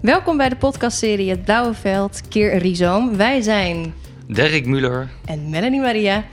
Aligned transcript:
Welkom 0.00 0.36
bij 0.36 0.48
de 0.48 0.56
podcastserie 0.56 1.30
Het 1.30 1.44
Blauwe 1.44 1.74
Veld 1.74 2.28
keer 2.28 2.58
Rhizoom. 2.58 3.16
Wij 3.16 3.40
zijn 3.40 3.94
Derek 4.26 4.66
Muller. 4.66 5.08
en 5.24 5.50
Melanie 5.50 5.80
Maria. 5.80 6.24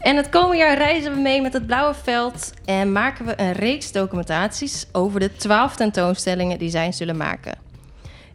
En 0.00 0.16
het 0.16 0.28
komende 0.28 0.56
jaar 0.56 0.76
reizen 0.76 1.14
we 1.14 1.20
mee 1.20 1.42
met 1.42 1.52
het 1.52 1.66
Blauwe 1.66 1.94
Veld 1.94 2.52
en 2.64 2.92
maken 2.92 3.26
we 3.26 3.32
een 3.36 3.52
reeks 3.52 3.92
documentaties 3.92 4.86
over 4.92 5.20
de 5.20 5.36
12 5.36 5.76
tentoonstellingen 5.76 6.58
die 6.58 6.70
zij 6.70 6.92
zullen 6.92 7.16
maken. 7.16 7.58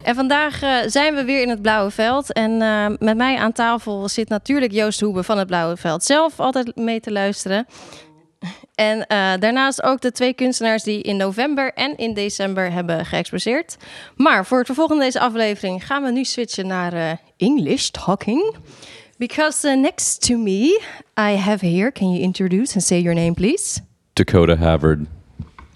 En 0.02 0.14
vandaag 0.14 0.62
eh, 0.62 0.76
zijn 0.86 1.14
we 1.14 1.24
weer 1.24 1.42
in 1.42 1.48
het 1.48 1.62
Blauwe 1.62 1.90
Veld. 1.90 2.32
En 2.32 2.62
eh, 2.62 2.86
met 2.98 3.16
mij 3.16 3.36
aan 3.36 3.52
tafel 3.52 4.08
zit 4.08 4.28
natuurlijk 4.28 4.72
Joost 4.72 5.00
Hoebe 5.00 5.22
van 5.22 5.38
het 5.38 5.46
Blauwe 5.46 5.76
Veld 5.76 6.04
zelf 6.04 6.40
altijd 6.40 6.76
mee 6.76 7.00
te 7.00 7.12
luisteren. 7.12 7.66
En 8.74 9.06
eh, 9.06 9.32
daarnaast 9.38 9.82
ook 9.82 10.00
de 10.00 10.12
twee 10.12 10.32
kunstenaars 10.32 10.82
die 10.82 11.02
in 11.02 11.16
november 11.16 11.72
en 11.74 11.96
in 11.96 12.14
december 12.14 12.72
hebben 12.72 13.06
geëxposeerd. 13.06 13.76
Maar 14.16 14.46
voor 14.46 14.58
het 14.58 14.66
vervolg 14.66 14.88
van 14.88 14.98
deze 14.98 15.20
aflevering 15.20 15.86
gaan 15.86 16.02
we 16.02 16.10
nu 16.10 16.24
switchen 16.24 16.66
naar 16.66 16.92
eh, 16.92 17.12
English 17.36 17.88
talking. 17.88 18.54
Because 19.18 19.68
uh, 19.68 19.76
next 19.76 20.26
to 20.26 20.36
me, 20.36 20.80
I 21.18 21.36
have 21.36 21.66
here, 21.66 21.92
can 21.92 22.10
you 22.10 22.22
introduce 22.22 22.74
and 22.74 22.82
say 22.82 23.00
your 23.00 23.14
name, 23.14 23.32
please? 23.32 23.80
Dakota 24.12 24.56
Havard. 24.56 25.06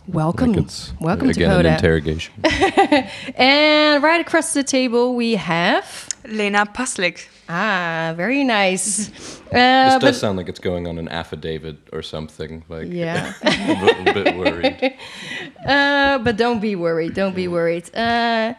Welcome. 0.05 0.67
Welcome, 0.99 1.31
again 1.31 1.51
an 1.51 1.63
Dakota. 1.63 1.69
interrogation. 1.69 2.35
And 3.37 4.03
right 4.03 4.21
across 4.21 4.53
the 4.53 4.63
table, 4.63 5.15
we 5.15 5.37
have. 5.37 6.07
Lena 6.25 6.65
Paslik. 6.65 7.29
Ah, 7.53 8.15
very 8.17 8.45
nice. 8.45 9.11
Uh, 9.51 9.99
this 9.99 10.01
does 10.01 10.21
sound 10.21 10.39
like 10.39 10.49
it's 10.49 10.61
going 10.61 10.87
on 10.87 10.97
an 10.97 11.09
affidavit 11.09 11.77
or 11.93 12.03
something. 12.03 12.63
Like 12.69 12.87
Yeah. 12.89 13.33
I'm 13.43 13.71
a 13.83 13.85
little 13.85 14.05
bit 14.15 14.37
worried. 14.37 14.95
Uh, 15.67 16.19
but 16.19 16.37
don't 16.37 16.61
be 16.61 16.77
worried. 16.77 17.15
Don't 17.15 17.35
be 17.35 17.49
worried. 17.49 17.91
Uh, 17.95 18.55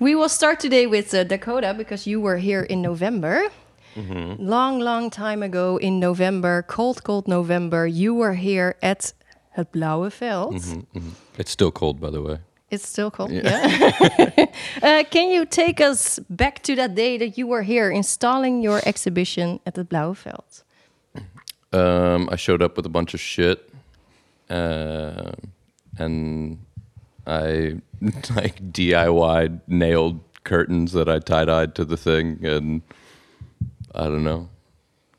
we 0.00 0.16
will 0.16 0.28
start 0.28 0.58
today 0.58 0.86
with 0.88 1.14
uh, 1.14 1.22
Dakota 1.22 1.74
because 1.78 2.10
you 2.10 2.20
were 2.20 2.38
here 2.38 2.62
in 2.62 2.82
November. 2.82 3.50
Long, 3.94 4.80
long 4.80 5.10
time 5.10 5.42
ago 5.44 5.76
in 5.76 6.00
November, 6.00 6.62
cold, 6.62 7.04
cold 7.04 7.28
November, 7.28 7.86
you 7.86 8.12
were 8.14 8.34
here 8.34 8.74
at 8.82 9.12
Het 9.50 9.70
Blauwe 9.72 10.10
Veld. 10.10 10.54
It's 11.38 11.50
still 11.50 11.70
cold, 11.70 12.00
by 12.00 12.10
the 12.10 12.20
way. 12.20 12.38
It's 12.72 12.88
still 12.88 13.10
cold, 13.10 13.30
yeah. 13.30 14.46
uh, 14.82 15.04
can 15.10 15.30
you 15.30 15.44
take 15.44 15.78
us 15.78 16.18
back 16.30 16.62
to 16.62 16.74
that 16.76 16.94
day 16.94 17.18
that 17.18 17.36
you 17.36 17.46
were 17.46 17.60
here 17.60 17.90
installing 17.90 18.62
your 18.62 18.80
exhibition 18.86 19.60
at 19.66 19.74
the 19.74 19.84
Blauwe 19.84 20.16
Veld? 20.16 20.62
Um, 21.74 22.30
I 22.32 22.36
showed 22.36 22.62
up 22.62 22.78
with 22.78 22.86
a 22.86 22.88
bunch 22.88 23.12
of 23.12 23.20
shit, 23.20 23.68
uh, 24.48 25.32
and 25.98 26.64
I 27.26 27.76
like 28.34 28.72
DIY 28.72 29.60
nailed 29.68 30.20
curtains 30.44 30.92
that 30.92 31.10
I 31.10 31.18
tie 31.18 31.44
dyed 31.44 31.74
to 31.74 31.84
the 31.84 31.98
thing, 31.98 32.40
and 32.42 32.80
I 33.94 34.04
don't 34.04 34.24
know. 34.24 34.48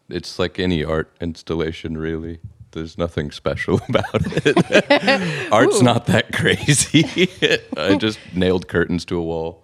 It's 0.10 0.40
like 0.40 0.58
any 0.58 0.84
art 0.84 1.16
installation, 1.22 1.98
really. 2.00 2.40
There's 2.74 2.98
nothing 2.98 3.32
special 3.32 3.80
about 3.90 4.06
it. 4.14 5.52
Art's 5.52 5.82
not 5.82 6.08
that 6.08 6.34
crazy. 6.34 7.30
I 7.78 7.96
just 7.96 8.20
nailed 8.34 8.68
curtains 8.68 9.06
to 9.06 9.18
a 9.18 9.22
wall. 9.24 9.64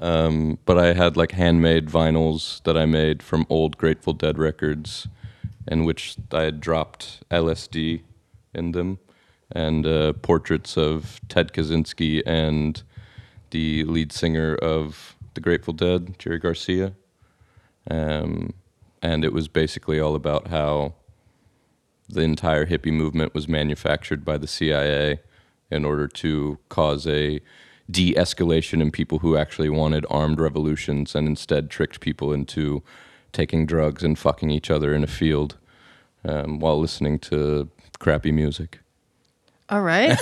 Um, 0.00 0.58
but 0.64 0.78
I 0.78 0.92
had 0.94 1.16
like 1.16 1.32
handmade 1.32 1.88
vinyls 1.88 2.62
that 2.64 2.76
I 2.76 2.86
made 2.86 3.22
from 3.22 3.46
old 3.48 3.76
Grateful 3.76 4.12
Dead 4.14 4.38
records, 4.38 5.08
in 5.68 5.84
which 5.84 6.16
I 6.32 6.42
had 6.42 6.60
dropped 6.60 7.22
LSD 7.30 8.02
in 8.54 8.72
them, 8.72 8.98
and 9.52 9.86
uh, 9.86 10.14
portraits 10.14 10.76
of 10.78 11.20
Ted 11.28 11.52
Kaczynski 11.52 12.22
and 12.24 12.82
the 13.50 13.84
lead 13.84 14.10
singer 14.12 14.54
of 14.54 15.16
the 15.34 15.40
Grateful 15.40 15.74
Dead, 15.74 16.18
Jerry 16.18 16.38
Garcia. 16.38 16.94
Um, 17.90 18.54
and 19.02 19.24
it 19.24 19.32
was 19.32 19.48
basically 19.48 20.00
all 20.00 20.14
about 20.14 20.48
how 20.48 20.94
the 22.12 22.22
entire 22.22 22.66
hippie 22.66 22.92
movement 22.92 23.34
was 23.34 23.48
manufactured 23.48 24.24
by 24.24 24.36
the 24.36 24.46
CIA 24.46 25.20
in 25.70 25.84
order 25.84 26.08
to 26.08 26.58
cause 26.68 27.06
a 27.06 27.40
de 27.90 28.14
escalation 28.14 28.80
in 28.80 28.90
people 28.90 29.18
who 29.18 29.36
actually 29.36 29.68
wanted 29.68 30.06
armed 30.10 30.40
revolutions 30.40 31.14
and 31.14 31.26
instead 31.26 31.70
tricked 31.70 32.00
people 32.00 32.32
into 32.32 32.82
taking 33.32 33.66
drugs 33.66 34.02
and 34.02 34.18
fucking 34.18 34.50
each 34.50 34.70
other 34.70 34.94
in 34.94 35.04
a 35.04 35.08
field 35.08 35.56
um, 36.24 36.58
while 36.60 36.78
listening 36.78 37.18
to 37.18 37.68
crappy 37.98 38.32
music. 38.32 38.80
All 39.70 39.82
right. 39.82 40.18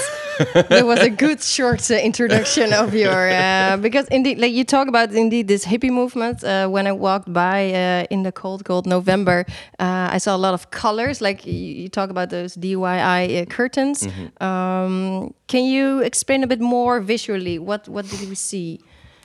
that 0.55 0.85
was 0.85 1.01
a 1.01 1.09
good 1.09 1.43
short 1.43 1.91
uh, 1.91 1.95
introduction 1.95 2.73
of 2.73 2.95
your 2.95 3.31
uh, 3.31 3.79
because 3.79 4.07
indeed, 4.09 4.39
like 4.39 4.53
you 4.53 4.63
talk 4.63 4.89
about 4.89 5.11
indeed 5.13 5.49
this 5.49 5.65
hippie 5.65 5.91
movement. 5.91 6.45
Uh, 6.45 6.69
when 6.69 6.87
I 6.87 6.93
walked 6.93 7.33
by 7.33 7.73
uh, 7.73 8.07
in 8.11 8.25
the 8.25 8.33
cold, 8.33 8.65
cold 8.65 8.87
November, 8.87 9.47
uh, 9.79 10.09
I 10.13 10.19
saw 10.19 10.37
a 10.37 10.39
lot 10.47 10.53
of 10.53 10.71
colors. 10.71 11.21
Like 11.21 11.47
you, 11.47 11.55
you 11.55 11.89
talk 11.89 12.11
about 12.11 12.29
those 12.29 12.57
DIY 12.57 13.43
uh, 13.43 13.45
curtains. 13.47 14.07
Um, 14.41 15.33
can 15.47 15.65
you 15.65 16.01
explain 16.01 16.45
a 16.45 16.47
bit 16.47 16.61
more 16.61 17.01
visually? 17.01 17.59
What 17.59 17.89
what 17.89 18.07
did 18.09 18.29
we 18.29 18.35
see? 18.35 18.81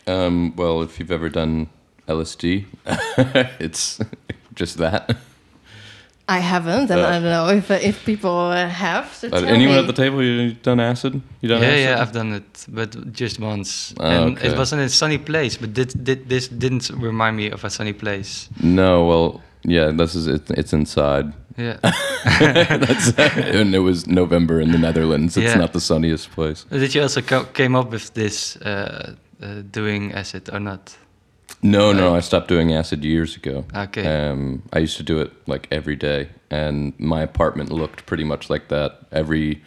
Um, 0.08 0.56
well, 0.56 0.82
if 0.82 1.00
you've 1.00 1.12
ever 1.12 1.30
done 1.30 1.70
LSD, 2.08 2.66
it's 3.60 4.00
just 4.56 4.78
that. 4.78 5.18
I 6.28 6.40
haven't, 6.40 6.90
and 6.90 7.02
Uh, 7.02 7.08
I 7.10 7.20
don't 7.20 7.24
know 7.38 7.50
if 7.50 7.70
uh, 7.70 7.80
if 7.90 8.06
people 8.06 8.30
uh, 8.52 8.68
have. 8.70 9.06
So 9.14 9.28
Uh, 9.28 9.42
anyone 9.46 9.76
me. 9.76 9.80
at 9.80 9.88
the 9.88 9.94
table, 10.04 10.24
you 10.24 10.54
done 10.64 10.80
acid? 10.80 11.14
You 11.42 11.50
done 11.50 11.62
yeah, 11.62 11.68
acid? 11.74 11.84
yeah, 11.84 12.02
I've 12.02 12.12
done 12.14 12.32
it, 12.36 12.66
but 12.70 12.96
just 13.12 13.40
once. 13.40 13.94
Ah, 14.00 14.06
and 14.06 14.38
okay. 14.38 14.48
it 14.48 14.58
was 14.58 14.72
in 14.74 14.80
a 14.80 14.88
sunny 14.90 15.18
place, 15.18 15.58
but 15.60 15.74
did, 15.74 16.04
did, 16.04 16.30
this 16.30 16.48
didn't 16.48 16.90
remind 17.02 17.36
me 17.36 17.52
of 17.52 17.64
a 17.66 17.70
sunny 17.70 17.94
place. 17.94 18.48
No, 18.62 19.06
well, 19.06 19.42
yeah, 19.64 19.92
this 19.98 20.16
is 20.16 20.28
it, 20.28 20.50
it's 20.52 20.72
inside. 20.74 21.34
Yeah. 21.58 21.78
That's 22.86 23.12
and 23.20 23.76
it 23.76 23.80
was 23.84 24.08
November 24.08 24.62
in 24.62 24.72
the 24.72 24.78
Netherlands. 24.78 25.36
It's 25.38 25.46
Yeah. 25.52 25.60
not 25.60 25.72
the 25.74 25.80
sunniest 25.82 26.32
place. 26.32 26.66
did 26.70 26.96
you 26.96 27.02
also 27.04 27.22
co- 27.22 27.48
came 27.54 27.76
up 27.80 27.92
with 27.92 28.14
this 28.14 28.56
uh, 28.58 29.14
uh, 29.42 29.62
doing 29.72 30.14
acid 30.14 30.50
or 30.54 30.60
not? 30.60 30.98
No, 31.63 31.94
no, 31.94 32.13
I 32.13 32.19
stopped 32.19 32.50
doing 32.50 32.74
acid 32.74 33.03
years 33.06 33.38
ago. 33.38 33.66
Okay. 33.74 34.06
Um, 34.06 34.63
I 34.74 34.79
used 34.79 34.97
to 34.97 35.03
do 35.03 35.22
it 35.22 35.31
like 35.47 35.68
every 35.72 35.96
day, 35.96 36.29
and 36.51 36.94
my 37.00 37.22
apartment 37.22 37.72
looked 37.72 38.06
pretty 38.06 38.25
much 38.25 38.50
like 38.50 38.68
that. 38.68 39.00
Every 39.13 39.63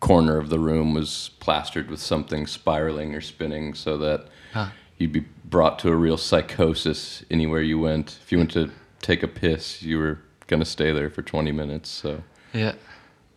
corner 0.00 0.38
of 0.38 0.48
the 0.48 0.58
room 0.58 0.94
was 0.94 1.30
plastered 1.40 1.90
with 1.90 2.00
something 2.00 2.46
spiraling 2.46 3.14
or 3.14 3.20
spinning, 3.20 3.74
so 3.74 3.98
that 3.98 4.26
Ah. 4.54 4.72
you'd 4.96 5.12
be 5.12 5.24
brought 5.44 5.78
to 5.80 5.90
a 5.90 5.94
real 5.96 6.16
psychosis 6.16 7.22
anywhere 7.30 7.60
you 7.60 7.78
went. 7.78 8.18
If 8.22 8.32
you 8.32 8.38
went 8.38 8.52
to 8.52 8.70
take 9.02 9.22
a 9.22 9.28
piss, 9.28 9.82
you 9.82 9.98
were 9.98 10.18
gonna 10.46 10.64
stay 10.64 10.90
there 10.90 11.10
for 11.10 11.22
20 11.22 11.52
minutes. 11.52 11.90
So. 11.90 12.22
Yeah. 12.54 12.72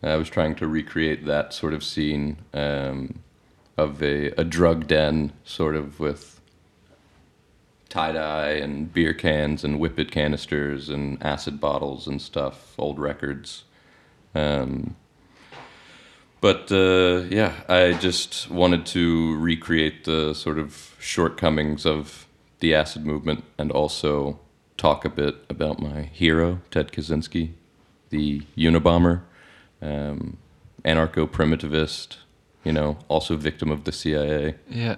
I 0.02 0.16
was 0.16 0.30
trying 0.30 0.54
to 0.56 0.66
recreate 0.66 1.26
that 1.26 1.52
sort 1.52 1.74
of 1.74 1.84
scene 1.84 2.38
um, 2.54 3.18
of 3.76 4.02
a, 4.02 4.28
a 4.40 4.44
drug 4.44 4.86
den, 4.86 5.32
sort 5.44 5.76
of 5.76 6.00
with 6.00 6.39
tie 7.90 8.12
dye 8.12 8.52
and 8.52 8.92
beer 8.92 9.12
cans 9.12 9.64
and 9.64 9.78
whippet 9.78 10.10
canisters 10.10 10.88
and 10.88 11.22
acid 11.22 11.60
bottles 11.60 12.06
and 12.06 12.22
stuff, 12.22 12.74
old 12.78 12.98
records. 12.98 13.64
Um, 14.34 14.96
but 16.40 16.72
uh, 16.72 17.26
yeah, 17.28 17.52
I 17.68 17.92
just 17.92 18.50
wanted 18.50 18.86
to 18.86 19.36
recreate 19.36 20.04
the 20.04 20.32
sort 20.34 20.58
of 20.58 20.96
shortcomings 20.98 21.84
of 21.84 22.26
the 22.60 22.74
acid 22.74 23.04
movement 23.04 23.44
and 23.58 23.70
also 23.70 24.38
talk 24.76 25.04
a 25.04 25.10
bit 25.10 25.44
about 25.50 25.78
my 25.80 26.02
hero, 26.02 26.60
Ted 26.70 26.92
Kaczynski, 26.92 27.50
the 28.08 28.42
Unabomber, 28.56 29.22
um, 29.82 30.38
anarcho 30.84 31.28
primitivist, 31.28 32.16
you 32.64 32.72
know, 32.72 32.96
also 33.08 33.36
victim 33.36 33.70
of 33.70 33.84
the 33.84 33.92
CIA. 33.92 34.54
Yeah. 34.68 34.96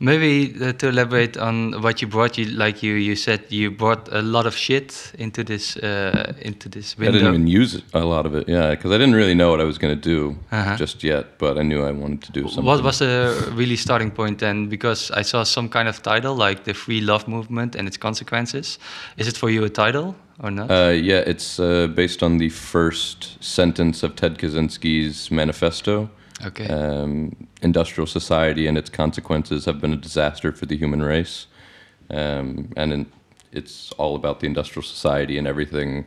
Maybe 0.00 0.54
uh, 0.60 0.72
to 0.72 0.88
elaborate 0.88 1.36
on 1.36 1.80
what 1.82 2.02
you 2.02 2.08
brought, 2.08 2.36
you 2.36 2.46
like 2.46 2.82
you 2.82 2.94
you 2.94 3.14
said 3.16 3.40
you 3.48 3.70
brought 3.70 4.08
a 4.12 4.22
lot 4.22 4.46
of 4.46 4.56
shit 4.56 5.12
into 5.18 5.44
this 5.44 5.76
uh, 5.76 6.32
into 6.42 6.68
this 6.68 6.98
window. 6.98 7.12
I 7.14 7.18
didn't 7.18 7.34
even 7.34 7.46
use 7.46 7.74
it, 7.76 7.84
a 7.92 8.00
lot 8.04 8.26
of 8.26 8.34
it, 8.34 8.48
yeah, 8.48 8.70
because 8.70 8.90
I 8.90 8.98
didn't 8.98 9.14
really 9.14 9.34
know 9.34 9.50
what 9.50 9.60
I 9.60 9.64
was 9.64 9.78
going 9.78 9.94
to 9.94 10.08
do 10.08 10.36
Uh-huh. 10.50 10.76
just 10.76 11.04
yet, 11.04 11.24
but 11.38 11.56
I 11.58 11.62
knew 11.62 11.84
I 11.86 11.92
wanted 11.92 12.22
to 12.22 12.32
do 12.32 12.48
something. 12.48 12.64
What 12.64 12.82
was 12.82 12.98
the 12.98 13.52
really 13.54 13.76
starting 13.76 14.10
point 14.10 14.38
then? 14.38 14.68
Because 14.68 15.12
I 15.12 15.22
saw 15.22 15.44
some 15.44 15.68
kind 15.68 15.88
of 15.88 16.02
title 16.02 16.34
like 16.34 16.64
the 16.64 16.74
Free 16.74 17.00
Love 17.00 17.28
Movement 17.28 17.76
and 17.76 17.86
its 17.86 17.96
consequences. 17.96 18.78
Is 19.16 19.28
it 19.28 19.36
for 19.36 19.48
you 19.50 19.64
a 19.64 19.70
title 19.70 20.14
or 20.42 20.50
not? 20.50 20.70
Uh, 20.70 20.90
yeah, 20.90 21.22
it's 21.26 21.60
uh, 21.60 21.86
based 21.94 22.22
on 22.22 22.38
the 22.38 22.48
first 22.50 23.42
sentence 23.42 24.02
of 24.06 24.14
Ted 24.16 24.38
Kaczynski's 24.38 25.30
manifesto. 25.30 26.08
Okay. 26.46 26.66
Um, 26.68 27.48
industrial 27.62 28.06
society 28.06 28.66
and 28.66 28.76
its 28.76 28.90
consequences 28.90 29.64
have 29.64 29.80
been 29.80 29.92
a 29.92 29.96
disaster 29.96 30.52
for 30.52 30.66
the 30.66 30.76
human 30.76 31.02
race. 31.02 31.46
Um, 32.10 32.70
and 32.76 32.92
in, 32.92 33.12
it's 33.52 33.92
all 33.92 34.16
about 34.16 34.40
the 34.40 34.46
industrial 34.46 34.82
society 34.82 35.38
and 35.38 35.46
everything 35.46 36.06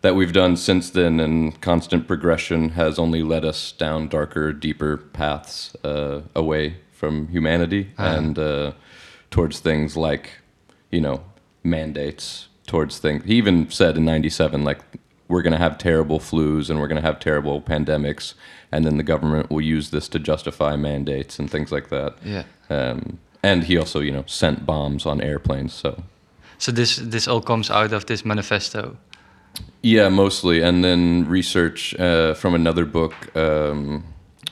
that 0.00 0.14
we've 0.14 0.32
done 0.32 0.56
since 0.56 0.90
then 0.90 1.20
and 1.20 1.60
constant 1.60 2.06
progression 2.06 2.70
has 2.70 2.98
only 2.98 3.22
led 3.22 3.44
us 3.44 3.72
down 3.72 4.08
darker, 4.08 4.52
deeper 4.52 4.96
paths 4.96 5.74
uh, 5.84 6.22
away 6.34 6.76
from 6.92 7.28
humanity 7.28 7.90
and 7.98 8.38
uh, 8.38 8.72
towards 9.30 9.60
things 9.60 9.96
like, 9.96 10.30
you 10.90 11.00
know, 11.00 11.22
mandates, 11.62 12.48
towards 12.66 12.98
things. 12.98 13.24
He 13.24 13.34
even 13.34 13.70
said 13.70 13.96
in 13.96 14.04
97, 14.04 14.64
like, 14.64 14.80
we're 15.28 15.42
going 15.42 15.52
to 15.52 15.58
have 15.58 15.78
terrible 15.78 16.18
flus 16.20 16.70
and 16.70 16.78
we're 16.80 16.88
going 16.88 17.00
to 17.02 17.06
have 17.06 17.18
terrible 17.20 17.60
pandemics, 17.60 18.34
and 18.70 18.84
then 18.84 18.96
the 18.96 19.02
government 19.02 19.50
will 19.50 19.60
use 19.60 19.90
this 19.90 20.08
to 20.08 20.18
justify 20.18 20.76
mandates 20.76 21.38
and 21.38 21.50
things 21.50 21.72
like 21.72 21.88
that. 21.88 22.14
Yeah. 22.24 22.44
Um, 22.70 23.18
and 23.42 23.64
he 23.64 23.76
also, 23.78 24.00
you 24.00 24.12
know, 24.12 24.24
sent 24.26 24.66
bombs 24.66 25.06
on 25.06 25.20
airplanes. 25.20 25.72
So, 25.72 26.02
So 26.58 26.72
this 26.72 26.96
this 26.96 27.28
all 27.28 27.40
comes 27.42 27.70
out 27.70 27.92
of 27.92 28.04
this 28.06 28.24
manifesto. 28.24 28.96
yeah, 29.82 30.08
mostly. 30.08 30.62
And 30.62 30.82
then 30.84 31.28
research 31.28 31.94
uh, 31.98 32.34
from 32.34 32.54
another 32.54 32.84
book, 32.84 33.14
um, 33.36 34.04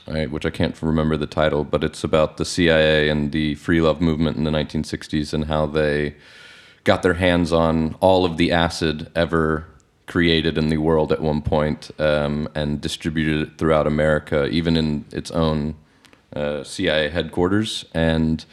I, 0.07 0.25
which 0.27 0.45
I 0.45 0.49
can't 0.49 0.81
remember 0.81 1.17
the 1.17 1.27
title, 1.27 1.63
but 1.63 1.83
it's 1.83 2.03
about 2.03 2.37
the 2.37 2.45
CIA 2.45 3.09
and 3.09 3.31
the 3.31 3.55
free 3.55 3.81
love 3.81 4.01
movement 4.01 4.37
in 4.37 4.43
the 4.43 4.51
1960s 4.51 5.33
and 5.33 5.45
how 5.45 5.65
they 5.65 6.15
got 6.83 7.01
their 7.01 7.15
hands 7.15 7.51
on 7.51 7.95
all 7.99 8.25
of 8.25 8.37
the 8.37 8.51
acid 8.51 9.09
ever 9.15 9.65
created 10.07 10.57
in 10.57 10.69
the 10.69 10.77
world 10.77 11.11
at 11.11 11.21
one 11.21 11.41
point 11.41 11.91
um, 11.99 12.47
and 12.55 12.81
distributed 12.81 13.47
it 13.47 13.57
throughout 13.57 13.87
America, 13.87 14.47
even 14.47 14.77
in 14.77 15.05
its 15.11 15.31
own 15.31 15.75
uh, 16.35 16.63
CIA 16.63 17.09
headquarters. 17.09 17.85
And 17.93 18.45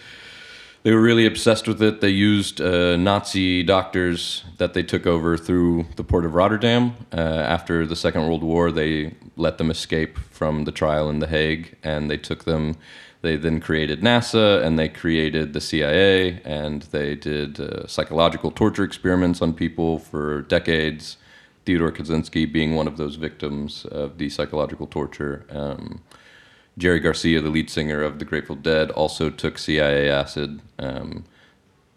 they 0.82 0.92
were 0.92 1.00
really 1.00 1.26
obsessed 1.26 1.68
with 1.68 1.80
it. 1.80 2.00
They 2.00 2.08
used 2.08 2.60
uh, 2.60 2.96
Nazi 2.96 3.62
doctors 3.62 4.44
that 4.58 4.74
they 4.74 4.82
took 4.82 5.06
over 5.06 5.36
through 5.36 5.86
the 5.96 6.02
port 6.02 6.24
of 6.24 6.34
Rotterdam. 6.34 6.94
Uh, 7.12 7.16
after 7.16 7.86
the 7.86 7.94
Second 7.94 8.22
World 8.22 8.42
War, 8.42 8.72
they 8.72 9.14
let 9.36 9.58
them 9.58 9.70
escape 9.70 10.18
from 10.18 10.64
the 10.64 10.72
trial 10.72 11.08
in 11.08 11.20
The 11.20 11.28
Hague, 11.28 11.76
and 11.84 12.10
they 12.10 12.16
took 12.16 12.44
them. 12.44 12.76
They 13.20 13.36
then 13.36 13.60
created 13.60 14.00
NASA, 14.00 14.60
and 14.64 14.76
they 14.76 14.88
created 14.88 15.52
the 15.52 15.60
CIA, 15.60 16.40
and 16.44 16.82
they 16.82 17.14
did 17.14 17.60
uh, 17.60 17.86
psychological 17.86 18.50
torture 18.50 18.82
experiments 18.82 19.40
on 19.40 19.54
people 19.54 20.00
for 20.00 20.42
decades. 20.42 21.16
Theodore 21.64 21.92
Kaczynski 21.92 22.50
being 22.50 22.74
one 22.74 22.88
of 22.88 22.96
those 22.96 23.16
victims 23.16 23.84
of 23.86 24.18
the 24.18 24.28
psychological 24.28 24.86
torture. 24.86 25.46
Um, 25.50 26.00
Jerry 26.78 27.00
Garcia, 27.00 27.40
the 27.40 27.50
lead 27.50 27.70
singer 27.70 28.02
of 28.02 28.18
the 28.18 28.24
Grateful 28.24 28.56
Dead, 28.56 28.90
also 28.90 29.30
took 29.30 29.58
CIA 29.58 30.08
acid. 30.08 30.60
Um, 30.78 31.24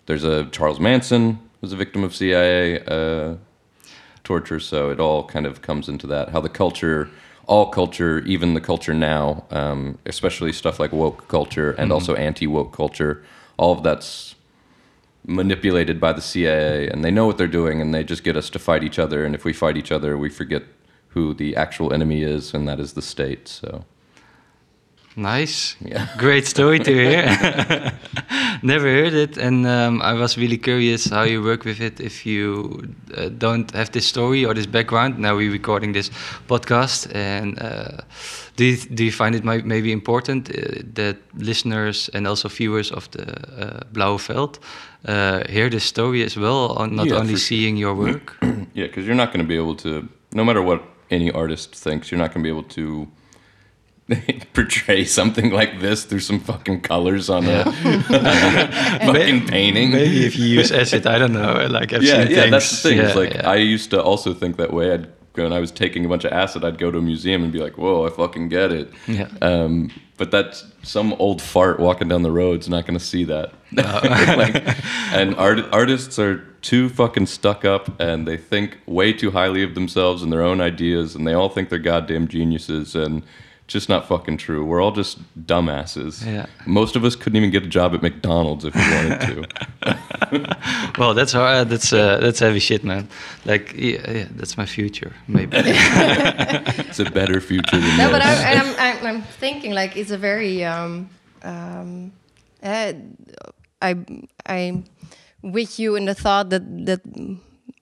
there's 0.05 0.23
a 0.23 0.45
Charles 0.45 0.79
Manson 0.79 1.39
was 1.61 1.73
a 1.73 1.75
victim 1.75 2.03
of 2.03 2.15
CIA 2.15 2.83
uh, 2.85 3.35
torture, 4.23 4.59
so 4.59 4.91
it 4.91 4.99
all 4.99 5.23
kind 5.23 5.45
of 5.45 5.61
comes 5.61 5.89
into 5.89 6.05
that. 6.07 6.29
How 6.29 6.41
the 6.41 6.49
culture, 6.49 7.09
all 7.47 7.67
culture, 7.67 8.19
even 8.19 8.53
the 8.53 8.61
culture 8.61 8.93
now, 8.93 9.45
um, 9.49 9.97
especially 10.05 10.53
stuff 10.53 10.79
like 10.79 10.91
woke 10.91 11.27
culture 11.27 11.71
and 11.71 11.91
also 11.91 12.13
anti 12.15 12.45
woke 12.45 12.71
culture, 12.71 13.23
all 13.57 13.71
of 13.71 13.83
that's 13.83 14.34
manipulated 15.27 15.99
by 15.99 16.13
the 16.13 16.21
CIA, 16.21 16.87
and 16.87 17.03
they 17.03 17.11
know 17.11 17.25
what 17.25 17.37
they're 17.37 17.47
doing, 17.47 17.81
and 17.81 17.93
they 17.93 18.03
just 18.03 18.23
get 18.23 18.37
us 18.37 18.49
to 18.51 18.59
fight 18.59 18.83
each 18.83 18.99
other. 18.99 19.25
And 19.25 19.35
if 19.35 19.45
we 19.45 19.53
fight 19.53 19.77
each 19.77 19.91
other, 19.91 20.17
we 20.17 20.29
forget 20.29 20.63
who 21.09 21.33
the 21.33 21.55
actual 21.55 21.93
enemy 21.93 22.23
is, 22.23 22.53
and 22.53 22.67
that 22.67 22.79
is 22.79 22.93
the 22.93 23.01
state. 23.01 23.47
So. 23.47 23.85
Nice. 25.17 25.77
Yeah. 25.79 26.07
Great 26.17 26.45
story 26.45 26.79
to 26.79 26.91
hear. 26.93 27.23
Never 28.63 28.87
heard 28.87 29.13
it, 29.13 29.37
and 29.37 29.65
um, 29.65 30.01
I 30.01 30.13
was 30.13 30.37
really 30.37 30.57
curious 30.57 31.05
how 31.09 31.23
you 31.23 31.41
work 31.41 31.63
with 31.63 31.79
it. 31.79 31.99
If 32.01 32.25
you 32.25 32.93
uh, 33.15 33.29
don't 33.29 33.71
have 33.71 33.91
this 33.91 34.05
story 34.07 34.43
or 34.45 34.53
this 34.53 34.65
background, 34.65 35.17
now 35.17 35.35
we're 35.37 35.51
recording 35.51 35.93
this 35.93 36.09
podcast, 36.47 37.07
and 37.15 37.57
uh, 37.61 38.01
do 38.57 38.65
you, 38.65 38.77
do 38.77 39.05
you 39.05 39.11
find 39.11 39.35
it 39.35 39.43
might 39.45 39.65
maybe 39.65 39.91
important 39.91 40.49
uh, 40.49 40.81
that 40.95 41.17
listeners 41.37 42.09
and 42.13 42.27
also 42.27 42.49
viewers 42.49 42.91
of 42.91 43.09
the 43.11 43.23
uh, 43.23 43.79
Blauwe 43.93 44.19
Veld 44.19 44.59
uh, 45.07 45.43
hear 45.47 45.69
this 45.69 45.83
story 45.85 46.23
as 46.23 46.35
well, 46.35 46.73
on 46.77 46.95
not 46.95 47.07
Yeah, 47.07 47.15
only 47.19 47.33
for 47.35 47.39
sure. 47.39 47.47
seeing 47.57 47.77
your 47.77 47.95
work? 47.95 48.35
Yeah, 48.73 48.87
because 48.87 49.05
you're 49.05 49.15
not 49.15 49.31
going 49.31 49.45
to 49.45 49.47
be 49.47 49.55
able 49.55 49.75
to, 49.77 50.09
no 50.33 50.43
matter 50.43 50.61
what 50.61 50.83
any 51.09 51.31
artist 51.31 51.73
thinks, 51.73 52.11
you're 52.11 52.19
not 52.19 52.33
going 52.33 52.43
to 52.43 52.51
be 52.51 52.59
able 52.59 52.67
to 52.75 53.07
portray 54.53 55.03
something 55.03 55.49
like 55.49 55.79
this 55.79 56.03
through 56.03 56.19
some 56.19 56.39
fucking 56.39 56.81
colors 56.81 57.29
on 57.29 57.45
a 57.47 57.63
fucking 57.71 59.47
painting. 59.47 59.91
maybe 59.91 60.25
if 60.25 60.37
you 60.37 60.45
use 60.45 60.71
acid, 60.71 61.07
I 61.07 61.17
don't 61.17 61.33
know. 61.33 61.67
Like 61.69 61.91
I've 61.91 62.03
yeah, 62.03 62.23
seen 62.23 62.31
yeah, 62.31 62.41
things. 62.41 62.51
that's 62.51 62.83
the 62.83 62.89
thing. 62.89 62.97
Yeah, 62.99 63.13
like 63.13 63.33
yeah. 63.33 63.49
I 63.49 63.55
used 63.55 63.89
to 63.91 64.01
also 64.01 64.33
think 64.33 64.57
that 64.57 64.73
way. 64.73 64.93
I'd 64.93 65.07
when 65.33 65.51
I 65.51 65.59
was 65.59 65.71
taking 65.71 66.05
a 66.05 66.07
bunch 66.07 66.23
of 66.23 66.31
acid, 66.31 66.63
I'd 66.63 66.77
go 66.77 66.91
to 66.91 66.97
a 66.97 67.01
museum 67.01 67.43
and 67.43 67.51
be 67.51 67.59
like, 67.59 67.77
"Whoa, 67.77 68.05
I 68.05 68.09
fucking 68.09 68.49
get 68.49 68.71
it." 68.71 68.91
Yeah. 69.07 69.27
Um, 69.41 69.91
but 70.17 70.31
that's 70.31 70.65
some 70.81 71.13
old 71.13 71.41
fart 71.41 71.79
walking 71.79 72.07
down 72.07 72.21
the 72.21 72.31
road's 72.31 72.69
not 72.69 72.85
going 72.85 72.97
to 72.97 73.03
see 73.03 73.25
that. 73.25 73.53
like, 73.73 74.77
and 75.13 75.35
art, 75.35 75.59
artists 75.73 76.17
are 76.19 76.37
too 76.61 76.87
fucking 76.89 77.25
stuck 77.25 77.65
up, 77.65 77.99
and 77.99 78.27
they 78.27 78.37
think 78.37 78.77
way 78.85 79.11
too 79.11 79.31
highly 79.31 79.61
of 79.63 79.75
themselves 79.75 80.23
and 80.23 80.31
their 80.31 80.41
own 80.41 80.61
ideas, 80.61 81.15
and 81.15 81.27
they 81.27 81.33
all 81.33 81.49
think 81.49 81.69
they're 81.69 81.79
goddamn 81.79 82.27
geniuses, 82.27 82.95
and 82.95 83.23
just 83.67 83.89
not 83.89 84.07
fucking 84.07 84.37
true. 84.37 84.63
We're 84.63 84.81
all 84.81 84.91
just 84.91 85.17
dumbasses. 85.47 86.23
Yeah. 86.25 86.45
Most 86.67 86.95
of 86.95 87.03
us 87.03 87.15
couldn't 87.15 87.37
even 87.37 87.49
get 87.49 87.63
a 87.63 87.67
job 87.67 87.93
at 87.95 88.01
McDonald's 88.01 88.63
if 88.65 88.75
we 88.75 88.81
wanted 88.81 89.19
to. 89.21 89.47
Well, 90.97 91.13
that's 91.13 91.33
hard. 91.33 91.69
That's 91.69 91.91
uh, 91.93 92.17
that's 92.19 92.39
heavy 92.39 92.59
shit, 92.59 92.83
man. 92.83 93.07
Like, 93.43 93.73
yeah, 93.75 94.09
yeah, 94.11 94.27
that's 94.31 94.57
my 94.57 94.65
future, 94.65 95.13
maybe. 95.27 95.57
it's 95.57 96.99
a 96.99 97.05
better 97.11 97.41
future 97.41 97.77
than 97.79 97.97
No, 97.97 98.07
this. 98.07 98.11
but 98.11 98.21
I, 98.21 98.33
and 98.51 98.59
I'm, 98.59 98.75
I'm, 98.79 99.05
I'm 99.17 99.21
thinking 99.23 99.73
like 99.73 99.97
it's 99.97 100.11
a 100.11 100.17
very 100.17 100.63
um, 100.63 101.09
um, 101.43 102.11
uh, 102.63 102.93
I 103.81 103.95
I 104.45 104.83
with 105.41 105.77
you 105.79 105.95
in 105.95 106.05
the 106.05 106.15
thought 106.15 106.49
that 106.49 106.63
that 106.85 107.01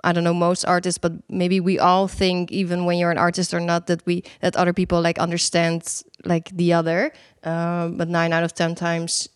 I 0.03 0.11
don't 0.11 0.23
know 0.23 0.33
most 0.33 0.65
artists, 0.65 0.97
but 0.97 1.13
maybe 1.29 1.59
we 1.59 1.79
all 1.79 2.07
think 2.07 2.51
even 2.51 2.85
when 2.85 2.97
you're 2.97 3.11
an 3.11 3.17
artist 3.17 3.53
or 3.53 3.59
not 3.59 3.87
that 3.87 4.05
we 4.05 4.23
that 4.41 4.55
other 4.55 4.73
people 4.73 5.01
like 5.01 5.17
understand 5.19 6.03
like 6.25 6.49
the 6.49 6.73
other, 6.73 7.13
um, 7.43 7.97
but 7.97 8.09
nine 8.09 8.33
out 8.33 8.43
of 8.43 8.53
ten 8.53 8.75
times 8.75 9.29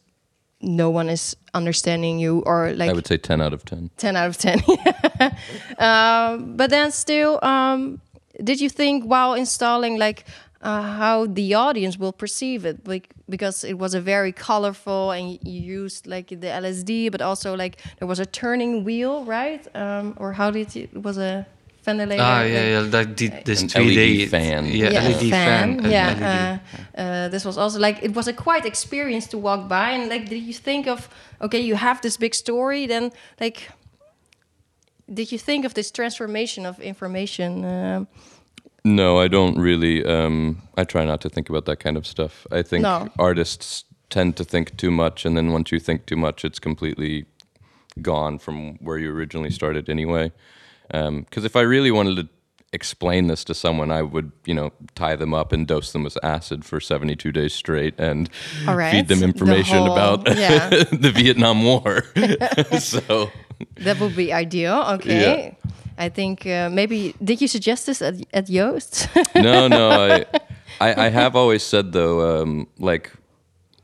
no 0.62 0.90
one 0.90 1.10
is 1.10 1.36
understanding 1.54 2.20
you 2.20 2.40
or 2.46 2.74
like 2.74 2.90
I 2.90 2.94
would 2.94 3.08
say 3.08 3.18
10 3.18 3.42
out 3.42 3.54
of 3.54 3.64
10. 3.64 3.92
10 3.98 4.16
out 4.16 4.28
of 4.28 4.38
10 4.38 4.60
um, 5.78 6.58
but 6.58 6.70
then 6.70 6.92
still 6.92 7.40
um, 7.44 8.02
did 8.44 8.60
you 8.60 8.70
think 8.70 9.04
while 9.04 9.34
installing 9.34 9.98
like 9.98 10.26
uh, 10.68 10.82
how 11.02 11.26
the 11.40 11.54
audience 11.66 11.96
will 12.04 12.12
perceive 12.24 12.62
it 12.70 12.78
like 12.94 13.06
because 13.36 13.58
it 13.72 13.78
was 13.84 13.94
a 13.94 14.02
very 14.14 14.32
colorful 14.50 15.12
and 15.16 15.26
you 15.52 15.60
used 15.82 16.02
like 16.16 16.28
the 16.44 16.50
lsd 16.64 16.90
but 17.14 17.22
also 17.22 17.50
like 17.64 17.74
there 18.00 18.08
was 18.14 18.20
a 18.20 18.26
turning 18.26 18.84
wheel 18.88 19.24
right 19.38 19.64
um, 19.84 20.06
or 20.22 20.34
how 20.40 20.50
did 20.52 20.68
you 20.76 20.84
it 20.98 21.02
was 21.08 21.18
a 21.18 21.46
ventilator 21.88 22.22
ah, 22.22 22.40
like- 22.42 22.52
yeah, 22.52 22.66
yeah. 22.74 22.98
Like 22.98 23.16
the, 23.16 23.28
this 23.46 23.62
An 23.62 23.70
3D 23.70 23.96
LED 24.22 24.30
fan. 24.30 24.66
Yeah, 24.66 24.90
yeah, 24.92 25.08
LED 25.10 25.30
fan. 25.30 25.68
an 25.86 25.92
Yeah, 25.92 26.10
LED. 26.20 26.24
uh, 26.32 27.02
uh, 27.02 27.28
this 27.34 27.44
was 27.46 27.58
also 27.58 27.80
like 27.88 27.98
it 28.08 28.14
was 28.14 28.28
a 28.28 28.34
quite 28.34 28.66
experience 28.66 29.26
to 29.28 29.38
walk 29.38 29.62
by 29.70 29.88
and 29.96 30.10
like 30.14 30.24
did 30.34 30.44
you 30.50 30.54
think 30.70 30.84
of 30.88 31.00
okay 31.46 31.62
you 31.70 31.76
have 31.76 31.98
this 32.02 32.18
big 32.18 32.34
story 32.36 32.88
then 32.88 33.12
like 33.40 33.58
did 35.14 35.32
you 35.32 35.40
think 35.40 35.66
of 35.66 35.74
this 35.74 35.90
transformation 35.92 36.66
of 36.66 36.80
information? 36.82 37.64
Um 38.88 38.96
No, 38.96 39.20
I 39.20 39.28
don't 39.28 39.58
really. 39.58 40.04
Um, 40.06 40.62
I 40.78 40.84
try 40.84 41.06
not 41.06 41.22
to 41.22 41.30
think 41.30 41.50
about 41.50 41.66
that 41.66 41.80
kind 41.80 41.98
of 41.98 42.06
stuff. 42.06 42.46
I 42.52 42.62
think 42.64 42.84
No. 42.84 43.10
artists 43.20 43.84
tend 44.10 44.36
to 44.38 44.44
think 44.44 44.78
too 44.78 44.92
much, 44.92 45.26
and 45.26 45.36
then 45.36 45.52
once 45.52 45.72
you 45.72 45.80
think 45.80 46.06
too 46.06 46.16
much, 46.16 46.46
it's 46.46 46.60
completely 46.60 47.26
gone 48.02 48.40
from 48.40 48.76
where 48.80 48.98
you 48.98 49.12
originally 49.12 49.50
started 49.52 49.90
anyway. 49.90 50.32
Because 50.90 51.44
if 51.46 51.56
I 51.56 51.62
really 51.62 51.92
wanted 51.92 52.16
to 52.16 52.28
explain 52.74 53.28
this 53.28 53.44
to 53.46 53.54
someone, 53.54 53.92
I 53.92 54.02
would, 54.02 54.32
you 54.46 54.54
know, 54.54 54.72
tie 54.96 55.16
them 55.18 55.34
up 55.34 55.52
and 55.52 55.68
dose 55.68 55.92
them 55.92 56.04
with 56.04 56.18
acid 56.24 56.64
for 56.64 56.80
72 56.80 57.32
days 57.32 57.54
straight 57.54 57.94
and 57.98 58.30
right. 58.66 58.92
feed 58.92 59.08
them 59.08 59.20
The 59.20 59.26
information 59.26 59.78
whole- 59.80 59.92
about 59.94 60.38
yeah. 60.38 60.70
the 60.92 61.12
Vietnam 61.14 61.64
War. 61.64 62.04
so 62.80 63.32
that 63.78 64.00
would 64.00 64.16
be 64.16 64.32
ideal. 64.32 64.84
Okay. 64.96 65.58
I 65.98 66.10
think 66.10 66.46
uh, 66.46 66.70
maybe 66.72 67.16
did 67.24 67.42
you 67.42 67.48
suggest 67.48 67.86
this 67.86 68.02
at, 68.02 68.16
at 68.34 68.46
Joost? 68.46 69.08
no, 69.36 69.68
no. 69.68 69.90
I, 69.90 70.26
I, 70.80 71.06
I 71.06 71.10
have 71.10 71.36
always 71.36 71.64
said 71.64 71.92
though, 71.92 72.42
um, 72.42 72.68
like, 72.78 73.12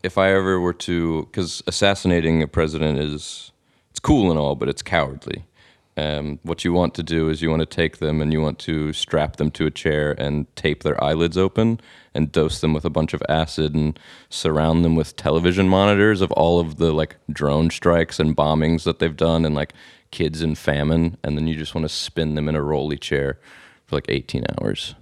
if 0.04 0.18
I 0.18 0.34
ever 0.34 0.60
were 0.60 0.74
to, 0.74 1.24
because 1.24 1.64
assassinating 1.66 2.44
a 2.44 2.48
president 2.48 3.00
is, 3.00 3.52
it's 3.90 4.00
cool 4.00 4.30
and 4.30 4.40
all, 4.40 4.56
but 4.56 4.70
it's 4.70 4.82
cowardly. 4.82 5.46
Um, 5.96 6.40
what 6.42 6.66
you 6.66 6.74
want 6.74 6.96
to 6.96 7.04
do 7.04 7.30
is 7.30 7.42
you 7.42 7.50
want 7.52 7.60
to 7.60 7.68
take 7.68 7.98
them 7.98 8.20
and 8.20 8.34
you 8.34 8.42
want 8.42 8.58
to 8.60 8.94
strap 8.94 9.36
them 9.36 9.52
to 9.52 9.68
a 9.68 9.72
chair 9.72 10.16
and 10.18 10.54
tape 10.56 10.82
their 10.82 11.02
eyelids 11.04 11.38
open 11.38 11.80
and 12.16 12.32
dose 12.32 12.62
them 12.62 12.74
with 12.74 12.84
a 12.84 12.90
bunch 12.90 13.14
of 13.14 13.22
acid 13.30 13.76
and 13.76 14.00
surround 14.30 14.84
them 14.84 14.96
with 14.96 15.16
television 15.16 15.70
monitors 15.70 16.22
of 16.22 16.32
all 16.32 16.60
of 16.60 16.78
the 16.78 16.92
like 16.92 17.18
drone 17.32 17.70
strikes 17.70 18.20
and 18.20 18.36
bombings 18.36 18.84
that 18.84 18.98
they've 18.98 19.16
done 19.16 19.46
and 19.46 19.54
like 19.54 19.74
kids 20.14 20.42
in 20.44 20.56
famine 20.56 21.18
and 21.24 21.36
then 21.36 21.48
you 21.48 21.56
just 21.56 21.74
want 21.76 21.84
to 21.84 21.90
spin 21.90 22.36
them 22.36 22.48
in 22.48 22.56
a 22.56 22.62
rolly 22.62 22.98
chair 22.98 23.40
for 23.86 23.98
like 23.98 24.06
18 24.08 24.46
hours. 24.54 24.96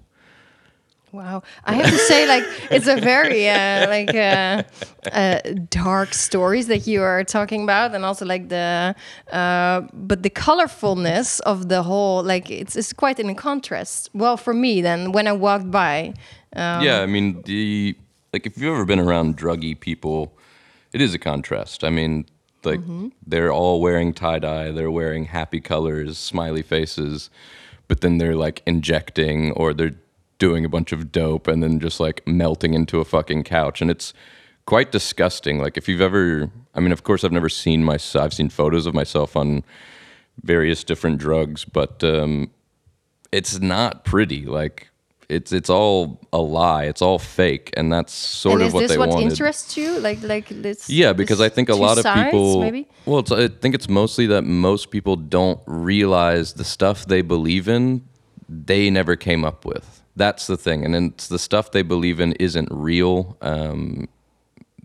Wow, 1.12 1.44
I 1.66 1.74
have 1.74 1.90
to 1.90 1.98
say, 1.98 2.26
like 2.26 2.46
it's 2.72 2.88
a 2.88 2.96
very 2.96 3.50
uh, 3.50 3.90
like 3.90 4.16
uh, 4.16 4.64
uh, 5.12 5.40
dark 5.70 6.14
stories 6.14 6.68
that 6.68 6.88
you 6.88 7.02
are 7.02 7.26
talking 7.26 7.64
about, 7.64 7.94
and 7.94 8.06
also 8.06 8.26
like 8.26 8.48
the 8.48 8.96
uh, 9.30 9.82
but 9.92 10.24
the 10.24 10.30
colorfulness 10.30 11.42
of 11.42 11.68
the 11.68 11.84
whole 11.84 12.24
like 12.24 12.50
it's 12.50 12.78
it's 12.78 12.94
quite 12.94 13.20
in 13.20 13.36
contrast. 13.36 14.10
Well, 14.14 14.38
for 14.38 14.54
me, 14.54 14.82
then 14.82 15.12
when 15.12 15.28
I 15.28 15.34
walked 15.34 15.70
by, 15.70 16.14
um, 16.56 16.82
yeah, 16.82 17.02
I 17.02 17.08
mean 17.08 17.42
the 17.42 17.98
like 18.32 18.46
if 18.46 18.58
you've 18.58 18.74
ever 18.74 18.86
been 18.86 19.00
around 19.00 19.38
druggy 19.38 19.78
people, 19.78 20.38
it 20.94 21.02
is 21.02 21.14
a 21.14 21.20
contrast. 21.20 21.84
I 21.84 21.90
mean, 21.90 22.26
like 22.64 22.80
they're 23.26 23.52
all 23.52 23.82
wearing 23.82 24.14
tie 24.14 24.40
dye, 24.40 24.72
they're 24.72 24.92
wearing 24.92 25.26
happy 25.26 25.60
colors, 25.60 26.18
smiley 26.18 26.62
faces, 26.62 27.30
but 27.88 28.02
then 28.02 28.18
they're 28.18 28.36
like 28.36 28.62
injecting 28.66 29.52
or 29.54 29.74
they're 29.74 29.96
doing 30.38 30.66
a 30.66 30.70
bunch 30.70 30.92
of 30.92 31.12
dope 31.12 31.48
and 31.48 31.62
then 31.62 31.80
just 31.80 32.00
like 32.00 32.26
melting 32.28 32.74
into 32.74 33.00
a 33.00 33.06
fucking 33.06 33.44
couch, 33.44 33.82
and 33.82 33.92
it's 33.92 34.14
quite 34.66 34.92
disgusting. 34.92 35.60
Like 35.60 35.78
if 35.78 35.90
you've 35.90 36.02
ever, 36.02 36.52
I 36.76 36.80
mean, 36.80 36.92
of 36.92 37.04
course, 37.04 37.24
I've 37.24 37.32
never 37.32 37.50
seen 37.50 37.84
my, 37.84 37.98
I've 38.16 38.34
seen 38.34 38.50
photos 38.50 38.86
of 38.86 38.94
myself 38.94 39.36
on 39.36 39.64
various 40.44 40.84
different 40.84 41.18
drugs, 41.18 41.66
but 41.66 42.04
um, 42.04 42.52
it's 43.32 43.60
not 43.60 44.06
pretty. 44.06 44.46
Like 44.46 44.91
it's 45.32 45.52
it's 45.54 45.70
all 45.70 46.20
a 46.34 46.40
lie. 46.40 46.84
It's 46.86 47.02
all 47.02 47.18
fake, 47.18 47.72
and 47.78 47.92
that's 47.92 48.14
sort 48.14 48.56
and 48.56 48.62
of 48.64 48.68
is 48.68 48.74
what 48.74 48.80
this 48.82 48.92
they 48.92 48.98
what 48.98 49.10
wanted. 49.10 49.30
interests 49.30 49.78
you? 49.78 50.00
Like 50.00 50.22
like 50.22 50.50
this? 50.50 50.90
Yeah, 50.90 51.14
because 51.14 51.40
this 51.40 51.52
I 51.52 51.56
think 51.56 51.70
a 51.70 51.76
lot 51.76 51.98
of 51.98 52.04
sides, 52.04 52.26
people. 52.26 52.60
maybe. 52.60 52.88
Well, 53.06 53.20
it's, 53.20 53.32
I 53.32 53.48
think 53.48 53.74
it's 53.74 53.88
mostly 53.88 54.28
that 54.28 54.44
most 54.44 54.92
people 54.92 55.16
don't 55.16 55.60
realize 55.66 56.54
the 56.54 56.66
stuff 56.66 57.06
they 57.06 57.22
believe 57.22 57.68
in, 57.70 58.04
they 58.50 58.90
never 58.90 59.16
came 59.16 59.46
up 59.46 59.64
with. 59.66 60.02
That's 60.16 60.48
the 60.48 60.58
thing, 60.58 60.84
and 60.86 61.14
it's 61.14 61.28
the 61.28 61.40
stuff 61.40 61.72
they 61.72 61.84
believe 61.84 62.20
in 62.20 62.34
isn't 62.34 62.68
real. 62.70 63.38
Um, 63.42 64.10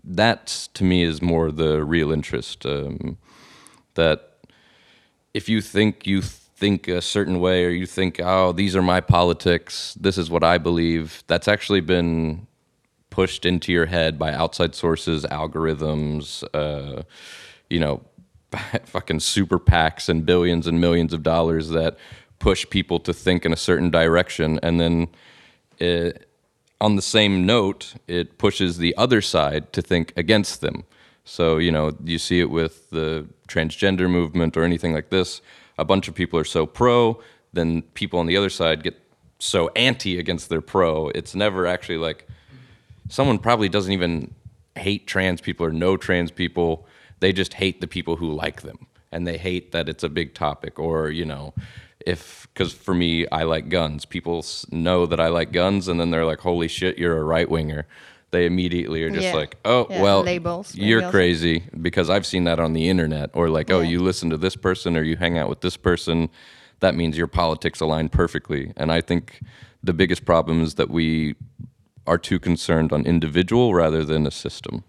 that 0.05 0.69
to 0.75 0.85
me 0.85 1.03
is 1.03 1.21
more 1.21 1.51
the 1.51 1.83
real 1.83 2.11
interest. 2.11 2.65
Um, 2.65 3.17
that 3.95 4.37
if 5.33 5.49
you 5.49 5.59
think 5.61 6.07
you 6.07 6.21
think 6.57 6.87
a 6.87 7.01
certain 7.01 7.39
way, 7.39 7.65
or 7.65 7.69
you 7.69 7.85
think, 7.85 8.19
oh, 8.19 8.51
these 8.51 8.75
are 8.75 8.81
my 8.81 8.99
politics, 8.99 9.95
this 9.99 10.17
is 10.17 10.29
what 10.29 10.43
I 10.43 10.57
believe, 10.57 11.23
that's 11.27 11.47
actually 11.47 11.81
been 11.81 12.47
pushed 13.11 13.45
into 13.45 13.71
your 13.71 13.85
head 13.85 14.17
by 14.17 14.33
outside 14.33 14.73
sources, 14.73 15.23
algorithms, 15.25 16.43
uh, 16.55 17.03
you 17.69 17.79
know, 17.79 18.01
fucking 18.85 19.19
super 19.19 19.59
PACs 19.59 20.09
and 20.09 20.25
billions 20.25 20.65
and 20.65 20.81
millions 20.81 21.13
of 21.13 21.21
dollars 21.21 21.69
that 21.69 21.97
push 22.39 22.67
people 22.69 22.99
to 23.01 23.13
think 23.13 23.45
in 23.45 23.53
a 23.53 23.57
certain 23.57 23.91
direction. 23.91 24.59
And 24.63 24.79
then 24.79 25.09
it, 25.77 26.27
on 26.81 26.95
the 26.95 27.01
same 27.01 27.45
note, 27.45 27.93
it 28.07 28.37
pushes 28.39 28.77
the 28.77 28.95
other 28.97 29.21
side 29.21 29.73
to 29.73 29.81
think 29.81 30.11
against 30.17 30.61
them. 30.61 30.85
So, 31.23 31.57
you 31.57 31.71
know, 31.71 31.95
you 32.03 32.17
see 32.17 32.39
it 32.39 32.49
with 32.49 32.89
the 32.89 33.27
transgender 33.47 34.09
movement 34.09 34.55
or 34.57 34.63
anything 34.63 34.93
like 34.93 35.09
this. 35.09 35.41
A 35.77 35.85
bunch 35.85 36.07
of 36.07 36.15
people 36.15 36.39
are 36.39 36.45
so 36.45 36.65
pro, 36.65 37.21
then 37.53 37.81
people 37.93 38.19
on 38.19 38.25
the 38.25 38.37
other 38.37 38.49
side 38.49 38.83
get 38.83 38.99
so 39.39 39.69
anti 39.75 40.19
against 40.19 40.49
their 40.49 40.61
pro. 40.61 41.09
It's 41.09 41.35
never 41.35 41.67
actually 41.67 41.97
like 41.97 42.27
someone 43.09 43.39
probably 43.39 43.69
doesn't 43.69 43.91
even 43.91 44.33
hate 44.75 45.07
trans 45.07 45.41
people 45.41 45.65
or 45.65 45.71
know 45.71 45.97
trans 45.97 46.31
people. 46.31 46.87
They 47.19 47.33
just 47.33 47.53
hate 47.55 47.81
the 47.81 47.87
people 47.87 48.15
who 48.17 48.31
like 48.31 48.61
them. 48.61 48.87
And 49.11 49.25
they 49.25 49.37
hate 49.37 49.71
that 49.71 49.87
it's 49.87 50.03
a 50.03 50.09
big 50.09 50.33
topic 50.33 50.79
or, 50.79 51.09
you 51.09 51.25
know, 51.25 51.53
if 52.05 52.47
because 52.53 52.73
for 52.73 52.93
me 52.93 53.27
I 53.29 53.43
like 53.43 53.69
guns. 53.69 54.05
People 54.05 54.45
know 54.71 55.05
that 55.05 55.19
I 55.19 55.27
like 55.27 55.51
guns, 55.51 55.87
and 55.87 55.99
then 55.99 56.09
they're 56.09 56.25
like, 56.25 56.39
"Holy 56.39 56.67
shit, 56.67 56.97
you're 56.97 57.17
a 57.17 57.23
right 57.23 57.49
winger." 57.49 57.85
They 58.31 58.45
immediately 58.45 59.03
are 59.03 59.09
just 59.09 59.27
Yeah. 59.27 59.35
like, 59.35 59.55
"Oh, 59.63 59.87
Yeah, 59.89 60.01
well, 60.01 60.21
labels, 60.21 60.75
you're 60.75 61.01
also. 61.01 61.11
crazy," 61.11 61.63
because 61.81 62.09
I've 62.09 62.25
seen 62.25 62.43
that 62.43 62.59
on 62.59 62.73
the 62.73 62.89
internet, 62.89 63.29
or 63.33 63.49
like, 63.49 63.71
"Oh, 63.71 63.79
Yeah. 63.79 63.89
you 63.89 63.99
listen 64.01 64.29
to 64.31 64.37
this 64.37 64.55
person 64.55 64.97
or 64.97 65.01
you 65.03 65.15
hang 65.15 65.37
out 65.37 65.47
with 65.49 65.61
this 65.61 65.77
person." 65.77 66.29
That 66.81 66.93
means 66.93 67.17
your 67.17 67.27
politics 67.27 67.79
align 67.79 68.09
perfectly, 68.09 68.73
and 68.75 68.91
I 68.91 69.01
think 69.01 69.39
the 69.83 69.93
biggest 69.93 70.25
problem 70.25 70.61
is 70.61 70.75
that 70.75 70.89
we 70.89 71.35
are 72.05 72.17
too 72.17 72.39
concerned 72.39 72.91
on 72.91 73.05
individual 73.05 73.73
rather 73.73 74.03
than 74.03 74.27
a 74.27 74.31
system. 74.31 74.83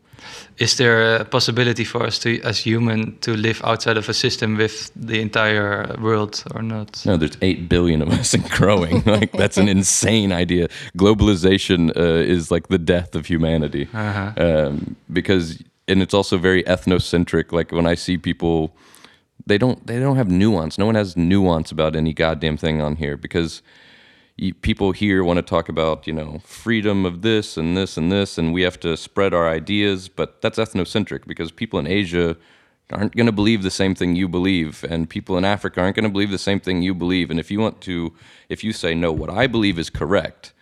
Is 0.59 0.77
there 0.77 1.17
a 1.17 1.25
possibility 1.25 1.85
for 1.85 2.03
us 2.03 2.19
to, 2.21 2.41
as 2.43 2.59
human, 2.59 3.17
to 3.21 3.35
live 3.37 3.61
outside 3.65 3.97
of 3.97 4.09
a 4.09 4.15
system 4.15 4.57
with 4.57 4.91
the 4.97 5.21
entire 5.21 5.95
world 6.01 6.43
or 6.55 6.63
not? 6.63 7.05
No, 7.07 7.17
there's 7.17 7.37
eight 7.43 7.69
billion 7.69 8.03
of 8.03 8.09
us 8.11 8.35
and 8.35 8.49
growing. 8.51 9.03
like 9.07 9.33
that's 9.33 9.57
an 9.57 9.69
insane 9.69 10.33
idea. 10.33 10.69
Globalization 10.97 11.97
uh, 11.97 12.33
is 12.35 12.51
like 12.51 12.69
the 12.69 12.79
death 12.79 13.15
of 13.15 13.27
humanity, 13.27 13.89
um, 13.95 14.97
because 15.13 15.63
and 15.87 16.03
it's 16.03 16.15
also 16.15 16.39
very 16.39 16.63
ethnocentric. 16.65 17.53
Like 17.53 17.73
when 17.73 17.87
I 17.87 17.95
see 17.95 18.19
people, 18.19 18.77
they 19.47 19.59
don't 19.59 19.87
they 19.87 19.99
don't 19.99 20.17
have 20.17 20.31
nuance. 20.31 20.79
No 20.79 20.87
one 20.87 20.95
has 20.95 21.17
nuance 21.17 21.73
about 21.73 21.97
any 21.97 22.13
goddamn 22.13 22.57
thing 22.57 22.81
on 22.81 22.97
here 22.97 23.17
because 23.17 23.63
you, 24.39 24.55
people 24.55 24.93
here 24.93 25.23
want 25.25 25.37
to 25.37 25.43
talk 25.43 25.69
about 25.69 26.07
you 26.07 26.13
know 26.13 26.41
freedom 26.45 27.05
of 27.05 27.23
this 27.23 27.57
and 27.57 27.77
this 27.77 27.97
and 27.97 28.11
this, 28.11 28.39
and 28.39 28.55
we 28.55 28.63
have 28.63 28.81
to 28.81 28.97
spread 28.97 29.35
our 29.35 29.49
ideas. 29.49 30.09
But 30.09 30.41
that's 30.41 30.59
ethnocentric 30.59 31.27
because 31.27 31.51
people 31.51 31.79
in 31.79 31.87
Asia 31.87 32.37
aren't 32.91 33.15
going 33.15 33.27
to 33.27 33.33
believe 33.33 33.63
the 33.63 33.71
same 33.71 33.95
thing 33.95 34.17
you 34.17 34.29
believe, 34.29 34.85
and 34.89 35.11
people 35.11 35.37
in 35.37 35.45
Africa 35.45 35.81
aren't 35.81 35.97
going 35.97 36.05
to 36.05 36.11
believe 36.11 36.31
the 36.31 36.39
same 36.39 36.61
thing 36.61 36.81
you 36.83 36.95
believe. 36.95 37.31
And 37.31 37.39
if 37.39 37.51
you 37.51 37.59
want 37.59 37.81
to, 37.83 38.15
if 38.49 38.65
you 38.65 38.73
say 38.73 38.95
no, 38.95 39.13
what 39.13 39.29
I 39.29 39.47
believe 39.49 39.79
is 39.79 39.91
correct, 39.91 40.53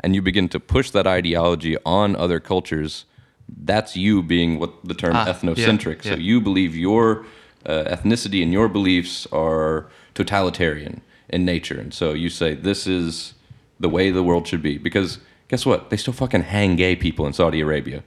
and 0.00 0.14
you 0.14 0.22
begin 0.22 0.48
to 0.48 0.58
push 0.58 0.90
that 0.90 1.06
ideology 1.06 1.76
on 1.84 2.16
other 2.16 2.40
cultures, 2.40 3.04
that's 3.48 3.96
you 3.96 4.22
being 4.22 4.58
what 4.58 4.72
the 4.82 4.94
term 4.94 5.14
Ah, 5.14 5.26
yeah, 5.26 5.34
ethnocentric. 5.34 6.02
So 6.02 6.14
you 6.14 6.40
believe 6.40 6.74
your 6.74 7.26
uh, 7.66 7.84
ethnicity 7.84 8.42
and 8.42 8.52
your 8.52 8.68
beliefs 8.68 9.26
are 9.30 9.86
totalitarian 10.14 11.02
in 11.28 11.44
nature, 11.44 11.78
and 11.78 11.92
so 11.92 12.12
you 12.12 12.28
say 12.28 12.54
this 12.54 12.86
is 12.86 13.34
the 13.80 13.88
way 13.88 14.10
the 14.10 14.22
world 14.22 14.46
should 14.46 14.62
be. 14.62 14.78
Because 14.78 15.18
guess 15.48 15.66
what? 15.66 15.90
They 15.90 15.96
still 15.96 16.12
fucking 16.12 16.42
hang 16.42 16.76
gay 16.76 16.96
people 16.96 17.26
in 17.26 17.32
Saudi 17.32 17.60
Arabia, 17.60 18.02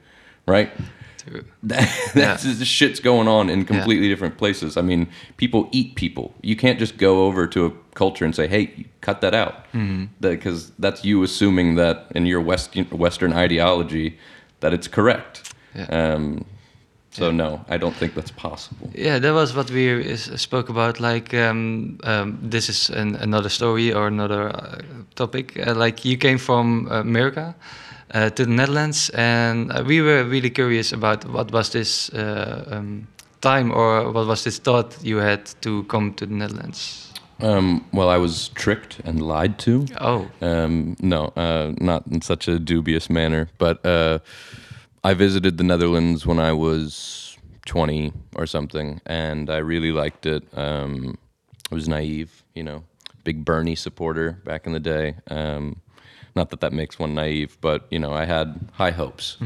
right? 0.46 0.72
That, 1.62 2.12
that's 2.16 2.44
the 2.44 2.66
shit's 2.66 3.00
going 3.00 3.28
on 3.28 3.50
in 3.50 3.66
completely 3.66 4.08
different 4.08 4.38
places. 4.38 4.78
I 4.78 4.82
mean, 4.82 5.10
people 5.38 5.70
eat 5.72 5.94
people. 5.96 6.34
You 6.42 6.56
can't 6.56 6.80
just 6.80 6.98
go 6.98 7.26
over 7.26 7.46
to 7.46 7.66
a 7.66 7.72
culture 7.94 8.26
and 8.26 8.34
say, 8.34 8.48
"Hey, 8.48 8.88
cut 9.02 9.22
that 9.22 9.36
out," 9.36 9.66
because 10.22 10.72
that's 10.80 11.04
you 11.04 11.22
assuming 11.22 11.76
that 11.76 12.08
in 12.16 12.26
your 12.26 12.42
Western 12.42 12.86
Western 12.86 13.34
ideology 13.34 14.18
that 14.62 14.74
it's 14.74 14.88
correct. 14.88 15.54
Yeah. 15.76 15.84
Um, 15.86 16.46
so 17.12 17.32
no, 17.32 17.66
I 17.70 17.78
don't 17.78 17.96
think 17.96 18.14
that's 18.14 18.32
possible. 18.32 18.90
Yeah, 18.94 19.20
that 19.20 19.34
was 19.34 19.56
what 19.56 19.72
we 19.72 19.88
is, 19.88 20.32
spoke 20.36 20.70
about. 20.70 21.00
Like, 21.00 21.34
um, 21.34 22.00
um, 22.04 22.40
this 22.42 22.70
is 22.70 22.90
an, 22.90 23.16
another 23.16 23.50
story 23.50 23.92
or 23.94 24.08
another 24.08 24.50
uh, 24.50 24.82
topic. 25.16 25.58
Uh, 25.68 25.74
like, 25.76 26.06
you 26.06 26.18
came 26.18 26.38
from 26.38 26.88
America 26.92 27.56
uh, 28.14 28.30
to 28.30 28.46
the 28.46 28.52
Netherlands, 28.52 29.10
and 29.12 29.72
uh, 29.72 29.84
we 29.86 30.02
were 30.02 30.24
really 30.24 30.50
curious 30.50 30.94
about 30.94 31.26
what 31.26 31.52
was 31.52 31.70
this 31.72 32.10
uh, 32.14 32.66
um, 32.72 33.08
time 33.42 33.72
or 33.72 34.12
what 34.12 34.28
was 34.28 34.44
this 34.44 34.60
thought 34.60 34.98
you 35.04 35.18
had 35.18 35.46
to 35.62 35.84
come 35.86 36.14
to 36.14 36.26
the 36.26 36.34
Netherlands. 36.34 37.06
Um, 37.42 37.86
well, 37.94 38.10
I 38.10 38.18
was 38.18 38.50
tricked 38.50 39.00
and 39.06 39.22
lied 39.22 39.58
to. 39.60 39.86
Oh, 40.02 40.28
Um, 40.42 40.96
no, 41.02 41.32
uh, 41.38 41.72
not 41.80 42.06
in 42.08 42.22
such 42.22 42.50
a 42.50 42.60
dubious 42.60 43.10
manner. 43.10 43.48
But 43.58 43.86
uh, 43.86 44.20
I 45.04 45.14
visited 45.14 45.58
the 45.58 45.64
Netherlands 45.64 46.26
when 46.26 46.40
I 46.40 46.52
was 46.52 47.38
20 47.66 48.12
or 48.36 48.46
something, 48.46 49.02
and 49.06 49.50
I 49.50 49.58
really 49.58 49.92
liked 49.92 50.26
it. 50.26 50.44
Um, 50.58 51.18
I 51.72 51.76
was 51.76 51.88
naive, 51.88 52.44
you 52.54 52.64
know, 52.64 52.84
big 53.24 53.46
Bernie 53.46 53.76
supporter 53.76 54.32
back 54.44 54.66
in 54.66 54.74
the 54.74 54.80
day. 54.80 55.16
Um, 55.30 55.82
not 56.36 56.50
that 56.50 56.62
that 56.62 56.74
makes 56.74 57.00
one 57.00 57.14
naive, 57.14 57.58
but 57.62 57.88
you 57.92 58.00
know, 58.00 58.12
I 58.14 58.26
had 58.26 58.70
high 58.74 58.92
hopes. 58.92 59.38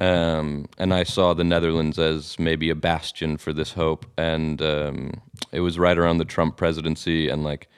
Um, 0.00 0.66
and 0.76 0.92
I 0.92 1.04
saw 1.04 1.34
the 1.34 1.44
Netherlands 1.44 1.98
as 1.98 2.38
maybe 2.38 2.68
a 2.68 2.74
bastion 2.74 3.36
for 3.36 3.52
this 3.52 3.72
hope. 3.72 4.04
And 4.18 4.60
um, 4.60 5.22
it 5.52 5.60
was 5.60 5.78
right 5.78 5.96
around 5.96 6.18
the 6.18 6.24
Trump 6.24 6.56
presidency, 6.56 7.28
and 7.28 7.44
like 7.44 7.68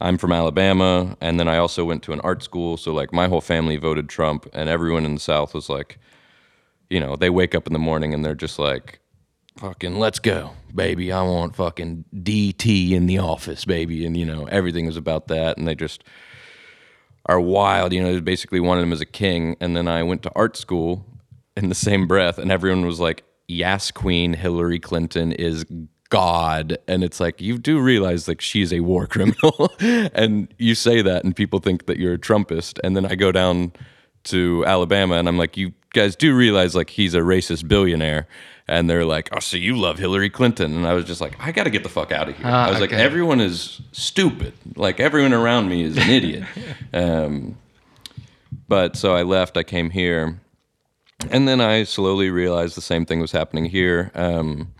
I'm 0.00 0.18
from 0.18 0.32
Alabama, 0.32 1.16
and 1.20 1.40
then 1.40 1.48
I 1.48 1.56
also 1.56 1.84
went 1.84 2.02
to 2.04 2.12
an 2.12 2.20
art 2.20 2.42
school. 2.42 2.76
So 2.76 2.92
like 2.92 3.12
my 3.12 3.28
whole 3.28 3.40
family 3.40 3.76
voted 3.76 4.08
Trump, 4.08 4.46
and 4.52 4.68
everyone 4.68 5.04
in 5.04 5.14
the 5.14 5.20
South 5.20 5.54
was 5.54 5.68
like, 5.70 5.98
you 6.90 7.00
know, 7.00 7.16
they 7.16 7.30
wake 7.30 7.54
up 7.54 7.66
in 7.66 7.72
the 7.72 7.78
morning 7.78 8.12
and 8.12 8.24
they're 8.24 8.34
just 8.34 8.58
like, 8.58 9.00
"Fucking 9.56 9.98
let's 9.98 10.18
go, 10.18 10.52
baby! 10.74 11.10
I 11.10 11.22
want 11.22 11.56
fucking 11.56 12.04
DT 12.14 12.92
in 12.92 13.06
the 13.06 13.18
office, 13.18 13.64
baby!" 13.64 14.04
And 14.04 14.16
you 14.16 14.26
know, 14.26 14.44
everything 14.46 14.86
was 14.86 14.96
about 14.96 15.28
that, 15.28 15.56
and 15.56 15.66
they 15.66 15.74
just 15.74 16.04
are 17.24 17.40
wild. 17.40 17.92
You 17.92 18.02
know, 18.02 18.14
they 18.14 18.20
basically 18.20 18.60
wanted 18.60 18.82
him 18.82 18.92
as 18.92 19.00
a 19.00 19.06
king. 19.06 19.56
And 19.60 19.76
then 19.76 19.88
I 19.88 20.02
went 20.02 20.22
to 20.24 20.32
art 20.36 20.56
school 20.56 21.04
in 21.56 21.68
the 21.70 21.74
same 21.74 22.06
breath, 22.06 22.38
and 22.38 22.52
everyone 22.52 22.84
was 22.84 23.00
like, 23.00 23.24
"Yes, 23.48 23.90
Queen 23.90 24.34
Hillary 24.34 24.78
Clinton 24.78 25.32
is 25.32 25.64
god 26.08 26.78
and 26.86 27.02
it's 27.02 27.18
like 27.20 27.40
you 27.40 27.58
do 27.58 27.80
realize 27.80 28.28
like 28.28 28.40
she's 28.40 28.72
a 28.72 28.80
war 28.80 29.06
criminal 29.14 29.70
and 29.80 30.48
you 30.58 30.74
say 30.74 31.02
that 31.02 31.24
and 31.24 31.34
people 31.34 31.58
think 31.58 31.86
that 31.86 31.98
you're 31.98 32.14
a 32.14 32.18
trumpist 32.18 32.78
and 32.84 32.96
then 32.96 33.04
i 33.06 33.14
go 33.14 33.32
down 33.32 33.72
to 34.24 34.64
alabama 34.66 35.16
and 35.16 35.28
i'm 35.28 35.38
like 35.38 35.56
you 35.56 35.72
guys 35.92 36.14
do 36.14 36.34
realize 36.34 36.74
like 36.74 36.90
he's 36.90 37.14
a 37.14 37.20
racist 37.20 37.66
billionaire 37.66 38.26
and 38.68 38.90
they're 38.90 39.04
like 39.04 39.28
oh 39.32 39.40
so 39.40 39.56
you 39.56 39.76
love 39.76 39.98
hillary 39.98 40.28
clinton? 40.30 40.74
And 40.74 40.86
i 40.86 40.92
was 40.92 41.04
just 41.04 41.20
like 41.20 41.36
i 41.40 41.52
gotta 41.52 41.70
get 41.70 41.82
the 41.82 41.88
fuck 41.88 42.12
out 42.12 42.28
of 42.28 42.36
here. 42.36 42.46
Ah, 42.46 42.66
i 42.66 42.70
was 42.70 42.80
like 42.80 42.92
everyone 42.92 43.40
is 43.40 43.80
stupid. 43.92 44.52
Like 44.74 45.00
everyone 45.00 45.32
around 45.32 45.68
me 45.68 45.82
is 45.84 45.96
an 45.96 46.10
idiot. 46.10 46.44
Um, 46.92 47.56
but 48.68 48.96
so 48.96 49.14
i 49.14 49.22
left 49.22 49.56
i 49.56 49.62
came 49.62 49.90
here 49.90 50.40
and 51.30 51.48
then 51.48 51.60
I 51.60 51.84
slowly 51.84 52.30
realized 52.30 52.76
the 52.76 52.82
same 52.82 53.06
thing 53.06 53.20
was 53.20 53.32
happening 53.32 53.64
here. 53.64 54.10
Um, 54.14 54.72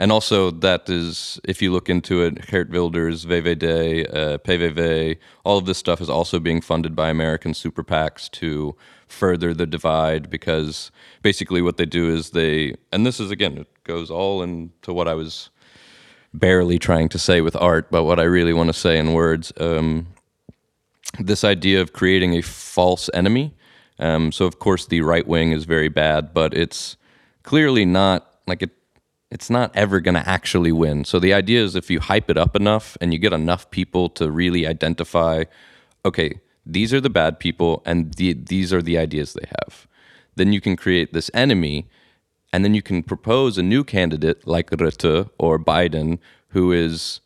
and 0.00 0.10
also, 0.10 0.50
that 0.50 0.88
is, 0.88 1.38
if 1.44 1.60
you 1.60 1.70
look 1.70 1.90
into 1.90 2.22
it, 2.22 2.46
Geert 2.46 2.70
Wilders, 2.70 3.26
VVD, 3.26 4.08
uh, 4.08 4.38
PVV, 4.38 5.18
all 5.44 5.58
of 5.58 5.66
this 5.66 5.76
stuff 5.76 6.00
is 6.00 6.08
also 6.08 6.40
being 6.40 6.62
funded 6.62 6.96
by 6.96 7.10
American 7.10 7.52
super 7.52 7.84
PACs 7.84 8.30
to 8.30 8.74
further 9.08 9.52
the 9.52 9.66
divide 9.66 10.30
because 10.30 10.90
basically 11.20 11.60
what 11.60 11.76
they 11.76 11.84
do 11.84 12.08
is 12.08 12.30
they, 12.30 12.76
and 12.90 13.04
this 13.04 13.20
is 13.20 13.30
again, 13.30 13.58
it 13.58 13.68
goes 13.84 14.10
all 14.10 14.42
into 14.42 14.94
what 14.94 15.06
I 15.06 15.12
was 15.12 15.50
barely 16.32 16.78
trying 16.78 17.10
to 17.10 17.18
say 17.18 17.42
with 17.42 17.54
art, 17.54 17.90
but 17.90 18.04
what 18.04 18.18
I 18.18 18.22
really 18.24 18.54
want 18.54 18.68
to 18.68 18.72
say 18.72 18.98
in 18.98 19.12
words. 19.12 19.52
Um, 19.58 20.06
this 21.18 21.44
idea 21.44 21.82
of 21.82 21.92
creating 21.92 22.32
a 22.38 22.40
false 22.40 23.10
enemy. 23.12 23.52
Um, 23.98 24.32
so 24.32 24.46
of 24.46 24.60
course 24.60 24.86
the 24.86 25.02
right 25.02 25.26
wing 25.26 25.52
is 25.52 25.66
very 25.66 25.90
bad, 25.90 26.32
but 26.32 26.54
it's 26.54 26.96
clearly 27.42 27.84
not 27.84 28.38
like 28.46 28.62
it. 28.62 28.70
It's 29.30 29.48
not 29.48 29.70
ever 29.76 30.00
going 30.00 30.16
to 30.16 30.28
actually 30.28 30.72
win. 30.72 31.04
So 31.04 31.20
the 31.20 31.32
idea 31.32 31.62
is 31.62 31.76
if 31.76 31.90
you 31.90 32.00
hype 32.00 32.28
it 32.28 32.36
up 32.36 32.56
enough 32.56 32.96
and 33.00 33.12
you 33.12 33.18
get 33.18 33.32
enough 33.32 33.70
people 33.70 34.08
to 34.10 34.30
really 34.30 34.66
identify, 34.66 35.44
okay, 36.04 36.40
these 36.66 36.92
are 36.92 37.00
the 37.00 37.10
bad 37.10 37.38
people 37.38 37.82
and 37.86 38.12
the, 38.14 38.32
these 38.32 38.72
are 38.72 38.82
the 38.82 38.98
ideas 38.98 39.34
they 39.34 39.48
have, 39.62 39.86
then 40.34 40.52
you 40.52 40.60
can 40.60 40.76
create 40.76 41.12
this 41.12 41.30
enemy, 41.32 41.88
and 42.52 42.64
then 42.64 42.74
you 42.74 42.82
can 42.82 43.02
propose 43.02 43.56
a 43.56 43.62
new 43.62 43.84
candidate 43.84 44.46
like 44.46 44.70
Rutte 44.70 45.30
or 45.38 45.58
Biden 45.58 46.18
who 46.48 46.72
is 46.72 47.20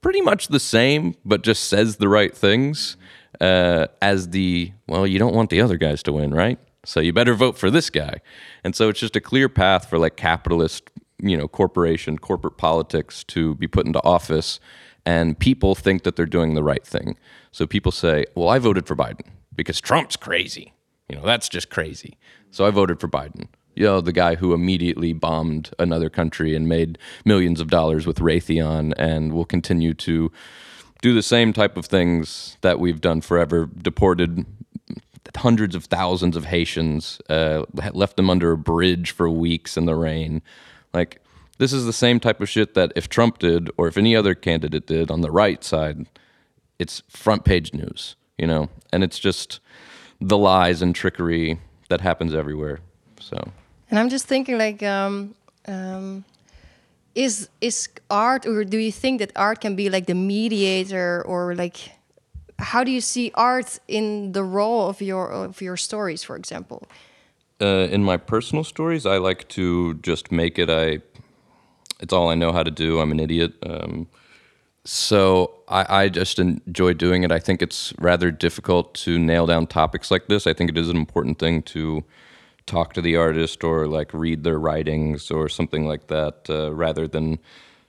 pretty 0.00 0.22
much 0.22 0.48
the 0.48 0.60
same, 0.60 1.14
but 1.24 1.42
just 1.42 1.64
says 1.64 1.96
the 1.96 2.08
right 2.08 2.34
things 2.34 2.96
uh, 3.40 3.86
as 4.00 4.30
the, 4.30 4.72
well, 4.88 5.06
you 5.06 5.18
don't 5.18 5.34
want 5.34 5.50
the 5.50 5.60
other 5.60 5.76
guys 5.76 6.02
to 6.04 6.12
win, 6.12 6.32
right? 6.32 6.58
So 6.86 7.00
you 7.00 7.12
better 7.12 7.34
vote 7.34 7.58
for 7.58 7.70
this 7.70 7.90
guy. 7.90 8.20
And 8.62 8.76
so 8.76 8.88
it's 8.88 9.00
just 9.00 9.16
a 9.16 9.20
clear 9.20 9.48
path 9.48 9.88
for 9.88 9.98
like 9.98 10.16
capitalist, 10.16 10.90
you 11.18 11.36
know, 11.36 11.48
corporation, 11.48 12.18
corporate 12.18 12.56
politics 12.56 13.24
to 13.24 13.54
be 13.54 13.66
put 13.66 13.86
into 13.86 14.02
office. 14.02 14.60
And 15.06 15.38
people 15.38 15.74
think 15.74 16.02
that 16.02 16.16
they're 16.16 16.26
doing 16.26 16.54
the 16.54 16.62
right 16.62 16.84
thing. 16.84 17.18
So 17.52 17.66
people 17.66 17.92
say, 17.92 18.24
well, 18.34 18.48
I 18.48 18.58
voted 18.58 18.86
for 18.86 18.96
Biden 18.96 19.28
because 19.54 19.80
Trump's 19.80 20.16
crazy. 20.16 20.72
You 21.08 21.16
know, 21.16 21.22
that's 21.24 21.48
just 21.48 21.70
crazy. 21.70 22.16
So 22.50 22.64
I 22.66 22.70
voted 22.70 23.00
for 23.00 23.08
Biden. 23.08 23.48
You 23.74 23.84
know, 23.84 24.00
the 24.00 24.12
guy 24.12 24.36
who 24.36 24.54
immediately 24.54 25.12
bombed 25.12 25.70
another 25.78 26.08
country 26.08 26.54
and 26.54 26.68
made 26.68 26.96
millions 27.24 27.60
of 27.60 27.68
dollars 27.68 28.06
with 28.06 28.18
Raytheon 28.18 28.94
and 28.96 29.32
will 29.32 29.44
continue 29.44 29.94
to 29.94 30.30
do 31.02 31.12
the 31.12 31.22
same 31.22 31.52
type 31.52 31.76
of 31.76 31.84
things 31.86 32.56
that 32.62 32.78
we've 32.80 33.00
done 33.00 33.20
forever, 33.20 33.68
deported 33.76 34.46
hundreds 35.36 35.74
of 35.74 35.84
thousands 35.86 36.36
of 36.36 36.46
Haitians, 36.46 37.20
uh, 37.28 37.64
left 37.92 38.16
them 38.16 38.30
under 38.30 38.52
a 38.52 38.56
bridge 38.56 39.10
for 39.10 39.28
weeks 39.28 39.76
in 39.76 39.86
the 39.86 39.96
rain. 39.96 40.40
Like, 40.94 41.20
this 41.58 41.72
is 41.72 41.84
the 41.84 41.92
same 41.92 42.20
type 42.20 42.40
of 42.40 42.48
shit 42.48 42.74
that 42.74 42.92
if 42.96 43.08
Trump 43.08 43.38
did 43.38 43.70
or 43.76 43.88
if 43.88 43.96
any 43.96 44.16
other 44.16 44.34
candidate 44.34 44.86
did 44.86 45.10
on 45.10 45.20
the 45.20 45.30
right 45.30 45.62
side, 45.62 46.06
it's 46.78 47.02
front 47.08 47.44
page 47.44 47.74
news, 47.74 48.16
you 48.38 48.46
know? 48.46 48.68
And 48.92 49.04
it's 49.04 49.18
just 49.18 49.60
the 50.20 50.38
lies 50.38 50.82
and 50.82 50.94
trickery 50.94 51.60
that 51.88 52.00
happens 52.00 52.34
everywhere. 52.34 52.80
So, 53.20 53.52
And 53.90 53.98
I'm 53.98 54.08
just 54.08 54.26
thinking, 54.26 54.58
like, 54.58 54.82
um, 54.82 55.34
um, 55.66 56.24
is 57.14 57.48
is 57.60 57.88
art, 58.10 58.46
or 58.46 58.64
do 58.64 58.78
you 58.78 58.90
think 58.92 59.20
that 59.20 59.32
art 59.36 59.60
can 59.60 59.76
be 59.76 59.88
like 59.88 60.06
the 60.06 60.14
mediator, 60.14 61.22
or 61.26 61.54
like, 61.54 61.92
how 62.58 62.82
do 62.84 62.90
you 62.90 63.00
see 63.00 63.30
art 63.34 63.78
in 63.86 64.32
the 64.32 64.42
role 64.42 64.88
of 64.88 65.00
your 65.00 65.30
of 65.30 65.60
your 65.60 65.76
stories, 65.76 66.24
for 66.24 66.36
example? 66.36 66.88
Uh, 67.60 67.88
in 67.90 68.02
my 68.02 68.16
personal 68.16 68.64
stories, 68.64 69.06
I 69.06 69.18
like 69.18 69.48
to 69.50 69.94
just 69.94 70.32
make 70.32 70.58
it. 70.58 70.70
I, 70.70 71.00
it's 72.00 72.12
all 72.12 72.28
I 72.28 72.34
know 72.34 72.52
how 72.52 72.62
to 72.62 72.70
do. 72.70 73.00
I'm 73.00 73.12
an 73.12 73.20
idiot. 73.20 73.54
Um, 73.62 74.08
so 74.84 75.54
I, 75.68 76.02
I 76.02 76.08
just 76.08 76.38
enjoy 76.38 76.92
doing 76.92 77.22
it. 77.22 77.32
I 77.32 77.38
think 77.38 77.62
it's 77.62 77.94
rather 77.98 78.30
difficult 78.30 78.94
to 78.96 79.18
nail 79.18 79.46
down 79.46 79.66
topics 79.66 80.10
like 80.10 80.26
this. 80.26 80.46
I 80.46 80.52
think 80.52 80.70
it 80.70 80.76
is 80.76 80.88
an 80.88 80.96
important 80.96 81.38
thing 81.38 81.62
to 81.62 82.04
talk 82.66 82.92
to 82.94 83.02
the 83.02 83.16
artist 83.16 83.62
or 83.62 83.86
like 83.86 84.12
read 84.12 84.44
their 84.44 84.58
writings 84.58 85.30
or 85.30 85.48
something 85.48 85.86
like 85.86 86.08
that, 86.08 86.46
uh, 86.48 86.72
rather 86.74 87.06
than 87.06 87.38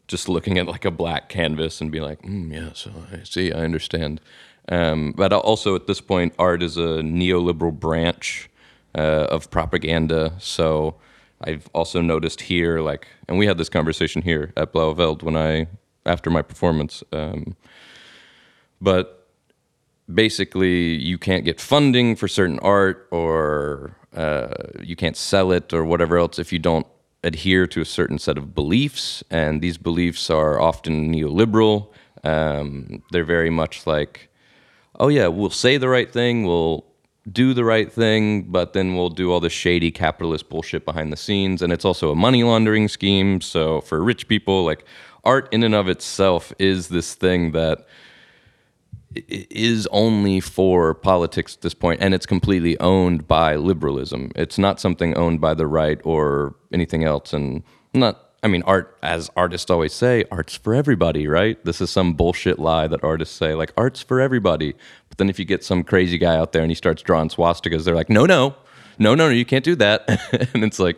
just 0.07 0.29
looking 0.29 0.57
at 0.57 0.67
like 0.67 0.85
a 0.85 0.91
black 0.91 1.29
canvas 1.29 1.81
and 1.81 1.91
be 1.91 1.99
like, 1.99 2.21
mm, 2.21 2.53
yeah, 2.53 2.69
so 2.73 2.91
I 3.11 3.23
see, 3.23 3.51
I 3.51 3.61
understand. 3.61 4.21
Um, 4.69 5.13
but 5.15 5.33
also 5.33 5.75
at 5.75 5.87
this 5.87 6.01
point, 6.01 6.33
art 6.37 6.61
is 6.63 6.77
a 6.77 7.01
neoliberal 7.01 7.77
branch 7.77 8.49
uh, 8.95 9.27
of 9.29 9.51
propaganda. 9.51 10.33
So 10.39 10.95
I've 11.41 11.69
also 11.73 12.01
noticed 12.01 12.41
here, 12.41 12.79
like, 12.79 13.07
and 13.27 13.37
we 13.37 13.45
had 13.45 13.57
this 13.57 13.69
conversation 13.69 14.21
here 14.21 14.53
at 14.55 14.73
Blauwveld 14.73 15.21
when 15.21 15.35
I, 15.35 15.67
after 16.05 16.29
my 16.29 16.41
performance, 16.41 17.03
um, 17.11 17.55
but 18.81 19.27
basically 20.13 20.93
you 20.95 21.17
can't 21.17 21.45
get 21.45 21.59
funding 21.59 22.15
for 22.15 22.27
certain 22.27 22.59
art 22.59 23.07
or 23.11 23.95
uh, 24.15 24.53
you 24.81 24.95
can't 24.95 25.17
sell 25.17 25.51
it 25.51 25.73
or 25.73 25.83
whatever 25.83 26.17
else 26.17 26.39
if 26.39 26.53
you 26.53 26.59
don't 26.59 26.85
adhere 27.23 27.65
to 27.65 27.81
a 27.81 27.85
certain 27.85 28.19
set 28.19 28.37
of 28.37 28.53
beliefs 28.53 29.23
and 29.31 29.61
these 29.61 29.77
beliefs 29.77 30.29
are 30.29 30.61
often 30.61 31.11
neoliberal 31.11 31.87
um, 32.23 33.01
they're 33.11 33.25
very 33.25 33.49
much 33.49 33.87
like 33.87 34.29
oh 34.99 35.07
yeah 35.07 35.27
we'll 35.27 35.49
say 35.49 35.77
the 35.77 35.89
right 35.89 36.11
thing 36.13 36.45
we'll 36.45 36.84
do 37.31 37.53
the 37.53 37.63
right 37.63 37.91
thing 37.91 38.43
but 38.43 38.73
then 38.73 38.95
we'll 38.95 39.09
do 39.09 39.31
all 39.31 39.39
the 39.39 39.49
shady 39.49 39.91
capitalist 39.91 40.49
bullshit 40.49 40.85
behind 40.85 41.11
the 41.11 41.17
scenes. 41.17 41.61
And 41.61 41.73
it's 41.73 41.85
also 41.85 42.11
a 42.11 42.15
money 42.15 42.43
laundering 42.43 42.87
scheme. 42.87 43.41
So 43.41 43.81
for 43.81 44.03
rich 44.03 44.27
people 44.27 44.63
like 44.63 44.85
art 45.23 45.49
in 45.51 45.63
and 45.63 45.73
of 45.73 45.87
itself 45.87 46.53
is 46.59 46.89
this 46.89 47.15
thing 47.15 47.51
that 47.53 47.87
is 49.29 49.87
only 49.87 50.39
for 50.39 50.93
politics 50.93 51.55
at 51.55 51.61
this 51.61 51.73
point 51.73 52.01
and 52.01 52.13
it's 52.13 52.25
completely 52.25 52.79
owned 52.79 53.27
by 53.27 53.55
liberalism. 53.55 54.31
It's 54.35 54.57
not 54.57 54.79
something 54.79 55.15
owned 55.15 55.41
by 55.41 55.53
the 55.53 55.67
right 55.67 55.99
or 56.03 56.55
anything 56.71 57.03
else. 57.03 57.33
And 57.33 57.63
not 57.93 58.24
i 58.45 58.47
mean 58.47 58.63
art 58.63 58.97
as 59.03 59.29
artists 59.35 59.69
always 59.69 59.93
say 59.93 60.23
art's 60.31 60.55
for 60.55 60.73
everybody 60.73 61.27
right 61.27 61.63
this 61.65 61.81
is 61.81 61.89
some 61.89 62.13
bullshit 62.13 62.59
lie 62.59 62.87
that 62.87 63.03
artists 63.03 63.35
say 63.35 63.53
like 63.55 63.73
art's 63.75 64.01
for 64.01 64.21
everybody 64.21 64.73
but 65.09 65.17
then 65.17 65.29
if 65.29 65.37
you 65.39 65.45
get 65.45 65.63
some 65.63 65.83
crazy 65.83 66.17
guy 66.17 66.35
out 66.35 66.51
there 66.53 66.61
and 66.61 66.71
he 66.71 66.75
starts 66.75 67.01
drawing 67.01 67.29
swastikas 67.29 67.83
they're 67.83 67.95
like 67.95 68.09
no 68.09 68.25
no 68.25 68.55
no 68.97 69.15
no 69.15 69.27
no 69.27 69.29
you 69.29 69.45
can't 69.45 69.65
do 69.65 69.75
that 69.75 69.99
and 70.53 70.63
it's 70.63 70.79
like 70.79 70.97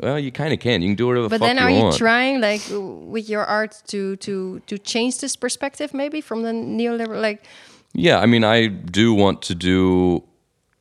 well 0.00 0.18
you 0.18 0.32
kind 0.32 0.52
of 0.52 0.58
can 0.58 0.82
you 0.82 0.88
can 0.88 0.96
do 0.96 1.06
whatever 1.06 1.24
the 1.24 1.28
But 1.28 1.40
fuck 1.40 1.48
then, 1.48 1.58
are 1.58 1.70
you 1.70 1.84
want 1.84 1.96
trying, 1.96 2.40
like, 2.40 2.62
with 2.70 3.28
your 3.28 3.44
art, 3.44 3.82
to 3.88 4.16
to 4.16 4.60
to 4.66 4.78
change 4.78 5.20
this 5.20 5.36
perspective, 5.36 5.94
maybe 5.94 6.20
from 6.20 6.42
the 6.42 6.50
neoliberal, 6.50 7.22
like? 7.22 7.44
Yeah, 7.92 8.18
I 8.18 8.26
mean, 8.26 8.44
I 8.44 8.66
do 8.66 9.14
want 9.14 9.42
to 9.42 9.54
do. 9.54 10.24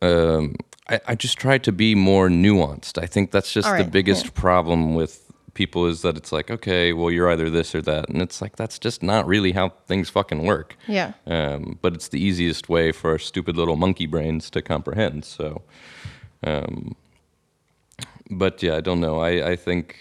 Um, 0.02 0.56
I, 0.90 1.00
I 1.08 1.16
just 1.16 1.38
try 1.38 1.58
to 1.60 1.72
be 1.72 1.96
more 1.96 2.30
nuanced. 2.30 3.02
I 3.02 3.06
think 3.06 3.32
that's 3.32 3.52
just 3.54 3.68
All 3.68 3.78
the 3.78 3.84
biggest 3.90 4.26
yeah. 4.26 4.32
problem 4.42 4.96
with 4.96 5.25
people 5.56 5.88
is 5.88 6.04
that 6.04 6.16
it's 6.16 6.32
like, 6.32 6.52
okay, 6.52 6.94
well, 6.94 7.10
you're 7.10 7.32
either 7.32 7.50
this 7.50 7.74
or 7.74 7.82
that, 7.82 8.10
and 8.10 8.22
it's 8.22 8.42
like 8.42 8.56
that's 8.56 8.78
just 8.78 9.02
not 9.02 9.26
really 9.26 9.54
how 9.54 9.70
things 9.88 10.10
fucking 10.10 10.44
work. 10.46 10.78
Yeah. 10.88 11.14
Um, 11.26 11.80
but 11.82 11.96
it's 11.96 12.10
the 12.10 12.24
easiest 12.24 12.70
way 12.70 12.92
for 12.92 13.12
our 13.12 13.18
stupid 13.18 13.58
little 13.58 13.76
monkey 13.76 14.06
brains 14.06 14.52
to 14.52 14.62
comprehend. 14.62 15.26
So, 15.26 15.64
um, 16.44 16.96
but 18.30 18.62
yeah, 18.62 18.76
I 18.76 18.82
don't 18.82 19.00
know. 19.00 19.20
I, 19.20 19.52
I 19.52 19.56
think 19.56 19.98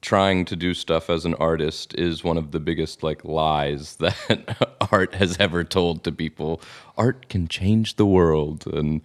trying 0.00 0.46
to 0.46 0.56
do 0.56 0.72
stuff 0.72 1.10
as 1.10 1.26
an 1.26 1.34
artist 1.34 1.94
is 1.98 2.24
one 2.24 2.38
of 2.38 2.52
the 2.52 2.60
biggest 2.60 3.02
like 3.02 3.22
lies 3.22 3.96
that 4.00 4.56
art 4.90 5.14
has 5.14 5.36
ever 5.38 5.62
told 5.62 6.04
to 6.04 6.12
people. 6.12 6.62
Art 6.96 7.28
can 7.28 7.48
change 7.48 7.96
the 7.96 8.06
world 8.06 8.66
and 8.66 9.02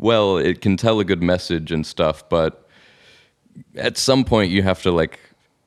well, 0.00 0.36
it 0.36 0.60
can 0.60 0.76
tell 0.76 1.00
a 1.00 1.04
good 1.04 1.22
message 1.22 1.72
and 1.72 1.84
stuff, 1.84 2.28
but 2.28 2.67
at 3.76 3.96
some 3.96 4.24
point 4.24 4.50
you 4.50 4.62
have 4.62 4.82
to 4.82 4.90
like 4.90 5.18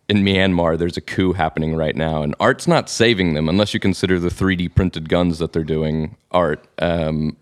in 0.09 0.17
Myanmar 0.23 0.77
there's 0.77 0.97
a 0.97 1.01
coup 1.01 1.33
happening 1.33 1.75
right 1.75 1.95
now 1.95 2.21
and 2.23 2.35
art's 2.39 2.67
not 2.67 2.89
saving 2.89 3.33
them 3.33 3.47
unless 3.47 3.73
you 3.73 3.79
consider 3.79 4.19
the 4.19 4.29
3D 4.29 4.73
printed 4.75 5.07
guns 5.09 5.39
that 5.39 5.53
they're 5.53 5.63
doing 5.63 6.15
art. 6.31 6.65
Um, 6.79 7.37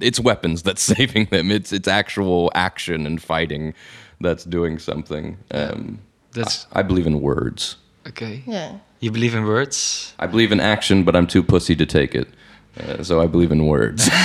it's 0.00 0.18
weapons 0.18 0.62
that's 0.62 0.82
saving 0.96 1.26
them. 1.26 1.50
It's 1.50 1.72
it's 1.72 1.88
actual 1.88 2.50
action 2.54 3.06
and 3.06 3.22
fighting 3.22 3.74
that's 4.20 4.44
doing 4.44 4.78
something. 4.78 5.36
Um, 5.50 5.98
That's 6.32 6.66
I 6.72 6.82
believe 6.82 7.06
in 7.06 7.20
words. 7.20 7.76
okay. 8.08 8.42
Yeah. 8.46 8.78
You 9.00 9.10
believe 9.10 9.34
in 9.34 9.44
words? 9.44 10.14
I 10.18 10.26
believe 10.26 10.52
in 10.52 10.60
action, 10.60 11.04
but 11.04 11.14
I'm 11.14 11.26
too 11.26 11.42
pussy 11.42 11.76
to 11.76 11.84
take 11.86 12.14
it. 12.14 12.28
Uh, 12.80 13.02
so 13.02 13.20
I 13.20 13.26
believe 13.26 13.52
in 13.52 13.66
words. 13.66 14.08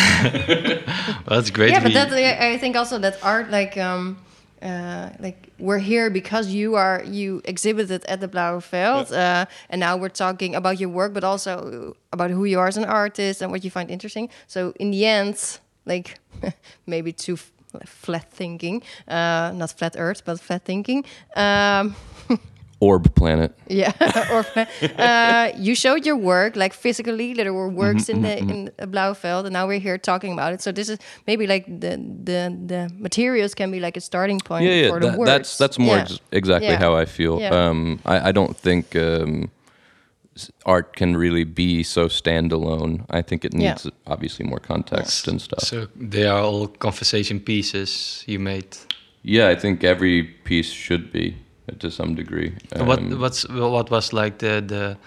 Well, 1.26 1.40
that's 1.40 1.50
great. 1.52 1.72
yeah, 1.72 1.80
but 1.80 1.88
we- 1.90 1.94
that 1.94 2.12
I 2.14 2.54
I 2.54 2.58
think 2.58 2.76
also 2.76 2.98
that 3.00 3.18
art 3.24 3.50
like 3.52 3.78
um 3.78 4.18
uh 4.62 5.10
like 5.20 5.50
we're 5.60 5.80
here 5.80 6.10
because 6.10 6.48
you 6.50 6.76
are 6.76 7.04
you 7.06 7.42
exhibited 7.46 8.06
at 8.06 8.20
the 8.20 8.28
Blauwe 8.28 8.62
Veld, 8.64 9.12
uh, 9.12 9.46
and 9.70 9.80
now 9.80 9.98
we're 9.98 10.10
talking 10.10 10.56
about 10.56 10.80
your 10.80 10.90
work, 10.90 11.14
but 11.14 11.24
also 11.24 11.96
about 12.12 12.32
who 12.32 12.46
you 12.46 12.60
are 12.60 12.68
as 12.68 12.78
an 12.78 12.86
artist 12.86 13.42
and 13.42 13.52
what 13.52 13.64
you 13.64 13.72
find 13.72 13.90
interesting. 13.90 14.30
So 14.48 14.74
in 14.80 14.92
the 14.92 15.06
end, 15.06 15.60
like 15.86 16.20
maybe 16.86 17.12
too 17.12 17.34
f- 17.34 17.52
flat 17.86 18.32
thinking, 18.32 18.84
uh, 19.08 19.52
not 19.56 19.72
flat 19.72 19.96
Earth, 19.98 20.24
but 20.26 20.40
flat 20.40 20.64
thinking. 20.64 21.06
Um, 21.36 21.96
Orb 22.82 23.14
planet. 23.16 23.52
yeah, 23.70 23.94
or 24.32 24.44
uh, 24.98 25.52
you 25.56 25.76
showed 25.76 26.04
your 26.06 26.18
work 26.18 26.56
like 26.56 26.74
physically. 26.74 27.34
There 27.36 27.54
were 27.54 27.70
works 27.70 28.10
in 28.10 28.22
the 28.24 28.38
in 28.40 28.66
the 28.78 28.88
Blauwveld, 28.88 29.46
and 29.46 29.54
now 29.54 29.68
we're 29.68 29.80
here 29.80 29.98
talking 30.00 30.34
about 30.34 30.54
it. 30.54 30.62
So 30.62 30.72
this 30.72 30.90
is 30.90 30.98
maybe 31.28 31.46
like 31.46 31.66
the 31.68 31.98
the 32.24 32.50
the 32.68 32.90
materials 32.98 33.54
can 33.54 33.70
be 33.72 33.80
like 33.80 33.98
a 33.98 34.02
starting 34.02 34.40
point 34.40 34.66
Yeah, 34.66 34.74
yeah. 34.82 34.90
for 34.90 35.00
the 35.00 35.10
that- 35.12 35.20
works. 35.20 35.30
that's 35.32 35.58
that's 35.58 35.78
more 35.80 35.96
Yeah. 35.96 36.02
ex- 36.04 36.20
exactly 36.32 36.70
Yeah. 36.70 36.80
how 36.80 36.96
I 37.02 37.06
feel. 37.06 37.40
Yeah. 37.40 37.70
Um, 37.70 38.00
I, 38.06 38.30
I 38.30 38.32
don't 38.32 38.58
think 38.58 38.96
um, 38.96 39.50
art 40.66 40.96
can 40.96 41.16
really 41.18 41.44
be 41.46 41.84
so 41.84 42.08
standalone. 42.08 43.06
I 43.10 43.22
think 43.22 43.46
it 43.46 43.54
Yeah. 43.54 43.60
needs 43.74 43.88
obviously 44.08 44.46
more 44.46 44.60
context 44.60 45.28
and 45.28 45.40
stuff. 45.42 45.60
So 45.62 45.88
they 45.96 46.26
are 46.26 46.40
all 46.42 46.68
conversation 46.68 47.40
pieces 47.40 48.24
you 48.28 48.40
made. 48.40 48.66
Yeah, 49.24 49.50
I 49.52 49.56
think 49.60 49.84
every 49.84 50.24
piece 50.24 50.72
should 50.74 51.12
be 51.12 51.36
to 51.80 51.90
some 51.90 52.16
degree. 52.16 52.54
what 52.78 53.00
Um, 53.00 53.20
what's 53.20 53.48
what 53.50 53.90
was 53.90 54.14
like 54.14 54.38
the 54.38 54.62
the 54.62 54.98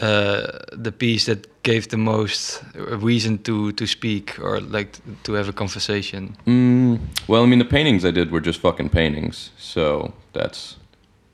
uh, 0.00 0.58
the 0.72 0.92
piece 0.92 1.26
that 1.26 1.46
gave 1.62 1.88
the 1.88 1.96
most 1.96 2.62
reason 2.74 3.38
to 3.38 3.72
to 3.72 3.86
speak 3.86 4.38
or 4.38 4.60
like 4.60 4.98
to 5.24 5.32
have 5.34 5.48
a 5.48 5.52
conversation? 5.52 6.36
Mm, 6.46 6.98
well, 7.28 7.42
I 7.42 7.46
mean, 7.46 7.58
the 7.58 7.70
paintings 7.70 8.04
I 8.04 8.10
did 8.10 8.30
were 8.30 8.40
just 8.40 8.60
fucking 8.60 8.90
paintings, 8.90 9.50
so 9.58 10.12
that's 10.32 10.76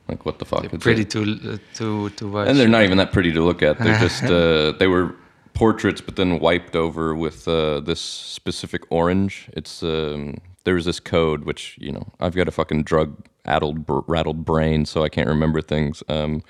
like 0.09 0.25
what 0.25 0.39
the 0.39 0.45
fuck. 0.45 0.63
They're 0.63 0.79
pretty 0.79 1.05
to 1.07 1.21
uh, 1.23 1.57
to 1.75 2.11
to 2.11 2.29
watch. 2.29 2.49
and 2.49 2.59
they're 2.59 2.69
not 2.69 2.83
even 2.83 2.99
that 2.99 3.13
pretty 3.13 3.33
to 3.33 3.43
look 3.43 3.63
at. 3.63 3.79
They're 3.79 3.99
just 3.99 4.23
uh, 4.39 4.73
they 4.79 4.87
were 4.87 5.15
portraits, 5.55 6.01
but 6.01 6.17
then 6.17 6.39
wiped 6.39 6.77
over 6.77 7.15
with 7.15 7.47
uh, 7.49 7.81
this 7.81 8.01
specific 8.01 8.83
orange. 8.91 9.49
It's 9.53 9.83
um, 9.83 10.39
there 10.65 10.75
was 10.75 10.85
this 10.85 11.01
code 11.01 11.45
which 11.45 11.77
you 11.81 11.93
know 11.93 12.07
I've 12.21 12.35
got 12.35 12.49
a 12.49 12.53
fucking 12.53 12.85
drug 12.85 13.27
addled 13.45 13.85
rattled 13.89 14.45
brain, 14.45 14.85
so 14.85 15.03
I 15.03 15.09
can't 15.09 15.29
remember 15.29 15.61
things. 15.61 16.03
Um, 16.09 16.43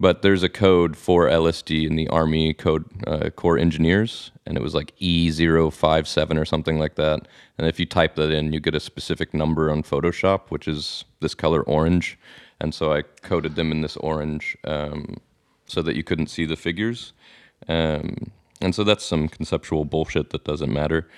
but 0.00 0.22
there's 0.22 0.42
a 0.42 0.48
code 0.48 0.96
for 0.96 1.28
LSD 1.28 1.86
in 1.86 1.94
the 1.94 2.08
Army 2.08 2.52
Code 2.52 2.84
uh, 3.06 3.30
Corps 3.30 3.58
Engineers, 3.58 4.32
and 4.44 4.56
it 4.56 4.62
was 4.62 4.74
like 4.74 4.92
E057 4.98 6.40
or 6.40 6.44
something 6.44 6.78
like 6.78 6.96
that. 6.96 7.28
And 7.58 7.68
if 7.68 7.78
you 7.78 7.86
type 7.86 8.16
that 8.16 8.30
in, 8.30 8.52
you 8.52 8.58
get 8.60 8.74
a 8.74 8.80
specific 8.80 9.32
number 9.32 9.70
on 9.70 9.82
Photoshop, 9.82 10.50
which 10.50 10.66
is 10.66 11.04
this 11.20 11.34
color 11.34 11.62
orange. 11.62 12.18
And 12.60 12.74
so 12.74 12.92
I 12.92 13.02
coded 13.22 13.54
them 13.54 13.70
in 13.70 13.82
this 13.82 13.96
orange 13.98 14.56
um, 14.64 15.16
so 15.66 15.80
that 15.82 15.96
you 15.96 16.02
couldn't 16.02 16.26
see 16.26 16.44
the 16.44 16.56
figures. 16.56 17.12
Um, 17.68 18.32
and 18.60 18.74
so 18.74 18.82
that's 18.84 19.04
some 19.04 19.28
conceptual 19.28 19.84
bullshit 19.84 20.30
that 20.30 20.44
doesn't 20.44 20.72
matter. 20.72 21.08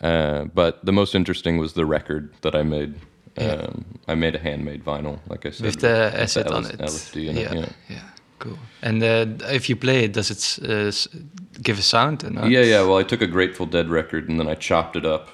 Uh, 0.00 0.44
but 0.46 0.84
the 0.84 0.92
most 0.92 1.14
interesting 1.14 1.58
was 1.58 1.74
the 1.74 1.86
record 1.86 2.32
that 2.40 2.54
I 2.54 2.62
made. 2.62 2.94
Um, 3.38 3.84
I 4.08 4.14
made 4.14 4.34
a 4.34 4.38
handmade 4.38 4.84
vinyl, 4.84 5.18
like 5.28 5.46
I 5.46 5.50
said, 5.50 5.66
with 5.66 5.80
the 5.80 6.10
with 6.12 6.20
acid 6.22 6.46
on 6.48 6.64
LS 6.64 6.70
it. 6.74 6.80
LSD 6.80 7.28
in 7.28 7.36
yeah, 7.36 7.42
it. 7.42 7.54
Yeah. 7.54 7.68
yeah, 7.88 8.02
cool. 8.38 8.58
And 8.82 9.02
uh, 9.02 9.26
if 9.52 9.68
you 9.70 9.76
play 9.76 10.04
it, 10.04 10.12
does 10.12 10.30
it 10.30 10.68
uh, 10.68 10.92
give 11.62 11.78
a 11.78 11.82
sound? 11.82 12.30
Not? 12.30 12.50
Yeah, 12.50 12.60
yeah. 12.60 12.82
Well, 12.82 12.98
I 12.98 13.04
took 13.04 13.22
a 13.22 13.26
Grateful 13.26 13.66
Dead 13.66 13.88
record 13.88 14.28
and 14.28 14.38
then 14.38 14.48
I 14.48 14.54
chopped 14.54 14.96
it 14.96 15.06
up, 15.06 15.30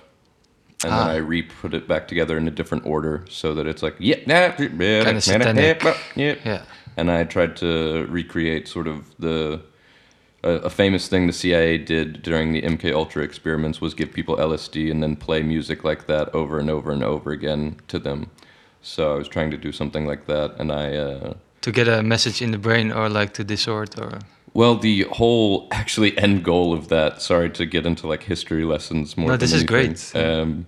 and 0.84 0.92
Ah. 0.92 1.06
then 1.06 1.16
I 1.16 1.18
re-put 1.18 1.74
it 1.74 1.88
back 1.88 2.06
together 2.06 2.38
in 2.38 2.46
a 2.46 2.52
different 2.52 2.86
order 2.86 3.24
so 3.28 3.52
that 3.54 3.66
it's 3.66 3.82
like 3.82 3.96
yeah, 3.98 4.16
yeah, 4.26 4.54
yeah, 4.58 5.04
Kinda 5.04 5.20
satanic. 5.20 5.82
yeah. 6.14 6.34
Yeah. 6.44 6.62
And 6.96 7.10
I 7.10 7.24
tried 7.24 7.56
to 7.56 8.06
recreate 8.08 8.68
sort 8.68 8.86
of 8.88 9.04
the 9.18 9.60
a, 10.42 10.50
a 10.50 10.70
famous 10.70 11.08
thing 11.08 11.26
the 11.26 11.32
CIA 11.32 11.78
did 11.78 12.22
during 12.22 12.52
the 12.52 12.62
MK 12.62 12.92
Ultra 12.92 13.22
experiments 13.22 13.80
was 13.80 13.94
give 13.94 14.12
people 14.12 14.36
LSD 14.36 14.90
and 14.90 15.02
then 15.02 15.16
play 15.16 15.42
music 15.42 15.84
like 15.84 16.06
that 16.06 16.32
over 16.34 16.58
and 16.58 16.70
over 16.70 16.92
and 16.92 17.02
over 17.02 17.30
again 17.30 17.76
to 17.88 17.98
them. 17.98 18.30
So 18.80 19.14
I 19.14 19.18
was 19.18 19.28
trying 19.28 19.50
to 19.50 19.56
do 19.56 19.72
something 19.72 20.06
like 20.06 20.26
that, 20.26 20.54
and 20.58 20.70
I. 20.72 20.94
Uh, 20.94 21.34
To 21.62 21.72
get 21.72 21.88
a 21.88 22.02
message 22.02 22.40
in 22.40 22.52
the 22.52 22.58
brain 22.58 22.92
or 22.92 23.08
like 23.08 23.32
to 23.34 23.44
distort 23.44 23.98
or. 23.98 24.20
Well, 24.54 24.76
the 24.76 25.02
whole 25.12 25.68
actually 25.72 26.16
end 26.16 26.44
goal 26.44 26.72
of 26.72 26.88
that. 26.88 27.20
Sorry 27.20 27.50
to 27.50 27.66
get 27.66 27.84
into 27.84 28.06
like 28.06 28.22
history 28.22 28.64
lessons 28.64 29.16
more. 29.16 29.28
No, 29.28 29.32
than 29.32 29.40
this 29.40 29.52
is 29.52 29.64
great. 29.64 30.12
Um, 30.14 30.66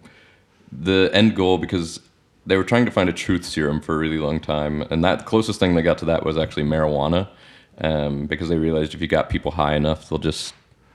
the 0.73 1.11
end 1.13 1.35
goal 1.35 1.59
because 1.59 2.01
they 2.47 2.57
were 2.57 2.65
trying 2.65 2.85
to 2.85 2.91
find 2.91 3.09
a 3.09 3.13
truth 3.13 3.45
serum 3.45 3.81
for 3.81 3.95
a 3.95 3.99
really 3.99 4.19
long 4.19 4.41
time, 4.41 4.83
and 4.91 5.05
that 5.05 5.25
closest 5.25 5.61
thing 5.61 5.75
they 5.75 5.83
got 5.83 5.99
to 5.99 6.05
that 6.07 6.25
was 6.25 6.37
actually 6.37 6.65
marijuana, 6.65 7.29
um, 7.81 8.27
because 8.27 8.49
they 8.49 8.57
realized 8.57 8.95
if 8.95 9.01
you 9.01 9.07
got 9.07 9.31
people 9.31 9.53
high 9.53 9.75
enough, 9.75 10.09
they'll 10.09 10.19
just 10.19 10.55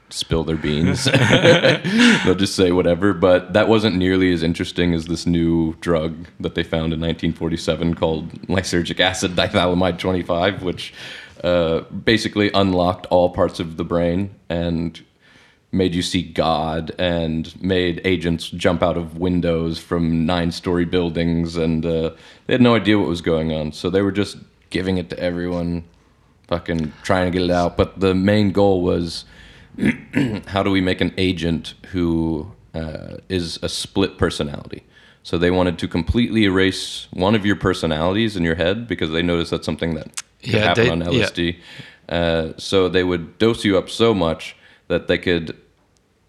spill 0.09 0.43
their 0.43 0.55
beans. 0.55 1.05
they'll 2.25 2.35
just 2.35 2.55
say 2.55 2.71
whatever. 2.71 3.13
But 3.13 3.53
that 3.53 3.67
wasn't 3.67 3.95
nearly 3.95 4.31
as 4.31 4.43
interesting 4.43 4.93
as 4.93 5.05
this 5.05 5.25
new 5.25 5.73
drug 5.75 6.27
that 6.39 6.55
they 6.55 6.63
found 6.63 6.93
in 6.93 6.99
1947 6.99 7.95
called 7.95 8.31
lysergic 8.43 8.99
acid 8.99 9.31
diethylamide 9.35 9.97
25, 9.97 10.63
which 10.63 10.93
uh, 11.43 11.81
basically 11.81 12.51
unlocked 12.53 13.05
all 13.07 13.29
parts 13.29 13.59
of 13.59 13.77
the 13.77 13.83
brain 13.83 14.33
and 14.49 15.03
made 15.71 15.93
you 15.93 16.01
see 16.01 16.23
God 16.23 16.95
and 16.97 17.61
made 17.61 17.99
agents 18.05 18.49
jump 18.49 18.81
out 18.81 18.97
of 18.97 19.17
windows 19.17 19.77
from 19.77 20.25
nine 20.25 20.51
story 20.51 20.85
buildings. 20.85 21.57
And 21.57 21.85
uh, 21.85 22.11
they 22.47 22.53
had 22.53 22.61
no 22.61 22.75
idea 22.75 22.97
what 22.97 23.09
was 23.09 23.21
going 23.21 23.51
on. 23.51 23.73
So 23.73 23.89
they 23.89 24.01
were 24.01 24.11
just 24.11 24.37
giving 24.69 24.97
it 24.97 25.09
to 25.09 25.19
everyone, 25.19 25.83
fucking 26.47 26.93
trying 27.03 27.31
to 27.31 27.37
get 27.37 27.45
it 27.45 27.51
out. 27.51 27.77
But 27.77 27.99
the 27.99 28.13
main 28.15 28.51
goal 28.51 28.81
was 28.81 29.25
how 30.47 30.63
do 30.63 30.71
we 30.71 30.81
make 30.81 31.01
an 31.01 31.13
agent 31.17 31.73
who 31.87 32.51
uh, 32.73 33.17
is 33.29 33.59
a 33.61 33.69
split 33.69 34.17
personality? 34.17 34.83
So 35.23 35.37
they 35.37 35.49
wanted 35.51 35.79
to 35.79 35.87
completely 35.87 36.43
erase 36.43 37.07
one 37.11 37.33
of 37.35 37.45
your 37.45 37.55
personalities 37.55 38.35
in 38.37 38.43
your 38.43 38.55
head 38.55 38.87
because 38.87 39.09
they 39.11 39.23
noticed 39.23 39.51
that's 39.51 39.65
something 39.65 39.95
that 39.95 40.21
could 40.43 40.53
Yeah, 40.53 40.59
happen 40.59 40.83
they- 40.85 40.89
on 40.91 40.99
yeah. 41.13 41.25
LSD. 41.25 41.57
Uh, 42.07 42.53
so 42.57 42.87
they 42.87 43.03
would 43.03 43.39
dose 43.39 43.65
you 43.65 43.75
up 43.77 43.89
so 43.89 44.13
much 44.13 44.55
that 44.87 45.07
they 45.07 45.17
could 45.17 45.57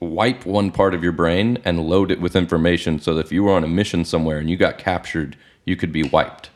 wipe 0.01 0.47
one 0.47 0.71
part 0.71 0.95
of 0.95 1.03
your 1.03 1.13
brain 1.13 1.59
and 1.65 1.87
load 1.87 2.11
it 2.11 2.19
with 2.21 2.35
information 2.35 2.99
so 2.99 3.13
that 3.13 3.27
if 3.27 3.33
you 3.33 3.43
were 3.45 3.53
on 3.53 3.63
a 3.63 3.69
mission 3.69 4.03
somewhere 4.05 4.39
and 4.39 4.49
you 4.49 4.57
got 4.57 4.79
captured, 4.79 5.37
you 5.67 5.77
could 5.77 5.93
be 5.93 6.03
wiped. 6.03 6.49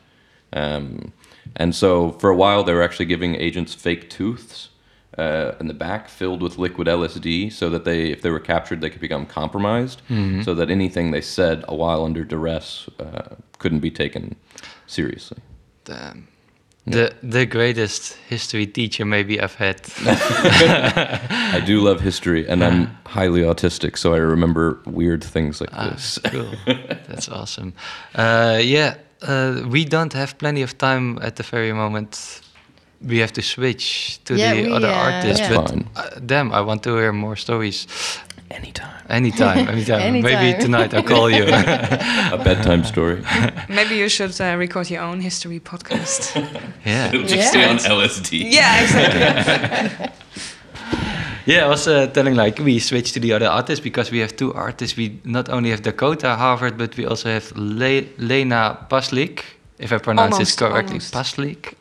Um, 0.53 1.13
and 1.55 1.75
so 1.75 2.11
for 2.13 2.29
a 2.29 2.35
while, 2.35 2.63
they 2.63 2.73
were 2.73 2.81
actually 2.83 3.05
giving 3.07 3.35
agents 3.35 3.73
fake 3.73 4.09
tooths 4.09 4.69
uh, 5.17 5.53
in 5.59 5.67
the 5.67 5.73
back 5.73 6.07
filled 6.07 6.41
with 6.41 6.57
liquid 6.57 6.87
LSD 6.87 7.51
so 7.51 7.69
that 7.69 7.83
they, 7.83 8.11
if 8.11 8.21
they 8.21 8.29
were 8.29 8.39
captured, 8.39 8.79
they 8.81 8.89
could 8.89 9.01
become 9.01 9.25
compromised 9.25 10.01
so 10.43 10.53
that 10.55 10.69
anything 10.69 11.11
they 11.11 11.21
said 11.21 11.63
a 11.67 11.75
while 11.75 12.05
under 12.05 12.23
duress 12.23 12.87
uh, 12.99 13.35
couldn't 13.59 13.79
be 13.81 13.91
taken 13.91 14.35
seriously. 14.87 15.37
Damn. 15.83 16.27
The 16.87 17.13
the 17.21 17.45
greatest 17.45 18.13
history 18.27 18.65
teacher 18.65 19.05
maybe 19.05 19.39
I've 19.39 19.53
had. 19.53 19.81
I 19.99 21.61
do 21.63 21.79
love 21.79 22.01
history 22.01 22.47
and 22.49 22.63
I'm 22.63 22.87
highly 23.05 23.41
autistic, 23.41 23.97
so 23.99 24.15
I 24.15 24.17
remember 24.17 24.81
weird 24.87 25.23
things 25.23 25.61
like 25.61 25.69
this. 25.71 26.17
cool. 26.23 26.51
That's 26.65 27.29
awesome. 27.29 27.73
Uh, 28.15 28.59
yeah, 28.63 28.95
uh, 29.21 29.63
we 29.69 29.85
don't 29.85 30.13
have 30.13 30.37
plenty 30.37 30.61
of 30.63 30.77
time 30.77 31.17
at 31.21 31.35
the 31.35 31.43
very 31.43 31.73
moment. 31.73 32.41
We 33.07 33.17
have 33.19 33.31
to 33.33 33.41
switch 33.41 34.19
to 34.25 34.35
Yeah, 34.35 34.53
the 34.53 34.63
we, 34.63 34.71
other 34.71 34.89
uh, 34.89 34.93
artists, 35.11 35.39
yeah. 35.39 35.55
but 35.55 35.69
Fine. 35.69 35.85
uh, 35.95 36.19
damn, 36.25 36.51
I 36.51 36.61
want 36.61 36.83
to 36.83 36.95
hear 36.97 37.11
more 37.11 37.35
stories. 37.35 37.87
Anytime. 38.51 38.89
Anytime, 39.09 39.67
anytime. 39.75 40.21
Maybe 40.21 40.61
tonight 40.61 40.93
I'll 40.93 41.03
call 41.03 41.29
you. 41.29 41.43
A 42.33 42.37
bedtime 42.43 42.83
story. 42.83 43.23
Maybe 43.69 43.95
you 43.95 44.09
should 44.09 44.39
uh, 44.41 44.55
record 44.57 44.89
your 44.89 45.01
own 45.03 45.21
history 45.21 45.59
podcast. 45.59 46.35
yeah. 46.85 47.11
Just 47.11 47.35
Yeah. 47.35 47.45
stay 47.49 47.65
on 47.69 47.77
LSD. 47.77 48.51
yeah, 48.53 48.81
exactly. 48.83 50.09
Yeah, 51.51 51.65
I 51.65 51.69
was 51.69 51.87
uh, 51.87 52.07
telling 52.13 52.35
like 52.35 52.59
we 52.63 52.79
switched 52.79 53.13
to 53.15 53.19
the 53.19 53.33
other 53.33 53.47
artists 53.47 53.83
because 53.83 54.11
we 54.11 54.19
have 54.19 54.33
two 54.35 54.53
artists. 54.53 54.95
We 54.97 55.19
not 55.23 55.49
only 55.49 55.69
have 55.71 55.81
Dakota 55.81 56.35
Havard, 56.37 56.77
but 56.77 56.95
we 56.97 57.05
also 57.05 57.29
have 57.29 57.51
Le- 57.55 58.05
Lena 58.17 58.77
Paslik, 58.89 59.43
if 59.77 59.91
I 59.91 59.97
pronounce 59.97 60.33
Almost, 60.35 60.61
it 60.61 60.63
correctly. 60.65 60.99
almost. 60.99 61.13
Paslik. 61.13 61.75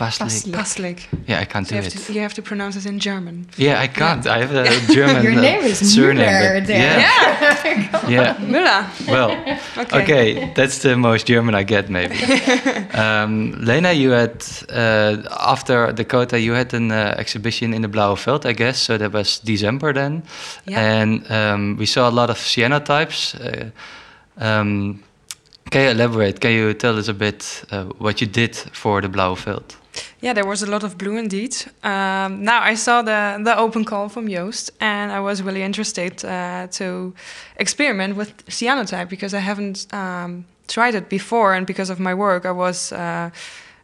Paslik. 0.00 0.28
Pastlik. 0.28 0.54
Pastlik. 0.54 0.96
Pastlik. 0.96 1.28
Yeah, 1.28 1.42
I 1.42 1.44
can't 1.44 1.66
So 1.66 1.70
do 1.70 1.76
you 1.76 1.82
have, 1.82 1.94
it. 1.94 2.06
to, 2.06 2.12
you 2.12 2.20
have 2.22 2.34
to 2.34 2.42
pronounce 2.42 2.76
it 2.78 2.86
in 2.86 2.98
German. 2.98 3.46
Yeah, 3.56 3.84
I 3.84 3.88
can't. 3.88 4.26
I 4.26 4.38
have 4.44 4.54
a 4.54 4.64
German 4.94 5.22
Your 5.22 5.36
uh, 5.38 5.40
name 5.40 5.62
is 5.70 5.78
surname. 5.94 6.26
Müller 6.26 6.54
but 6.58 6.66
there. 6.66 6.98
Yeah, 7.00 8.08
yeah. 8.16 8.36
Müller. 8.52 8.84
Well, 9.08 9.30
Okay. 9.78 10.02
okay, 10.02 10.52
that's 10.54 10.78
the 10.78 10.96
most 10.96 11.26
German 11.28 11.54
I 11.54 11.64
get, 11.64 11.88
maybe. 11.90 12.14
um, 12.94 13.52
Lena, 13.64 13.92
you 13.92 14.10
had 14.10 14.42
uh, 14.72 15.16
after 15.52 15.92
Dakota, 15.92 16.38
you 16.38 16.54
had 16.54 16.74
an 16.74 16.90
uh, 16.90 17.14
exhibition 17.18 17.74
in 17.74 17.82
the 17.82 17.88
Blauwe 17.88 18.16
Veld, 18.16 18.46
I 18.46 18.52
guess. 18.52 18.78
So 18.78 18.96
that 18.98 19.12
was 19.12 19.38
December 19.40 19.92
then, 19.92 20.22
Yeah. 20.66 20.80
and 21.00 21.30
um, 21.30 21.76
we 21.78 21.86
saw 21.86 22.08
a 22.08 22.14
lot 22.20 22.30
of 22.30 22.38
cyanotypes. 22.38 23.34
Uh, 23.34 23.70
um, 24.44 25.02
can 25.70 25.82
you 25.84 25.90
elaborate? 25.90 26.40
Can 26.40 26.50
you 26.52 26.74
tell 26.74 26.98
us 26.98 27.08
a 27.08 27.14
bit 27.14 27.64
uh, 27.70 27.84
what 27.98 28.20
you 28.20 28.26
did 28.26 28.56
for 28.72 29.00
the 29.02 29.08
Blauwe 29.08 29.36
Veld? 29.36 29.76
Yeah, 30.20 30.34
there 30.34 30.46
was 30.46 30.62
a 30.62 30.66
lot 30.66 30.84
of 30.84 30.96
blue 30.96 31.16
indeed. 31.16 31.56
Um, 31.82 32.44
now 32.44 32.60
I 32.62 32.76
saw 32.76 33.02
the 33.02 33.40
the 33.44 33.56
open 33.56 33.84
call 33.84 34.08
from 34.08 34.28
Joost, 34.28 34.70
and 34.80 35.10
I 35.12 35.20
was 35.20 35.42
really 35.42 35.62
interested 35.62 36.24
uh, 36.24 36.66
to 36.78 37.12
experiment 37.56 38.16
with 38.16 38.46
cyanotype 38.46 39.08
because 39.08 39.34
I 39.34 39.40
haven't 39.40 39.86
um, 39.92 40.44
tried 40.66 40.94
it 40.94 41.08
before, 41.08 41.54
and 41.54 41.66
because 41.66 41.92
of 41.92 41.98
my 41.98 42.14
work, 42.14 42.44
I 42.44 42.52
was. 42.52 42.92
Uh, 42.92 43.30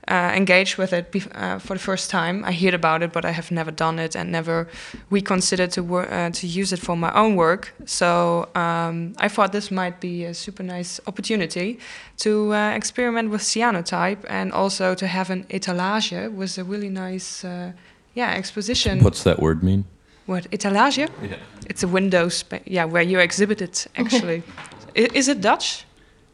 uh, 0.09 0.33
engaged 0.37 0.77
with 0.79 0.93
it 0.93 1.11
bef- 1.13 1.31
uh, 1.35 1.59
for 1.59 1.75
the 1.75 1.81
first 1.81 2.11
time. 2.11 2.45
I 2.45 2.53
heard 2.53 2.75
about 2.75 3.03
it, 3.03 3.13
but 3.13 3.25
I 3.25 3.33
have 3.33 3.51
never 3.51 3.71
done 3.73 3.99
it 3.99 4.15
and 4.17 4.31
never 4.31 4.67
reconsidered 5.11 5.71
to 5.73 5.83
wor- 5.83 6.11
uh, 6.13 6.31
to 6.31 6.47
use 6.47 6.73
it 6.73 6.79
for 6.81 6.97
my 6.97 7.13
own 7.15 7.35
work. 7.37 7.73
So 7.85 8.49
um, 8.55 9.15
I 9.19 9.29
thought 9.29 9.53
this 9.53 9.71
might 9.71 10.01
be 10.01 10.25
a 10.25 10.35
super 10.35 10.63
nice 10.63 11.01
opportunity 11.07 11.79
to 12.19 12.53
uh, 12.55 12.71
experiment 12.77 13.31
with 13.31 13.43
cyanotype 13.43 14.25
and 14.29 14.53
also 14.53 14.95
to 14.95 15.07
have 15.07 15.31
an 15.31 15.45
etalage 15.51 16.13
was 16.35 16.59
a 16.59 16.65
really 16.65 16.89
nice, 16.91 17.45
uh, 17.45 17.73
yeah, 18.15 18.33
exposition. 18.35 19.03
What's 19.03 19.23
that 19.25 19.39
word 19.41 19.63
mean? 19.63 19.85
What 20.27 20.51
etalage? 20.51 20.99
Yeah. 20.99 21.37
It's 21.69 21.83
a 21.83 21.89
window, 21.89 22.29
spa- 22.29 22.59
yeah, 22.65 22.85
where 22.85 23.03
you 23.03 23.19
exhibit 23.21 23.61
it. 23.61 23.87
Actually, 23.97 24.43
I- 24.97 25.09
is 25.15 25.29
it 25.29 25.41
Dutch? 25.41 25.86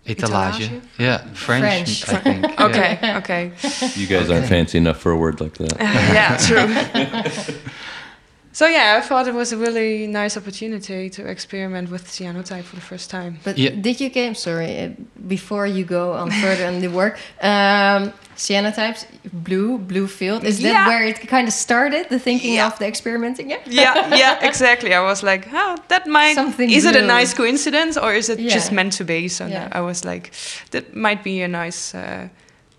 Etalage. 0.07 0.69
Etalage? 0.69 0.81
Yeah, 0.99 1.19
French, 1.35 2.05
French. 2.05 2.09
I 2.09 2.17
think. 2.19 2.43
Yeah. 2.43 2.67
Okay, 2.69 3.17
okay. 3.19 3.53
You 3.97 4.07
guys 4.07 4.31
aren't 4.31 4.47
fancy 4.47 4.79
enough 4.79 4.99
for 4.99 5.13
a 5.13 5.17
word 5.17 5.41
like 5.41 5.55
that. 5.59 5.77
yeah, 5.81 6.37
true. 6.49 7.55
so 8.53 8.67
yeah, 8.67 8.97
I 8.99 9.01
thought 9.07 9.29
it 9.29 9.35
was 9.35 9.53
a 9.53 9.57
really 9.57 10.07
nice 10.07 10.37
opportunity 10.37 11.09
to 11.11 11.27
experiment 11.27 11.91
with 11.91 12.05
cyanotype 12.07 12.65
for 12.65 12.77
the 12.77 12.83
first 12.83 13.11
time. 13.11 13.39
But 13.45 13.57
Yeah. 13.59 13.71
did 13.81 14.01
you 14.01 14.11
came 14.11 14.35
sorry 14.35 14.79
uh, 14.81 14.89
before 15.29 15.67
you 15.67 15.85
go 15.85 16.13
on 16.13 16.31
further 16.31 16.65
in 16.67 16.81
the 16.81 16.89
work? 16.89 17.19
Um, 17.41 18.13
cyanotypes, 18.37 19.05
blue, 19.33 19.79
blue 19.79 20.07
field. 20.07 20.45
Is 20.45 20.59
that 20.63 20.87
where 20.89 21.05
it 21.05 21.29
kind 21.29 21.47
of 21.49 21.55
started? 21.55 22.07
The 22.09 22.19
thinking 22.19 22.55
Yeah. 22.55 22.67
of 22.67 22.79
the 22.79 22.87
experimenting? 22.87 23.51
Yeah. 23.51 23.61
yeah, 23.67 24.15
yeah, 24.15 24.39
exactly. 24.49 24.93
I 24.95 25.01
was 25.01 25.23
like, 25.23 25.49
oh, 25.53 25.77
that 25.89 26.07
might. 26.07 26.35
Something 26.35 26.71
is 26.71 26.85
it 26.85 26.97
a 26.97 27.03
nice 27.03 27.35
coincidence 27.35 27.97
or 27.97 28.15
is 28.15 28.29
it 28.29 28.39
Yeah. 28.39 28.55
just 28.55 28.73
meant 28.73 28.93
to 28.97 29.05
be? 29.05 29.29
So 29.29 29.47
Yeah. 29.47 29.69
I 29.73 29.81
was 29.81 30.05
like, 30.05 30.31
that 30.71 30.95
might 30.95 31.23
be 31.23 31.43
a 31.43 31.49
nice 31.49 31.95
uh, 31.95 32.29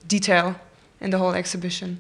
detail 0.07 0.55
in 1.01 1.09
the 1.11 1.17
whole 1.17 1.33
exhibition. 1.37 1.97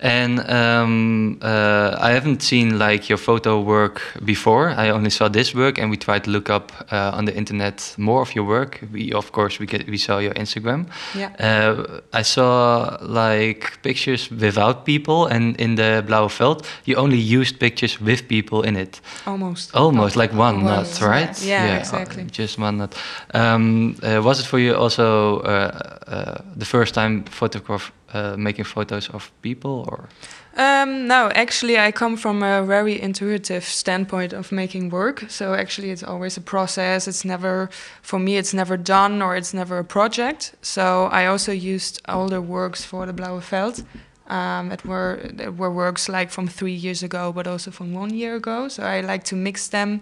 And 0.00 0.38
um, 0.50 1.38
uh, 1.42 1.96
I 2.00 2.10
haven't 2.12 2.42
seen 2.42 2.78
like 2.78 3.08
your 3.08 3.18
photo 3.18 3.60
work 3.60 4.00
before. 4.24 4.70
I 4.70 4.90
only 4.90 5.10
saw 5.10 5.28
this 5.28 5.54
work, 5.54 5.78
and 5.78 5.90
we 5.90 5.96
tried 5.96 6.24
to 6.24 6.30
look 6.30 6.50
up 6.50 6.72
uh, 6.90 7.16
on 7.18 7.24
the 7.24 7.34
internet 7.36 7.94
more 7.98 8.20
of 8.22 8.34
your 8.34 8.44
work. 8.44 8.80
We, 8.92 9.12
of 9.12 9.30
course, 9.32 9.58
we 9.58 9.66
get, 9.66 9.86
we 9.88 9.96
saw 9.98 10.18
your 10.18 10.34
Instagram. 10.34 10.86
Yeah. 11.14 11.30
Uh, 11.38 12.00
I 12.12 12.22
saw 12.22 12.96
like 13.00 13.78
pictures 13.82 14.30
without 14.30 14.84
people, 14.84 15.26
and 15.26 15.56
in 15.60 15.76
the 15.76 16.02
Blauwe 16.06 16.28
Veld, 16.28 16.66
you 16.84 16.96
only 16.96 17.18
used 17.18 17.58
pictures 17.58 18.00
with 18.00 18.26
people 18.28 18.62
in 18.62 18.76
it. 18.76 19.00
Almost. 19.26 19.74
Almost 19.74 20.16
like 20.16 20.32
one 20.32 20.64
One, 20.64 20.64
nut, 20.64 21.00
right? 21.00 21.42
yeah. 21.42 21.66
Yeah, 21.66 21.78
exactly. 21.78 22.24
just 22.24 22.58
one 22.58 22.76
nut. 22.78 22.94
Um, 23.34 23.96
uh, 24.02 24.20
was 24.22 24.40
it 24.40 24.46
for 24.46 24.58
you 24.58 24.74
also 24.74 25.40
uh, 25.40 25.70
uh, 26.06 26.38
the 26.56 26.64
first 26.64 26.94
time 26.94 27.24
photograph 27.24 27.92
uh, 28.14 28.36
making 28.36 28.64
photos 28.64 29.08
of 29.10 29.30
people, 29.42 29.86
or? 29.88 30.08
Um, 30.56 31.06
no, 31.06 31.30
actually, 31.34 31.78
I 31.78 31.92
come 31.92 32.16
from 32.16 32.42
a 32.42 32.62
very 32.62 33.00
intuitive 33.00 33.64
standpoint 33.64 34.32
of 34.32 34.52
making 34.52 34.90
work. 34.90 35.24
So 35.28 35.54
actually, 35.54 35.90
it's 35.90 36.02
always 36.02 36.36
a 36.36 36.42
process. 36.42 37.08
It's 37.08 37.24
never, 37.24 37.70
for 38.02 38.18
me, 38.18 38.36
it's 38.36 38.52
never 38.52 38.76
done 38.76 39.22
or 39.22 39.34
it's 39.34 39.54
never 39.54 39.78
a 39.78 39.84
project. 39.84 40.54
So 40.60 41.06
I 41.06 41.26
also 41.26 41.52
used 41.52 42.02
older 42.06 42.40
works 42.40 42.84
for 42.84 43.06
the 43.06 43.14
Blauwe 43.14 43.40
Veld. 43.40 43.84
Um, 44.28 44.72
it 44.72 44.84
were 44.84 45.18
it 45.38 45.56
were 45.56 45.70
works 45.70 46.08
like 46.08 46.30
from 46.30 46.48
three 46.48 46.72
years 46.72 47.02
ago, 47.02 47.32
but 47.32 47.46
also 47.46 47.70
from 47.70 47.92
one 47.92 48.14
year 48.14 48.36
ago. 48.36 48.68
So 48.68 48.82
I 48.82 49.00
like 49.00 49.24
to 49.24 49.36
mix 49.36 49.68
them 49.68 50.00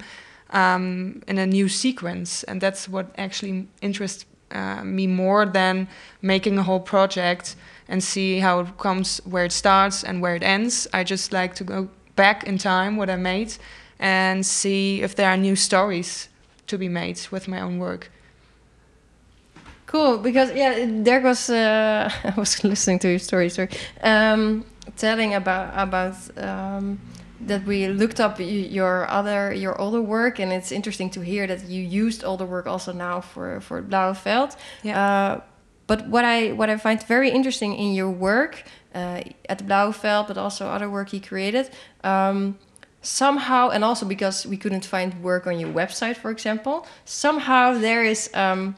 um, 0.51 1.23
in 1.27 1.39
a 1.39 1.47
new 1.47 1.69
sequence, 1.69 2.45
and 2.45 2.61
that's 2.61 2.89
what 2.89 3.07
actually 3.17 3.67
interests 3.81 4.27
uh, 4.53 4.85
me 4.85 5.07
more 5.07 5.47
than 5.47 5.89
making 6.23 6.59
a 6.59 6.63
whole 6.63 6.81
project 6.81 7.57
and 7.91 8.03
see 8.03 8.39
how 8.39 8.61
it 8.61 8.79
comes, 8.79 9.21
where 9.25 9.45
it 9.45 9.53
starts 9.53 10.05
and 10.05 10.23
where 10.23 10.37
it 10.37 10.43
ends. 10.43 10.87
I 10.95 11.05
just 11.05 11.33
like 11.33 11.55
to 11.57 11.65
go 11.65 11.89
back 12.17 12.45
in 12.45 12.57
time, 12.57 12.97
what 12.97 13.11
I 13.11 13.17
made, 13.17 13.53
and 13.99 14.47
see 14.47 15.03
if 15.03 15.15
there 15.17 15.29
are 15.29 15.37
new 15.37 15.57
stories 15.57 16.29
to 16.69 16.79
be 16.79 16.89
made 16.89 17.21
with 17.31 17.49
my 17.49 17.61
own 17.61 17.79
work. 17.79 18.11
Cool, 19.87 20.19
because 20.19 20.53
yeah, 20.55 20.87
there 20.89 21.21
was 21.21 21.51
uh, 21.51 22.09
I 22.25 22.35
was 22.37 22.63
listening 22.63 23.01
to 23.01 23.09
your 23.09 23.19
story, 23.19 23.49
sorry, 23.49 23.71
um, 24.03 24.65
telling 24.97 25.35
about 25.35 25.73
about 25.75 26.17
um, 26.39 27.01
that 27.41 27.65
we 27.67 27.89
looked 27.89 28.21
up 28.21 28.39
your 28.39 29.11
other 29.11 29.53
your 29.53 29.75
older 29.81 30.01
work, 30.01 30.39
and 30.39 30.53
it's 30.53 30.71
interesting 30.71 31.11
to 31.11 31.21
hear 31.21 31.49
that 31.49 31.69
you 31.69 31.83
used 31.83 32.23
older 32.23 32.47
work 32.47 32.69
also 32.69 32.93
now 32.93 33.21
for 33.21 33.61
for 33.61 33.83
Blauwe 33.83 34.15
Veld. 34.15 34.55
Yeah. 34.85 35.03
Uh, 35.03 35.41
but 35.91 36.07
what 36.07 36.25
I 36.25 36.53
what 36.53 36.71
I 36.71 36.77
find 36.77 37.03
very 37.03 37.31
interesting 37.31 37.75
in 37.75 37.95
your 37.95 38.11
work 38.11 38.63
uh, 38.95 39.23
at 39.49 39.59
the 39.59 39.65
but 40.29 40.39
also 40.39 40.69
other 40.69 40.89
work 40.89 41.13
you 41.13 41.21
created. 41.21 41.69
Um, 42.05 42.59
somehow 43.03 43.71
and 43.71 43.83
also 43.83 44.07
because 44.07 44.47
we 44.47 44.57
couldn't 44.57 44.85
find 44.85 45.11
work 45.21 45.47
on 45.47 45.59
your 45.59 45.73
website 45.73 46.17
for 46.17 46.31
example 46.31 46.87
somehow 47.07 47.73
there 47.73 48.05
is 48.05 48.31
um, 48.35 48.77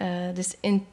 uh, 0.00 0.32
this 0.32 0.56
in 0.64 0.84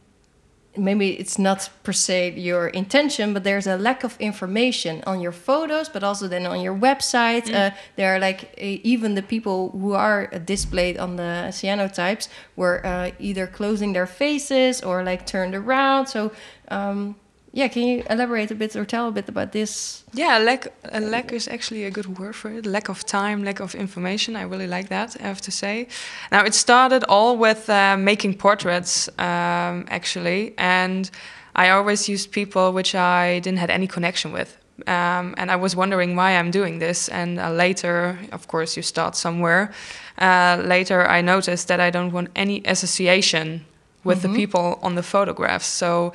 maybe 0.78 1.20
it's 1.20 1.40
not 1.40 1.70
per 1.84 1.92
se 1.92 2.34
your 2.38 2.68
intention 2.68 3.34
but 3.34 3.44
there's 3.44 3.68
a 3.68 3.78
lack 3.78 4.04
of 4.04 4.16
information 4.20 5.04
on 5.08 5.20
your 5.20 5.32
photos 5.32 5.90
but 5.90 6.04
also 6.04 6.28
then 6.28 6.46
on 6.46 6.62
your 6.62 6.76
website. 6.76 7.54
Uh, 7.54 7.72
there 7.96 8.16
are 8.16 8.20
like 8.20 8.44
uh, 8.58 8.78
even 8.84 9.16
the 9.16 9.22
people 9.22 9.72
who 9.72 9.94
are 9.94 10.28
displayed 10.46 10.98
on 10.98 11.16
the 11.16 11.48
cyanotypes 11.50 12.28
were 12.56 12.86
uh, 12.86 13.12
either 13.20 13.48
closing 13.48 13.94
their 13.94 14.08
faces 14.08 14.82
or 14.82 15.04
like 15.04 15.26
turned 15.26 15.56
around. 15.56 16.08
So 16.08 16.32
um, 16.70 17.16
yeah 17.52 17.68
can 17.68 17.84
you 17.84 18.04
elaborate 18.10 18.52
a 18.52 18.56
bit 18.56 18.76
or 18.76 18.86
tell 18.86 19.08
a 19.08 19.12
bit 19.12 19.30
about 19.30 19.52
this 19.52 20.00
Yeah, 20.14 20.40
lack 20.40 20.68
a 20.92 21.00
lack 21.00 21.32
is 21.32 21.48
actually 21.48 21.86
a 21.86 21.92
good 21.92 22.18
word 22.20 22.36
for 22.36 22.50
it. 22.52 22.66
Lack 22.66 22.90
of 22.90 23.04
time, 23.06 23.44
lack 23.44 23.60
of 23.60 23.76
information. 23.76 24.36
I 24.36 24.44
really 24.44 24.68
like 24.68 24.90
that. 24.90 25.16
I 25.20 25.24
have 25.24 25.42
to 25.42 25.52
say. 25.52 25.88
Now 26.32 26.46
it 26.46 26.54
started 26.54 27.04
all 27.08 27.38
with 27.38 27.70
uh, 27.70 27.98
making 27.98 28.38
portraits, 28.38 29.10
um, 29.20 29.86
actually, 29.90 30.54
and 30.58 31.10
I 31.56 31.70
always 31.70 32.10
used 32.10 32.32
people 32.32 32.74
which 32.74 32.96
I 32.96 33.40
didn't 33.40 33.60
had 33.60 33.70
any 33.70 33.88
connection 33.88 34.32
with. 34.32 34.58
Um, 34.88 35.36
and 35.38 35.52
I 35.52 35.58
was 35.58 35.76
wondering 35.76 36.16
why 36.16 36.32
I'm 36.40 36.52
doing 36.52 36.80
this. 36.80 37.10
And 37.10 37.40
uh, 37.40 37.52
later, 37.52 38.18
of 38.32 38.48
course, 38.48 38.78
you 38.78 38.84
start 38.84 39.16
somewhere. 39.16 39.72
Uh, 40.18 40.62
later, 40.66 41.08
I 41.08 41.22
noticed 41.22 41.68
that 41.68 41.80
I 41.80 41.90
don't 41.92 42.12
want 42.12 42.30
any 42.36 42.62
association 42.66 43.66
with 44.04 44.22
the 44.22 44.30
people 44.30 44.80
on 44.82 44.96
the 44.96 45.04
photographs. 45.04 45.68
So 45.68 46.14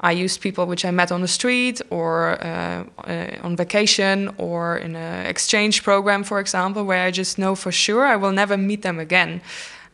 I 0.00 0.12
used 0.12 0.40
people 0.40 0.66
which 0.66 0.84
I 0.84 0.90
met 0.90 1.12
on 1.12 1.20
the 1.20 1.28
street 1.28 1.82
or 1.90 2.42
uh, 2.42 2.84
uh, 3.04 3.36
on 3.42 3.56
vacation 3.56 4.34
or 4.38 4.78
in 4.78 4.96
an 4.96 5.26
exchange 5.26 5.82
program, 5.82 6.24
for 6.24 6.40
example, 6.40 6.84
where 6.84 7.06
I 7.06 7.10
just 7.10 7.38
know 7.38 7.54
for 7.54 7.70
sure 7.70 8.06
I 8.06 8.16
will 8.16 8.32
never 8.32 8.56
meet 8.56 8.82
them 8.82 8.98
again. 8.98 9.42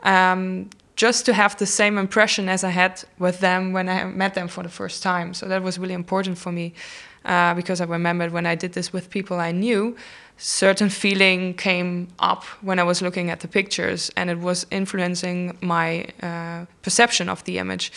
Um, 0.02 0.70
just 0.94 1.26
to 1.26 1.34
have 1.34 1.56
the 1.56 1.66
same 1.66 1.98
impression 1.98 2.48
as 2.48 2.64
I 2.64 2.70
had 2.70 3.04
with 3.18 3.40
them 3.40 3.72
when 3.72 3.88
I 3.88 4.04
met 4.04 4.34
them 4.34 4.48
for 4.48 4.62
the 4.62 4.70
first 4.70 5.02
time. 5.02 5.34
So 5.34 5.46
that 5.46 5.62
was 5.62 5.78
really 5.78 5.94
important 5.94 6.38
for 6.38 6.52
me 6.52 6.72
uh, 7.24 7.54
because 7.54 7.80
I 7.80 7.84
remembered 7.84 8.32
when 8.32 8.46
I 8.46 8.54
did 8.54 8.72
this 8.72 8.92
with 8.92 9.10
people 9.10 9.38
I 9.38 9.52
knew, 9.52 9.96
certain 10.38 10.88
feeling 10.88 11.54
came 11.54 12.08
up 12.18 12.44
when 12.62 12.78
I 12.78 12.82
was 12.82 13.02
looking 13.02 13.30
at 13.30 13.40
the 13.40 13.48
pictures 13.48 14.10
and 14.16 14.30
it 14.30 14.38
was 14.38 14.66
influencing 14.70 15.58
my 15.60 16.06
uh, 16.22 16.66
perception 16.82 17.28
of 17.28 17.44
the 17.44 17.58
image. 17.58 17.92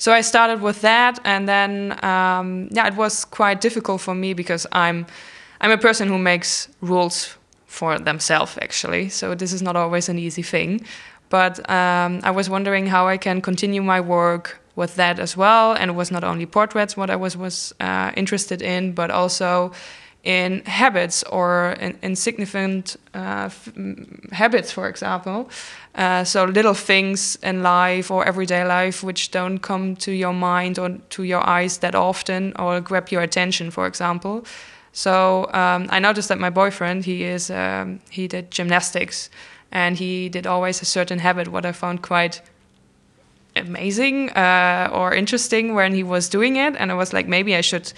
So 0.00 0.14
I 0.14 0.22
started 0.22 0.62
with 0.62 0.80
that, 0.80 1.18
and 1.24 1.46
then 1.46 2.02
um, 2.02 2.70
yeah, 2.72 2.86
it 2.86 2.96
was 2.96 3.26
quite 3.26 3.60
difficult 3.60 4.00
for 4.00 4.14
me 4.14 4.32
because 4.32 4.66
I'm 4.72 5.04
I'm 5.60 5.70
a 5.70 5.76
person 5.76 6.08
who 6.08 6.16
makes 6.16 6.68
rules 6.80 7.36
for 7.66 7.98
themselves 7.98 8.56
actually. 8.62 9.10
So 9.10 9.34
this 9.34 9.52
is 9.52 9.60
not 9.60 9.76
always 9.76 10.08
an 10.08 10.18
easy 10.18 10.40
thing. 10.42 10.80
But 11.28 11.58
um, 11.68 12.20
I 12.24 12.30
was 12.30 12.48
wondering 12.48 12.86
how 12.86 13.08
I 13.08 13.18
can 13.18 13.42
continue 13.42 13.82
my 13.82 14.00
work 14.00 14.58
with 14.74 14.96
that 14.96 15.18
as 15.18 15.36
well. 15.36 15.74
And 15.74 15.90
it 15.90 15.94
was 15.94 16.10
not 16.10 16.24
only 16.24 16.46
portraits 16.46 16.96
what 16.96 17.10
I 17.10 17.16
was 17.16 17.36
was 17.36 17.74
uh, 17.78 18.10
interested 18.16 18.62
in, 18.62 18.94
but 18.94 19.10
also 19.10 19.72
in 20.22 20.62
habits 20.66 21.22
or 21.24 21.72
in 21.80 21.98
insignificant 22.02 22.96
uh, 23.14 23.48
mm, 23.48 24.32
habits, 24.32 24.70
for 24.70 24.88
example. 24.88 25.48
Uh, 25.94 26.24
so 26.24 26.44
little 26.44 26.74
things 26.74 27.36
in 27.42 27.62
life 27.62 28.10
or 28.10 28.24
everyday 28.24 28.64
life 28.64 29.02
which 29.02 29.30
don't 29.30 29.58
come 29.58 29.96
to 29.96 30.12
your 30.12 30.34
mind 30.34 30.78
or 30.78 30.90
to 31.08 31.22
your 31.22 31.46
eyes 31.48 31.78
that 31.78 31.94
often 31.94 32.52
or 32.58 32.80
grab 32.80 33.08
your 33.08 33.22
attention, 33.22 33.70
for 33.70 33.86
example. 33.86 34.44
So 34.92 35.48
um, 35.52 35.86
I 35.90 36.00
noticed 36.00 36.28
that 36.28 36.38
my 36.38 36.50
boyfriend 36.50 37.04
he 37.04 37.24
is 37.24 37.50
um, 37.50 38.00
he 38.10 38.26
did 38.28 38.50
gymnastics, 38.50 39.30
and 39.70 39.96
he 39.96 40.28
did 40.28 40.46
always 40.46 40.82
a 40.82 40.84
certain 40.84 41.20
habit 41.20 41.48
what 41.48 41.64
I 41.64 41.72
found 41.72 42.02
quite 42.02 42.42
amazing 43.56 44.30
uh, 44.30 44.90
or 44.92 45.14
interesting 45.14 45.74
when 45.74 45.94
he 45.94 46.02
was 46.02 46.28
doing 46.28 46.56
it, 46.56 46.74
and 46.76 46.90
I 46.90 46.94
was 46.94 47.12
like 47.12 47.28
maybe 47.28 47.54
I 47.54 47.60
should 47.60 47.92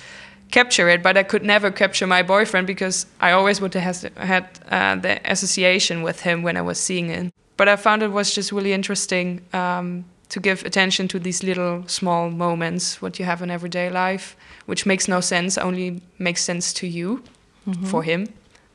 capture 0.53 0.89
it, 0.95 1.03
but 1.03 1.17
I 1.17 1.25
could 1.25 1.43
never 1.43 1.71
capture 1.73 2.07
my 2.07 2.23
boyfriend 2.23 2.67
because 2.67 3.07
I 3.21 3.33
always 3.33 3.61
would 3.61 3.75
have 3.75 4.03
had 4.17 4.45
uh, 4.71 5.01
the 5.03 5.21
association 5.31 6.03
with 6.05 6.21
him 6.23 6.43
when 6.45 6.57
I 6.57 6.63
was 6.63 6.79
seeing 6.79 7.11
it. 7.11 7.33
But 7.57 7.69
I 7.69 7.77
found 7.77 8.03
it 8.03 8.13
was 8.13 8.35
just 8.37 8.53
really 8.53 8.73
interesting 8.73 9.41
um, 9.53 10.05
to 10.29 10.41
give 10.41 10.65
attention 10.67 11.09
to 11.09 11.19
these 11.19 11.43
little 11.47 11.83
small 11.87 12.31
moments, 12.31 13.03
what 13.03 13.19
you 13.19 13.25
have 13.27 13.43
in 13.45 13.51
everyday 13.51 13.91
life, 13.91 14.37
which 14.67 14.87
makes 14.87 15.09
no 15.09 15.21
sense, 15.21 15.59
only 15.59 16.01
makes 16.19 16.43
sense 16.45 16.73
to 16.81 16.87
you, 16.87 17.23
Mm-hmm. 17.67 17.87
for 17.87 18.03
him, 18.03 18.27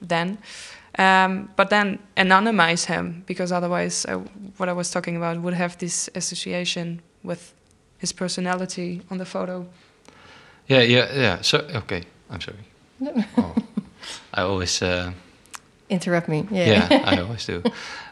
then. 0.07 0.37
Um, 0.97 1.49
but 1.57 1.69
then 1.69 1.99
anonymize 2.15 2.85
him 2.85 3.23
because 3.27 3.51
otherwise, 3.51 4.05
uh, 4.05 4.23
what 4.55 4.69
I 4.69 4.73
was 4.73 4.89
talking 4.91 5.17
about 5.17 5.41
would 5.41 5.55
have 5.55 5.75
this 5.77 6.09
association 6.15 7.01
with 7.21 7.53
his 7.97 8.13
personality 8.13 9.01
on 9.11 9.17
the 9.17 9.25
photo. 9.25 9.65
Yeah, 10.69 10.81
yeah, 10.81 11.13
yeah. 11.15 11.41
So 11.41 11.57
okay, 11.75 12.03
I'm 12.29 12.41
sorry. 12.41 12.63
Oh, 13.37 13.53
I 14.33 14.41
always, 14.41 14.81
uh, 14.81 15.11
Interrupt 15.89 16.27
me. 16.27 16.45
Yeah. 16.51 16.67
yeah, 16.89 17.01
I 17.05 17.19
always 17.23 17.45
do. 17.45 17.61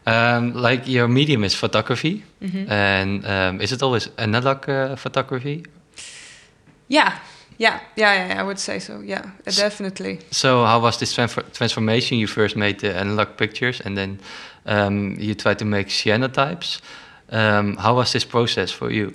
Um, 0.05 0.53
like 0.53 0.87
your 0.87 1.07
medium 1.07 1.43
is 1.43 1.55
photography, 1.55 2.23
Mm-hmm. 2.41 2.71
and 2.71 3.25
um, 3.25 3.61
is 3.61 3.71
it 3.71 3.81
always 3.83 4.09
analog 4.17 4.69
uh, 4.69 4.95
photography? 4.95 5.63
Yeah, 6.87 7.11
yeah, 7.57 7.79
yeah, 7.97 8.27
yeah, 8.27 8.39
I 8.41 8.43
would 8.43 8.59
say 8.59 8.79
so. 8.79 9.01
Yeah, 9.01 9.23
uh, 9.47 9.51
definitely. 9.51 10.19
So 10.31 10.63
how 10.65 10.79
was 10.81 10.97
this 10.97 11.13
transfer- 11.13 11.45
transformation? 11.53 12.17
You 12.19 12.27
first 12.27 12.55
made 12.55 12.79
the 12.79 12.93
analog 12.95 13.27
pictures, 13.37 13.81
and 13.85 13.97
then 13.97 14.19
um, 14.65 15.15
you 15.19 15.33
tried 15.35 15.57
to 15.59 15.65
make 15.65 15.87
cyanotypes. 15.89 16.81
Um, 17.31 17.75
how 17.77 17.95
was 17.95 18.11
this 18.11 18.25
process 18.25 18.71
for 18.71 18.91
you? 18.91 19.11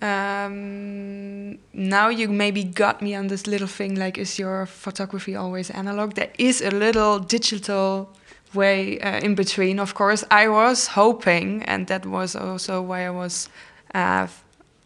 Um, 0.00 1.31
now 1.72 2.08
you 2.08 2.28
maybe 2.28 2.64
got 2.64 3.00
me 3.00 3.14
on 3.14 3.28
this 3.28 3.46
little 3.46 3.66
thing 3.66 3.94
like, 3.94 4.18
is 4.18 4.38
your 4.38 4.66
photography 4.66 5.34
always 5.36 5.70
analog? 5.70 6.14
There 6.14 6.30
is 6.38 6.60
a 6.60 6.70
little 6.70 7.18
digital 7.18 8.10
way 8.54 9.00
uh, 9.00 9.20
in 9.20 9.34
between, 9.34 9.78
of 9.78 9.94
course. 9.94 10.24
I 10.30 10.48
was 10.48 10.88
hoping, 10.88 11.62
and 11.62 11.86
that 11.86 12.04
was 12.04 12.36
also 12.36 12.82
why 12.82 13.06
I 13.06 13.10
was 13.10 13.48
uh, 13.94 14.26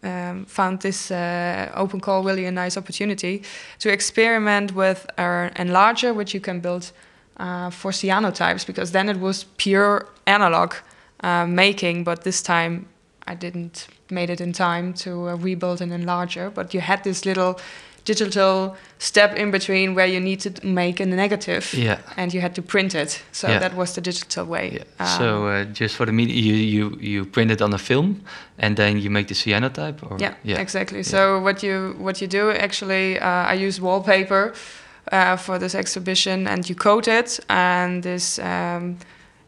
um, 0.03 0.45
found 0.45 0.81
this 0.81 1.11
uh, 1.11 1.71
open 1.75 1.99
call 1.99 2.23
really 2.23 2.45
a 2.45 2.51
nice 2.51 2.77
opportunity 2.77 3.43
to 3.79 3.91
experiment 3.91 4.73
with 4.73 5.05
an 5.17 5.51
enlarger, 5.55 6.15
which 6.15 6.33
you 6.33 6.39
can 6.39 6.61
build 6.61 6.91
uh, 7.37 7.69
for 7.69 7.91
cyanotypes, 7.91 8.65
because 8.65 8.91
then 8.91 9.09
it 9.09 9.19
was 9.19 9.45
pure 9.57 10.07
analog 10.25 10.73
uh, 11.21 11.45
making, 11.45 12.03
but 12.03 12.23
this 12.23 12.41
time 12.41 12.87
I 13.27 13.35
didn't 13.35 13.87
made 14.11 14.29
it 14.29 14.39
in 14.41 14.51
time 14.53 14.93
to 14.93 15.09
uh, 15.29 15.35
rebuild 15.35 15.81
an 15.81 15.89
enlarger. 15.91 16.53
But 16.53 16.73
you 16.73 16.81
had 16.81 17.03
this 17.03 17.25
little 17.25 17.59
digital 18.05 18.75
step 18.99 19.35
in 19.35 19.51
between 19.51 19.93
where 19.93 20.07
you 20.07 20.19
need 20.19 20.39
to 20.39 20.49
make 20.65 21.03
a 21.03 21.05
negative 21.05 21.73
Yeah. 21.73 21.97
and 22.15 22.33
you 22.33 22.39
had 22.41 22.53
to 22.55 22.61
print 22.61 22.95
it. 22.95 23.21
So 23.31 23.47
Yeah. 23.49 23.59
that 23.59 23.75
was 23.75 23.91
the 23.93 24.01
digital 24.01 24.45
way. 24.45 24.69
Yeah. 24.71 24.83
Um, 24.99 25.07
so 25.19 25.47
uh, 25.47 25.63
just 25.73 25.95
for 25.95 26.05
the 26.05 26.11
media, 26.13 26.35
you, 26.41 26.55
you 26.55 26.97
you 27.01 27.25
print 27.25 27.51
it 27.51 27.61
on 27.61 27.73
a 27.73 27.77
film, 27.77 28.21
and 28.57 28.75
then 28.75 28.97
you 28.97 29.09
make 29.11 29.25
the 29.27 29.33
cyanotype, 29.35 29.97
or 30.09 30.17
yeah, 30.19 30.61
exactly. 30.61 31.03
So 31.03 31.41
what 31.43 31.61
you 31.63 31.95
what 31.99 32.21
you 32.21 32.27
do 32.29 32.49
actually, 32.51 33.19
uh, 33.19 33.51
I 33.53 33.67
use 33.67 33.81
wallpaper 33.81 34.53
uh, 35.11 35.35
for 35.37 35.59
this 35.59 35.73
exhibition, 35.75 36.47
and 36.47 36.65
you 36.69 36.75
coat 36.75 37.07
it, 37.07 37.39
and 37.49 38.03
this 38.03 38.39
um, 38.39 38.97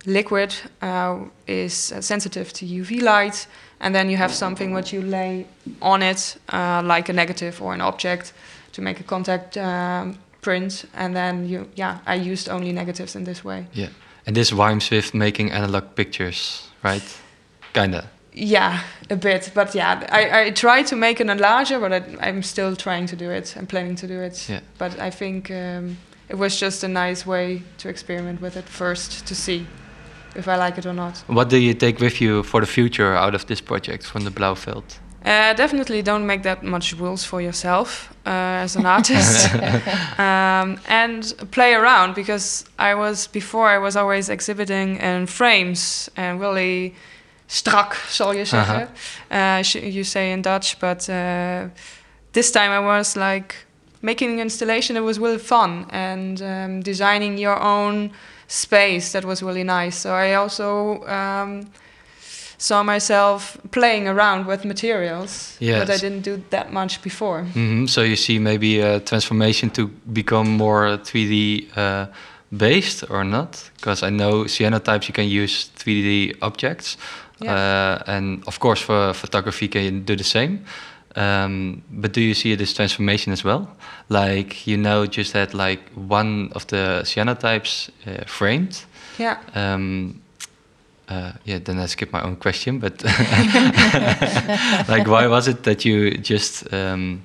liquid 0.06 0.54
uh, 0.82 1.18
is 1.48 1.92
uh, 1.92 2.02
sensitive 2.02 2.52
to 2.54 2.66
UV 2.66 3.02
light, 3.02 3.48
and 3.80 3.94
then 3.94 4.10
you 4.10 4.18
have 4.18 4.34
something 4.34 4.74
what 4.74 4.92
you 4.94 5.02
lay 5.02 5.46
on 5.82 6.02
it, 6.02 6.38
uh, 6.54 6.82
like 6.84 7.10
a 7.10 7.14
negative 7.14 7.62
or 7.62 7.74
an 7.74 7.82
object, 7.82 8.34
to 8.74 8.82
make 8.82 9.00
a 9.00 9.04
contact 9.04 9.58
um, 9.58 10.18
print, 10.42 10.86
and 10.94 11.16
then 11.16 11.48
you 11.50 11.68
yeah, 11.76 11.98
I 12.08 12.16
used 12.32 12.50
only 12.50 12.72
negatives 12.72 13.16
in 13.16 13.24
this 13.24 13.44
way. 13.44 13.66
Yeah. 13.74 13.90
And 14.28 14.36
this 14.36 14.52
rhymes 14.54 14.90
with 14.92 15.14
making 15.14 15.52
analog 15.52 15.96
pictures, 15.96 16.68
right? 16.84 17.04
Kinda. 17.74 18.04
Yeah, 18.34 18.80
a 19.10 19.16
bit, 19.16 19.52
but 19.56 19.74
yeah, 19.76 20.08
I, 20.12 20.42
I 20.46 20.52
try 20.52 20.84
to 20.84 20.96
make 20.96 21.20
an 21.20 21.28
enlarger, 21.30 21.80
but 21.80 21.92
I, 21.92 22.30
I'm 22.30 22.44
still 22.44 22.76
trying 22.76 23.08
to 23.08 23.16
do 23.16 23.32
it. 23.32 23.56
I'm 23.58 23.66
planning 23.66 23.96
to 23.96 24.08
do 24.08 24.22
it, 24.22 24.48
Yeah. 24.50 24.60
but 24.78 25.00
I 25.00 25.10
think 25.10 25.50
um, 25.50 25.98
it 26.30 26.38
was 26.38 26.60
just 26.60 26.84
a 26.84 26.88
nice 26.88 27.26
way 27.26 27.64
to 27.80 27.90
experiment 27.90 28.40
with 28.40 28.56
it 28.56 28.66
first 28.66 29.26
to 29.28 29.36
see 29.36 29.66
if 30.36 30.48
I 30.48 30.56
like 30.56 30.78
it 30.78 30.86
or 30.86 30.94
not. 30.94 31.24
What 31.28 31.50
do 31.50 31.58
you 31.58 31.74
take 31.74 32.00
with 32.00 32.22
you 32.22 32.44
for 32.44 32.62
the 32.62 32.68
future 32.68 33.16
out 33.16 33.36
of 33.36 33.46
this 33.46 33.62
project 33.62 34.06
from 34.06 34.24
the 34.24 34.32
Blauwe 34.32 34.56
Veld? 34.56 35.00
Uh, 35.26 35.54
definitely 35.54 36.02
don't 36.02 36.26
make 36.26 36.44
that 36.44 36.64
much 36.64 36.94
rules 36.98 37.26
for 37.26 37.42
yourself 37.42 38.10
uh, 38.26 38.64
as 38.64 38.76
an 38.78 38.86
artist, 38.86 39.54
um, 40.18 40.80
and 40.88 41.34
play 41.52 41.74
around 41.74 42.16
because 42.16 42.64
I 42.80 42.96
was 42.96 43.28
before 43.28 43.68
I 43.68 43.78
was 43.80 43.96
always 43.96 44.30
exhibiting 44.30 44.98
in 44.98 45.26
frames 45.28 46.10
and 46.16 46.40
really 46.40 46.94
strak, 47.48 47.96
zal 48.10 48.34
je 48.34 48.46
zeggen. 48.46 48.88
Uh, 49.30 49.62
sh- 49.62 49.76
you 49.76 50.04
say 50.04 50.32
in 50.32 50.42
Dutch, 50.42 50.80
but 50.80 51.10
uh, 51.10 51.68
this 52.32 52.52
time 52.52 52.72
I 52.72 52.80
was 52.80 53.16
like 53.16 53.56
making 54.02 54.34
an 54.34 54.40
installation 54.40 54.96
that 54.96 55.04
was 55.04 55.20
really 55.20 55.38
fun 55.40 55.86
and 55.90 56.42
um, 56.42 56.82
designing 56.82 57.38
your 57.38 57.60
own 57.62 58.12
space 58.50 59.12
that 59.12 59.24
was 59.24 59.42
really 59.42 59.64
nice. 59.64 59.96
So 59.96 60.14
I 60.14 60.34
also 60.34 61.06
um, 61.06 61.68
saw 62.58 62.84
myself 62.84 63.58
playing 63.72 64.08
around 64.08 64.46
with 64.48 64.66
materials, 64.66 65.56
but 65.62 65.90
I 65.90 65.98
didn't 65.98 66.22
do 66.22 66.44
that 66.50 66.74
much 66.74 67.02
before. 67.02 67.44
hmm 67.44 67.86
So 67.86 68.02
you 68.02 68.16
see 68.16 68.40
maybe 68.40 68.82
a 68.82 69.00
transformation 69.00 69.70
to 69.72 69.88
become 70.12 70.58
more 70.58 70.98
3D 70.98 71.68
uh, 71.78 72.06
based 72.58 73.04
or 73.10 73.24
not? 73.24 73.72
Because 73.78 74.04
I 74.04 74.10
know 74.10 74.46
cyanotypes 74.46 75.08
you 75.08 75.14
can 75.14 75.28
use 75.28 75.70
3D 75.78 76.36
objects, 76.42 76.98
uh, 77.42 78.00
and 78.08 78.44
of 78.48 78.60
course 78.60 78.82
for 78.82 79.14
photography 79.14 79.68
can 79.68 79.84
you 79.84 79.92
do 79.92 80.16
the 80.16 80.24
same. 80.24 80.66
Um, 81.16 81.82
but 81.92 82.14
do 82.14 82.22
you 82.22 82.34
see 82.34 82.56
this 82.56 82.74
transformation 82.74 83.34
as 83.34 83.44
well? 83.44 83.68
Like 84.10 84.68
you 84.68 84.78
know, 84.78 85.06
just 85.06 85.34
had 85.34 85.54
like 85.54 85.82
one 85.96 86.52
of 86.54 86.68
the 86.68 87.02
cyanotypes 87.04 87.90
uh, 88.06 88.26
framed. 88.26 88.86
Yeah. 89.18 89.38
Um, 89.56 90.22
uh, 91.10 91.34
yeah, 91.44 91.60
then 91.60 91.80
I 91.80 91.88
skip 91.88 92.14
my 92.14 92.22
own 92.22 92.36
question, 92.36 92.80
but 92.80 93.04
like, 94.88 95.08
why 95.08 95.26
was 95.28 95.48
it 95.48 95.64
that 95.64 95.84
you 95.84 96.18
just 96.18 96.72
um, 96.72 97.24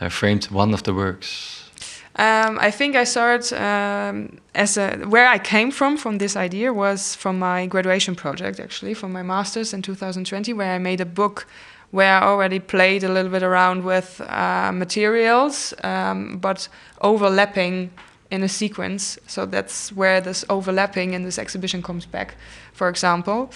uh, 0.00 0.08
framed 0.08 0.44
one 0.46 0.72
of 0.72 0.84
the 0.84 0.94
works? 0.94 1.68
Um, 2.14 2.58
I 2.60 2.70
think 2.70 2.96
I 2.96 3.04
saw 3.04 3.34
it 3.34 3.52
um, 3.52 4.38
as 4.54 4.76
a 4.76 4.98
where 5.06 5.28
I 5.28 5.38
came 5.38 5.70
from. 5.70 5.96
From 5.96 6.18
this 6.18 6.36
idea 6.36 6.72
was 6.72 7.14
from 7.14 7.38
my 7.38 7.66
graduation 7.66 8.14
project, 8.14 8.60
actually, 8.60 8.94
from 8.94 9.12
my 9.12 9.22
masters 9.22 9.72
in 9.72 9.82
2020, 9.82 10.52
where 10.52 10.74
I 10.74 10.78
made 10.78 11.00
a 11.00 11.06
book 11.06 11.46
where 11.90 12.20
I 12.20 12.22
already 12.22 12.58
played 12.58 13.02
a 13.04 13.08
little 13.08 13.30
bit 13.30 13.42
around 13.42 13.84
with 13.84 14.20
uh, 14.20 14.72
materials, 14.72 15.74
um, 15.82 16.38
but 16.38 16.68
overlapping 17.00 17.90
in 18.30 18.42
a 18.42 18.48
sequence. 18.48 19.18
So 19.26 19.46
that's 19.46 19.90
where 19.92 20.20
this 20.20 20.44
overlapping 20.50 21.14
in 21.14 21.22
this 21.22 21.38
exhibition 21.38 21.82
comes 21.82 22.06
back, 22.06 22.34
for 22.72 22.88
example. 22.88 23.50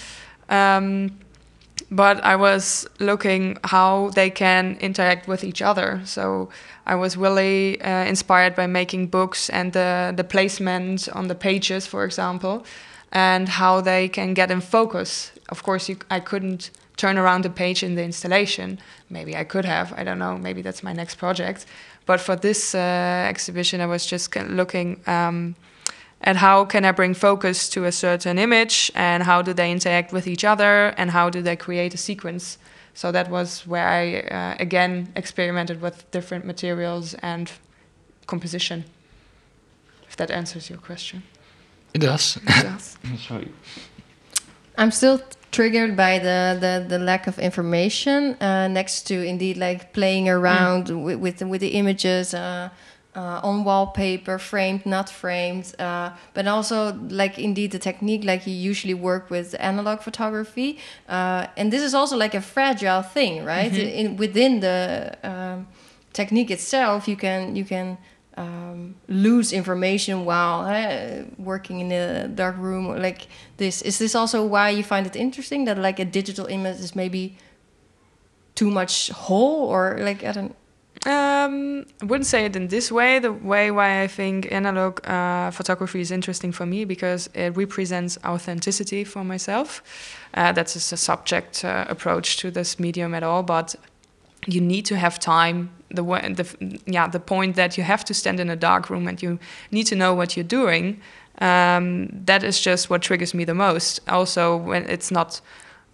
Um, 0.49 1.19
but 1.91 2.23
I 2.23 2.35
was 2.35 2.87
looking 2.99 3.57
how 3.63 4.09
they 4.09 4.29
can 4.29 4.77
interact 4.79 5.27
with 5.27 5.43
each 5.43 5.61
other. 5.61 6.01
So 6.05 6.49
I 6.85 6.95
was 6.95 7.15
really 7.17 7.79
uh, 7.81 8.05
inspired 8.05 8.55
by 8.55 8.67
making 8.67 9.07
books 9.07 9.49
and 9.49 9.73
the, 9.73 10.13
the 10.15 10.23
placement 10.23 11.07
on 11.09 11.27
the 11.27 11.35
pages, 11.35 11.85
for 11.85 12.03
example, 12.03 12.65
and 13.11 13.47
how 13.47 13.81
they 13.81 14.09
can 14.09 14.33
get 14.33 14.49
in 14.49 14.61
focus. 14.61 15.31
Of 15.49 15.61
course, 15.61 15.87
you, 15.87 15.97
I 16.09 16.19
couldn't 16.19 16.71
turn 16.97 17.17
around 17.17 17.43
the 17.43 17.49
page 17.49 17.83
in 17.83 17.95
the 17.95 18.03
installation. 18.03 18.79
Maybe 19.09 19.35
I 19.35 19.43
could 19.43 19.65
have. 19.65 19.93
I 19.93 20.03
don't 20.03 20.19
know. 20.19 20.37
Maybe 20.37 20.61
that's 20.61 20.83
my 20.83 20.93
next 20.93 21.15
project. 21.15 21.65
But 22.05 22.19
for 22.19 22.35
this 22.35 22.75
uh, 22.75 23.27
exhibition, 23.29 23.81
I 23.81 23.85
was 23.85 24.05
just 24.05 24.35
looking 24.35 25.01
um, 25.07 25.55
at 26.21 26.35
how 26.37 26.65
can 26.65 26.85
I 26.85 26.91
bring 26.91 27.13
focus 27.13 27.69
to 27.69 27.85
a 27.85 27.91
certain 27.91 28.37
image 28.37 28.91
and 28.95 29.23
how 29.23 29.41
do 29.41 29.53
they 29.53 29.71
interact 29.71 30.11
with 30.13 30.27
each 30.27 30.43
other 30.43 30.93
and 30.97 31.11
how 31.11 31.29
do 31.29 31.41
they 31.41 31.55
create 31.55 31.93
a 31.93 31.97
sequence 31.97 32.57
So 32.93 33.11
that 33.11 33.29
was 33.29 33.65
where 33.65 33.87
I 33.87 34.19
uh, 34.19 34.55
again 34.59 35.11
experimented 35.15 35.81
with 35.81 36.09
different 36.11 36.45
materials 36.45 37.15
and 37.15 37.51
composition. 38.27 38.85
If 40.07 40.15
that 40.17 40.29
answers 40.29 40.69
your 40.69 40.79
question. 40.79 41.23
It 41.93 42.01
does. 42.01 42.39
Yes. 42.47 42.97
Sorry. 43.27 43.51
I'm 44.77 44.91
still 44.91 45.21
triggered 45.53 45.95
by 45.95 46.19
the 46.19 46.57
the, 46.59 46.85
the 46.87 46.99
lack 46.99 47.27
of 47.27 47.39
information 47.39 48.35
uh, 48.41 48.67
next 48.67 49.03
to 49.07 49.15
indeed 49.21 49.55
like 49.55 49.93
playing 49.93 50.27
around 50.27 50.89
with, 50.89 51.19
with 51.19 51.41
with 51.41 51.61
the 51.61 51.69
images 51.69 52.33
uh, 52.33 52.69
uh, 53.15 53.39
on 53.43 53.63
wallpaper, 53.63 54.39
framed, 54.39 54.85
not 54.85 55.07
framed, 55.07 55.75
uh, 55.79 56.09
but 56.33 56.47
also 56.47 56.93
like 57.09 57.37
indeed 57.37 57.71
the 57.71 57.79
technique 57.79 58.23
like 58.23 58.47
you 58.47 58.53
usually 58.53 58.95
work 58.95 59.29
with 59.29 59.55
analog 59.59 59.99
photography, 60.01 60.79
uh, 61.07 61.45
and 61.55 61.71
this 61.71 61.83
is 61.83 61.93
also 61.93 62.17
like 62.17 62.33
a 62.33 62.41
fragile 62.41 63.03
thing, 63.03 63.45
right? 63.45 63.71
In 63.73 64.17
within 64.17 64.61
the 64.61 65.15
um, 65.23 65.67
technique 66.11 66.49
itself, 66.49 67.07
you 67.07 67.15
can 67.15 67.55
you 67.55 67.65
can 67.65 67.97
um, 68.37 68.95
lose 69.07 69.53
information 69.53 70.25
while 70.25 70.61
uh, 70.61 71.23
working 71.37 71.79
in 71.79 71.91
a 71.91 72.27
dark 72.27 72.57
room 72.57 72.87
like 73.01 73.27
this. 73.57 73.81
Is 73.81 73.99
this 73.99 74.15
also 74.15 74.45
why 74.45 74.69
you 74.69 74.83
find 74.83 75.05
it 75.05 75.15
interesting 75.15 75.65
that 75.65 75.77
like 75.77 75.99
a 75.99 76.05
digital 76.05 76.45
image 76.47 76.79
is 76.79 76.95
maybe 76.95 77.37
too 78.55 78.69
much 78.69 79.09
whole 79.09 79.67
or 79.67 79.97
like 79.99 80.23
I 80.23 80.31
don't. 80.31 80.55
Um, 81.05 81.85
I 82.01 82.05
wouldn't 82.05 82.27
say 82.27 82.45
it 82.45 82.55
in 82.55 82.69
this 82.69 82.89
way. 82.89 83.19
The 83.19 83.33
way 83.33 83.71
why 83.71 84.03
I 84.03 84.07
think 84.07 84.49
analog 84.51 85.05
uh, 85.05 85.51
photography 85.51 85.99
is 85.99 86.11
interesting 86.11 86.53
for 86.53 86.65
me 86.65 86.85
because 86.85 87.29
it 87.33 87.57
represents 87.57 88.17
authenticity 88.23 89.03
for 89.03 89.23
myself. 89.23 89.83
Uh, 90.33 90.53
that's 90.53 90.75
a 90.75 90.97
subject 90.97 91.65
uh, 91.65 91.85
approach 91.89 92.37
to 92.37 92.51
this 92.51 92.79
medium 92.79 93.13
at 93.13 93.21
all, 93.21 93.43
but 93.43 93.75
you 94.47 94.61
need 94.61 94.85
to 94.85 94.95
have 94.95 95.19
time. 95.19 95.71
The, 95.93 96.03
the 96.03 96.79
yeah 96.85 97.07
the 97.07 97.19
point 97.19 97.55
that 97.55 97.77
you 97.77 97.83
have 97.83 98.03
to 98.05 98.13
stand 98.13 98.39
in 98.39 98.49
a 98.49 98.55
dark 98.55 98.89
room 98.89 99.07
and 99.07 99.21
you 99.21 99.39
need 99.71 99.87
to 99.87 99.95
know 99.95 100.13
what 100.13 100.35
you're 100.35 100.43
doing. 100.43 101.01
Um, 101.39 102.09
that 102.25 102.43
is 102.43 102.59
just 102.59 102.89
what 102.89 103.01
triggers 103.01 103.33
me 103.33 103.43
the 103.45 103.55
most. 103.55 103.99
Also, 104.07 104.57
when 104.57 104.89
it's 104.89 105.11
not 105.11 105.41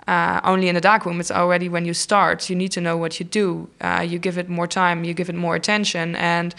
uh, 0.09 0.41
only 0.43 0.67
in 0.67 0.75
a 0.75 0.81
dark 0.81 1.05
room. 1.05 1.19
It's 1.19 1.31
already 1.31 1.69
when 1.69 1.85
you 1.85 1.93
start. 1.93 2.49
You 2.49 2.55
need 2.55 2.71
to 2.71 2.81
know 2.81 2.97
what 2.97 3.19
you 3.19 3.25
do. 3.25 3.69
Uh, 3.79 4.05
you 4.07 4.17
give 4.17 4.37
it 4.37 4.49
more 4.49 4.67
time. 4.67 5.03
You 5.03 5.13
give 5.13 5.29
it 5.29 5.35
more 5.35 5.55
attention. 5.55 6.15
And 6.15 6.55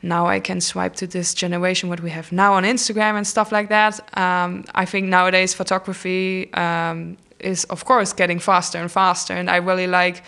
now 0.00 0.26
I 0.26 0.40
can 0.40 0.60
swipe 0.60 0.96
to 0.96 1.06
this 1.06 1.34
generation 1.34 1.88
what 1.88 2.00
we 2.00 2.10
have 2.10 2.32
now 2.32 2.54
on 2.54 2.64
Instagram 2.64 3.14
and 3.16 3.26
stuff 3.26 3.52
like 3.52 3.68
that. 3.68 4.00
Um, 4.18 4.64
I 4.74 4.86
think 4.86 5.08
nowadays 5.08 5.54
photography 5.54 6.52
um, 6.54 7.18
is 7.38 7.64
of 7.64 7.84
course 7.84 8.12
getting 8.12 8.38
faster 8.40 8.78
and 8.78 8.90
faster, 8.90 9.34
and 9.34 9.50
I 9.50 9.56
really 9.56 9.86
like. 9.86 10.22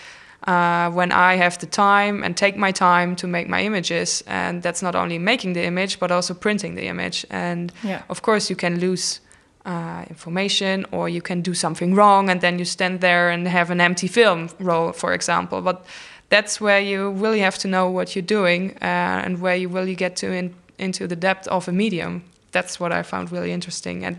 Uh, 0.46 0.90
when 0.90 1.10
I 1.10 1.36
have 1.36 1.56
the 1.58 1.66
time 1.66 2.22
and 2.22 2.36
take 2.36 2.56
my 2.58 2.70
time 2.72 3.16
to 3.16 3.26
make 3.26 3.48
my 3.48 3.62
images, 3.62 4.22
and 4.26 4.62
that's 4.62 4.82
not 4.82 4.94
only 4.94 5.18
making 5.18 5.54
the 5.54 5.64
image 5.64 5.98
but 5.98 6.10
also 6.10 6.34
printing 6.34 6.74
the 6.76 6.86
image. 6.88 7.26
And 7.30 7.72
Yeah. 7.82 8.02
of 8.08 8.20
course, 8.20 8.50
you 8.50 8.56
can 8.56 8.78
lose 8.78 9.20
uh, 9.66 10.04
information 10.10 10.84
or 10.90 11.08
you 11.08 11.22
can 11.22 11.40
do 11.42 11.54
something 11.54 11.94
wrong 11.96 12.28
and 12.30 12.40
then 12.40 12.58
you 12.58 12.64
stand 12.64 13.00
there 13.00 13.30
and 13.30 13.48
have 13.48 13.72
an 13.72 13.80
empty 13.80 14.08
film 14.08 14.48
roll, 14.58 14.92
for 14.92 15.14
example. 15.14 15.60
But 15.62 15.86
that's 16.28 16.60
where 16.60 16.80
you 16.80 17.10
really 17.22 17.40
have 17.40 17.56
to 17.58 17.68
know 17.68 17.90
what 17.90 18.14
you're 18.14 18.26
doing 18.26 18.76
uh, 18.82 19.24
and 19.24 19.40
where 19.40 19.56
you 19.56 19.68
really 19.68 19.94
get 19.94 20.16
to 20.16 20.26
in, 20.26 20.54
into 20.78 21.06
the 21.06 21.16
depth 21.16 21.48
of 21.48 21.68
a 21.68 21.72
medium. 21.72 22.22
That's 22.52 22.78
what 22.78 22.92
I 22.92 23.02
found 23.02 23.32
really 23.32 23.52
interesting. 23.52 24.04
And 24.04 24.16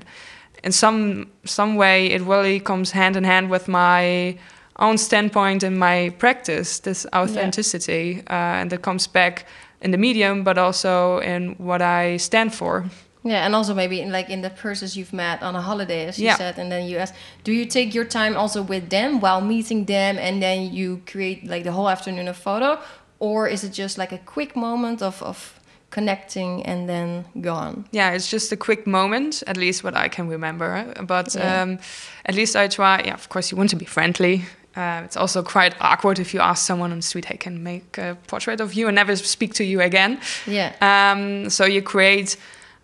in 0.63 0.71
some 0.71 1.27
some 1.43 1.75
way, 1.75 2.07
it 2.07 2.21
really 2.21 2.59
comes 2.59 2.91
hand 2.91 3.15
in 3.15 3.23
hand 3.23 3.49
with 3.51 3.67
my 3.67 4.37
own 4.79 4.97
standpoint 4.97 5.63
in 5.63 5.77
my 5.77 6.09
practice, 6.17 6.79
this 6.79 7.05
authenticity, 7.13 8.21
uh, 8.29 8.59
and 8.61 8.69
that 8.69 8.81
comes 8.81 9.07
back 9.07 9.45
in 9.81 9.91
the 9.91 9.97
medium, 9.97 10.43
but 10.43 10.57
also 10.57 11.19
in 11.19 11.55
what 11.57 11.81
I 11.81 12.17
stand 12.17 12.53
for. 12.53 12.85
Yeah, 13.23 13.45
and 13.45 13.55
also 13.55 13.73
maybe 13.73 14.01
in, 14.01 14.11
like 14.11 14.29
in 14.29 14.41
the 14.41 14.49
persons 14.49 14.95
you've 14.95 15.13
met 15.13 15.41
on 15.41 15.55
a 15.55 15.61
holiday, 15.61 16.07
as 16.07 16.17
you 16.19 16.25
Yeah. 16.25 16.37
said, 16.37 16.59
and 16.59 16.69
then 16.71 16.87
you 16.87 16.97
ask, 16.99 17.13
do 17.43 17.51
you 17.51 17.65
take 17.65 17.95
your 17.95 18.05
time 18.05 18.37
also 18.37 18.61
with 18.61 18.89
them 18.89 19.19
while 19.19 19.41
meeting 19.41 19.85
them, 19.85 20.17
and 20.19 20.41
then 20.41 20.73
you 20.73 21.01
create 21.11 21.47
like 21.47 21.63
the 21.63 21.71
whole 21.71 21.89
afternoon 21.89 22.27
of 22.27 22.37
photo, 22.37 22.77
or 23.19 23.47
is 23.47 23.63
it 23.63 23.73
just 23.73 23.97
like 23.97 24.11
a 24.15 24.19
quick 24.25 24.55
moment 24.55 25.01
of 25.01 25.21
of 25.23 25.59
connecting 25.89 26.63
and 26.65 26.87
then 26.89 27.25
gone? 27.41 27.85
yeah, 27.91 28.11
it's 28.15 28.29
just 28.29 28.51
a 28.51 28.57
quick 28.57 28.85
moment, 28.85 29.43
at 29.47 29.57
least 29.57 29.83
what 29.83 29.95
I 29.95 30.09
can 30.09 30.27
remember. 30.29 30.93
But 31.07 31.35
Yeah. 31.35 31.61
um, 31.63 31.79
at 32.25 32.35
least 32.35 32.55
I 32.55 32.67
try. 32.67 33.01
Yeah, 33.05 33.13
of 33.13 33.27
course, 33.29 33.51
you 33.51 33.57
want 33.57 33.69
to 33.71 33.75
be 33.77 33.85
friendly. 33.85 34.41
Uh, 34.75 35.01
it's 35.05 35.15
also 35.15 35.41
quite 35.41 35.73
awkward 35.79 36.19
if 36.19 36.33
you 36.33 36.41
ask 36.41 36.65
someone 36.65 36.91
on 36.91 36.97
the 36.97 37.01
street, 37.03 37.25
"Hey, 37.25 37.37
can 37.37 37.63
make 37.63 37.97
a 37.97 38.17
portrait 38.27 38.59
of 38.61 38.73
you?" 38.73 38.87
and 38.87 38.95
never 38.95 39.15
speak 39.15 39.53
to 39.53 39.63
you 39.63 39.81
again. 39.81 40.19
Yeah, 40.45 40.73
Um, 40.81 41.49
so 41.49 41.65
you 41.65 41.81
create 41.81 42.37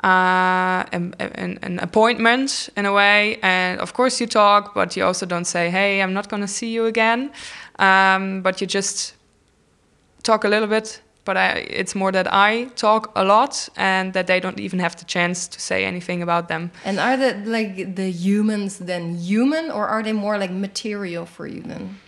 uh, 0.03 0.83
an, 0.93 1.13
an, 1.19 1.59
an 1.61 1.79
appointment 1.79 2.69
in 2.75 2.85
a 2.85 2.91
way, 2.93 3.37
and 3.41 3.79
of 3.81 3.93
course 3.93 4.19
you 4.21 4.27
talk, 4.27 4.73
but 4.73 4.95
you 4.95 5.05
also 5.05 5.25
don't 5.25 5.45
say, 5.45 5.69
"Hey, 5.69 6.01
I'm 6.01 6.13
not 6.13 6.27
going 6.29 6.41
to 6.41 6.47
see 6.47 6.69
you 6.73 6.85
again," 6.85 7.29
um, 7.77 8.41
but 8.41 8.61
you 8.61 8.67
just 8.67 9.13
talk 10.23 10.43
a 10.43 10.47
little 10.47 10.67
bit. 10.67 11.01
But 11.23 11.37
I, 11.37 11.49
it's 11.69 11.93
more 11.93 12.11
that 12.11 12.27
I 12.33 12.65
talk 12.75 13.11
a 13.15 13.23
lot, 13.23 13.69
and 13.75 14.13
that 14.13 14.25
they 14.27 14.39
don't 14.39 14.59
even 14.59 14.79
have 14.79 14.95
the 14.95 15.05
chance 15.05 15.47
to 15.47 15.59
say 15.59 15.85
anything 15.85 16.23
about 16.23 16.47
them. 16.47 16.71
and 16.83 16.99
are 16.99 17.17
the 17.17 17.33
like 17.45 17.95
the 17.95 18.09
humans 18.09 18.79
then 18.79 19.15
human, 19.15 19.71
or 19.71 19.87
are 19.87 20.03
they 20.03 20.13
more 20.13 20.37
like 20.37 20.51
material 20.51 21.25
for 21.25 21.45
you 21.47 21.61
then? 21.61 21.99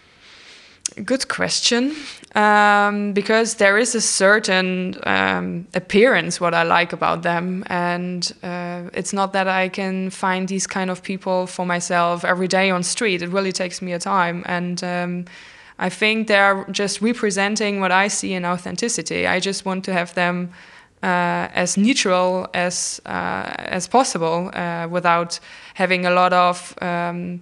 Good 1.05 1.28
question. 1.28 1.95
Um, 2.36 3.14
because 3.14 3.55
there 3.55 3.78
is 3.78 3.95
a 3.95 4.01
certain 4.01 4.95
um, 5.03 5.68
appearance 5.74 6.39
what 6.41 6.53
I 6.53 6.64
like 6.64 6.93
about 6.93 7.24
them, 7.24 7.64
and 7.68 8.32
uh, 8.43 8.89
it's 8.93 9.14
not 9.14 9.34
that 9.34 9.47
I 9.47 9.70
can 9.70 10.09
find 10.09 10.47
these 10.47 10.68
kind 10.68 10.89
of 10.89 11.01
people 11.01 11.47
for 11.47 11.66
myself 11.66 12.24
every 12.26 12.47
day 12.47 12.70
on 12.70 12.84
street. 12.84 13.22
It 13.22 13.30
really 13.30 13.51
takes 13.51 13.82
me 13.82 13.93
a 13.93 13.99
time, 13.99 14.43
and 14.45 14.84
um, 14.84 15.26
I 15.80 15.89
think 15.89 16.28
they're 16.28 16.65
just 16.71 17.01
representing 17.01 17.80
what 17.80 17.91
I 17.91 18.07
see 18.07 18.34
in 18.34 18.45
authenticity. 18.45 19.28
I 19.28 19.39
just 19.39 19.65
want 19.65 19.84
to 19.86 19.93
have 19.93 20.13
them 20.13 20.51
uh, 21.01 21.49
as 21.53 21.78
neutral 21.78 22.47
as 22.53 23.01
uh, 23.05 23.53
as 23.57 23.88
possible, 23.88 24.51
uh, 24.53 24.88
without 24.89 25.39
having 25.74 26.05
a 26.05 26.11
lot 26.11 26.34
of. 26.34 26.76
Um, 26.82 27.41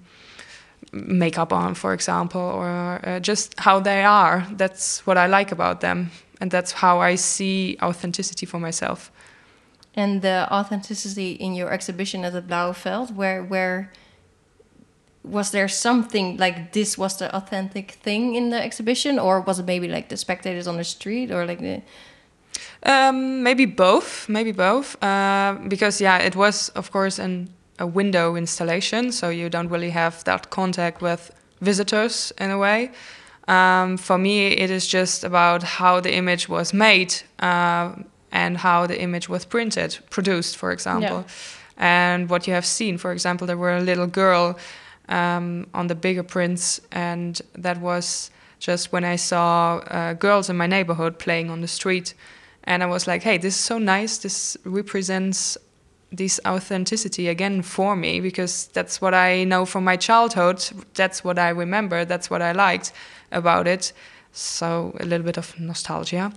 makeup 0.93 1.53
on, 1.53 1.73
for 1.73 1.93
example, 1.93 2.41
or 2.41 2.99
uh, 3.03 3.19
just 3.19 3.57
how 3.59 3.79
they 3.79 4.03
are. 4.03 4.45
That's 4.57 5.05
what 5.05 5.17
I 5.17 5.27
like 5.27 5.51
about 5.51 5.79
them, 5.79 6.11
and 6.41 6.51
that's 6.51 6.71
how 6.73 6.99
I 6.99 7.15
see 7.15 7.77
authenticity 7.82 8.45
for 8.45 8.59
myself. 8.59 9.11
And 9.95 10.21
the 10.21 10.47
authenticity 10.51 11.32
in 11.34 11.53
your 11.53 11.71
exhibition 11.71 12.25
at 12.25 12.34
the 12.34 12.41
Blauwe 12.41 12.75
Veld, 12.75 13.15
where 13.15 13.43
where 13.43 13.91
was 15.24 15.51
there 15.51 15.67
something 15.67 16.38
like 16.38 16.72
this 16.72 16.97
was 16.97 17.17
the 17.17 17.36
authentic 17.36 17.91
thing 18.03 18.36
in 18.36 18.49
the 18.49 18.61
exhibition, 18.63 19.19
or 19.19 19.41
was 19.41 19.59
it 19.59 19.65
maybe 19.65 19.88
like 19.88 20.09
the 20.09 20.17
spectators 20.17 20.67
on 20.67 20.78
the 20.78 20.84
street, 20.84 21.32
or 21.32 21.45
like 21.45 21.59
the 21.59 21.82
Um, 22.84 23.43
maybe 23.43 23.65
both, 23.65 24.28
maybe 24.28 24.51
both, 24.51 24.95
uh, 25.03 25.55
because 25.67 26.03
yeah, 26.03 26.17
it 26.17 26.36
was 26.36 26.69
of 26.76 26.91
course 26.91 27.19
an, 27.19 27.47
a 27.78 27.86
window 27.86 28.36
installation, 28.36 29.11
so 29.11 29.30
you 29.30 29.49
don't 29.49 29.69
really 29.69 29.91
have 29.91 30.24
that 30.24 30.49
contact 30.49 31.01
with 31.01 31.32
visitors 31.59 32.34
in 32.38 32.51
a 32.51 32.57
way. 32.57 32.89
Um, 33.47 33.97
for 33.97 34.17
me, 34.17 34.47
it 34.47 34.69
is 34.69 34.88
just 34.88 35.24
about 35.24 35.63
how 35.63 36.01
the 36.01 36.13
image 36.13 36.49
was 36.49 36.74
made 36.74 37.13
uh, 37.39 37.91
and 38.32 38.57
how 38.57 38.88
the 38.88 38.99
image 39.01 39.30
was 39.30 39.45
printed, 39.45 39.99
produced, 40.09 40.57
for 40.57 40.72
example, 40.72 41.26
and 41.78 42.30
what 42.30 42.47
you 42.47 42.53
have 42.53 42.65
seen. 42.65 42.97
For 42.97 43.11
example, 43.11 43.47
there 43.47 43.57
were 43.57 43.78
a 43.78 43.82
little 43.82 44.07
girl 44.07 44.57
um, 45.10 45.68
on 45.74 45.88
the 45.88 45.95
bigger 45.95 46.24
prints, 46.24 46.82
and 46.91 47.41
that 47.54 47.80
was 47.80 48.32
just 48.60 48.91
when 48.91 49.04
I 49.04 49.16
saw 49.16 49.78
uh, 49.78 50.14
girls 50.14 50.49
in 50.49 50.58
my 50.58 50.68
neighborhood 50.68 51.18
playing 51.18 51.49
on 51.49 51.62
the 51.62 51.68
street 51.68 52.14
and 52.64 52.84
I 52.84 52.86
was 52.86 53.08
like, 53.08 53.24
"Hey, 53.24 53.38
this 53.38 53.56
is 53.56 53.60
so 53.60 53.78
nice. 53.78 54.18
This 54.20 54.58
represents 54.66 55.58
this 56.12 56.39
authenticity 56.45 57.28
again 57.30 57.62
for 57.62 57.95
me 57.95 58.20
because 58.20 58.68
that's 58.68 59.02
what 59.02 59.14
I 59.14 59.43
know 59.45 59.66
from 59.66 59.84
my 59.84 59.97
childhood. 59.97 60.64
That's 60.93 61.24
what 61.24 61.39
I 61.39 61.49
remember. 61.49 62.06
That's 62.06 62.30
what 62.30 62.41
I 62.41 62.52
liked 62.52 62.91
about 63.32 63.68
it. 63.68 63.93
So 64.34 64.95
a 64.99 65.06
little 65.06 65.26
bit 65.26 65.38
of 65.38 65.60
nostalgia, 65.60 66.32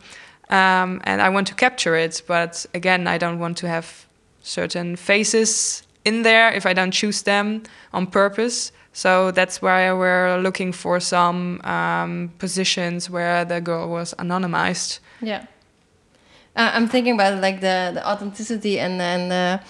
um, 0.49 1.01
and 1.05 1.21
I 1.21 1.29
want 1.29 1.47
to 1.49 1.55
capture 1.55 1.97
it. 1.97 2.23
But 2.27 2.67
again, 2.75 3.07
I 3.07 3.19
don't 3.19 3.39
want 3.39 3.59
to 3.59 3.69
have 3.69 4.07
certain 4.43 4.97
faces 4.97 5.84
in 6.05 6.23
there 6.23 6.53
if 6.53 6.67
I 6.67 6.73
don't 6.73 6.91
choose 6.91 7.23
them 7.23 7.63
on 7.93 8.07
purpose. 8.07 8.73
So 8.93 9.33
that's 9.33 9.61
why 9.61 9.93
we're 9.93 10.39
looking 10.39 10.73
for 10.73 11.01
some 11.01 11.61
um, 11.65 12.33
positions 12.39 13.11
where 13.11 13.45
the 13.45 13.61
girl 13.61 13.89
was 13.89 14.15
anonymized. 14.19 15.01
yeah? 15.21 15.47
Uh, 16.57 16.71
I'm 16.73 16.87
thinking 16.87 17.15
about 17.15 17.41
like 17.41 17.61
the, 17.61 17.91
the 17.95 18.09
authenticity 18.09 18.79
and 18.79 19.01
then 19.01 19.29
the 19.29 19.61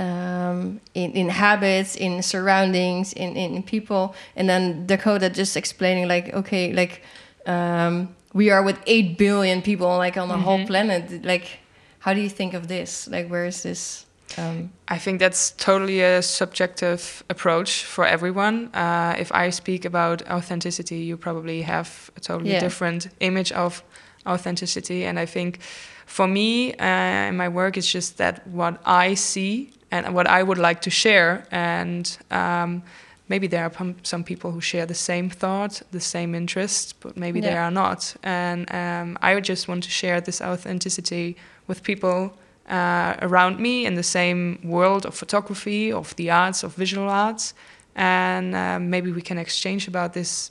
um, 0.00 0.80
in 0.94 1.12
in 1.12 1.28
habits, 1.28 1.96
in 1.96 2.22
surroundings, 2.22 3.12
in, 3.12 3.36
in 3.36 3.62
people, 3.62 4.14
and 4.36 4.48
then 4.48 4.86
Dakota 4.86 5.28
just 5.28 5.56
explaining 5.56 6.08
like, 6.08 6.32
okay, 6.32 6.72
like 6.72 7.02
um, 7.46 8.14
we 8.32 8.50
are 8.50 8.62
with 8.62 8.78
eight 8.86 9.18
billion 9.18 9.60
people 9.62 9.88
like 9.98 10.16
on 10.16 10.28
the 10.28 10.38
whole 10.38 10.64
planet. 10.66 11.24
Like, 11.24 11.58
how 11.98 12.14
do 12.14 12.20
you 12.20 12.30
think 12.30 12.54
of 12.54 12.68
this? 12.68 13.08
Like, 13.08 13.28
where 13.28 13.44
is 13.44 13.62
this? 13.62 14.06
Um, 14.38 14.70
I 14.88 14.98
think 14.98 15.20
that's 15.20 15.50
totally 15.52 16.00
a 16.00 16.22
subjective 16.22 17.22
approach 17.28 17.84
for 17.84 18.04
everyone. 18.04 18.70
Uh, 18.74 19.14
if 19.18 19.30
I 19.32 19.50
speak 19.50 19.84
about 19.84 20.22
authenticity, 20.30 20.96
you 20.98 21.16
probably 21.16 21.62
have 21.62 22.10
a 22.16 22.20
totally 22.20 22.50
Yeah. 22.52 22.60
different 22.60 23.08
image 23.20 23.52
of 23.52 23.82
authenticity. 24.26 25.04
And 25.06 25.18
I 25.18 25.26
think 25.26 25.58
for 26.06 26.26
me, 26.26 26.74
uh, 26.74 27.28
in 27.28 27.36
my 27.36 27.48
work, 27.48 27.76
it's 27.76 27.90
just 27.92 28.16
that 28.18 28.46
what 28.46 28.80
I 28.84 29.14
see 29.14 29.70
and 29.90 30.14
what 30.14 30.26
I 30.26 30.42
would 30.42 30.58
like 30.58 30.80
to 30.82 30.90
share. 30.90 31.44
And 31.50 32.18
um, 32.30 32.82
maybe 33.28 33.46
there 33.48 33.64
are 33.64 33.94
some 34.02 34.24
people 34.24 34.50
who 34.50 34.60
share 34.60 34.86
the 34.86 34.94
same 34.94 35.30
thought, 35.30 35.82
the 35.92 36.00
same 36.00 36.34
interest, 36.34 36.94
but 37.00 37.16
maybe 37.16 37.40
they 37.40 37.52
Yeah. 37.52 37.66
are 37.66 37.70
not. 37.70 38.16
And 38.22 38.66
um, 38.72 39.18
I 39.22 39.34
would 39.34 39.44
just 39.48 39.68
want 39.68 39.84
to 39.84 39.90
share 39.90 40.20
this 40.20 40.40
authenticity 40.40 41.36
with 41.66 41.82
people 41.82 42.32
uh, 42.70 43.16
around 43.20 43.58
me 43.58 43.84
in 43.86 43.94
the 43.94 44.02
same 44.02 44.58
world 44.62 45.04
of 45.06 45.14
photography, 45.14 45.92
of 45.92 46.14
the 46.16 46.30
arts, 46.30 46.62
of 46.62 46.74
visual 46.74 47.08
arts, 47.08 47.54
and 47.96 48.54
uh, 48.54 48.78
maybe 48.78 49.10
we 49.12 49.22
can 49.22 49.38
exchange 49.38 49.88
about 49.88 50.12
these 50.12 50.50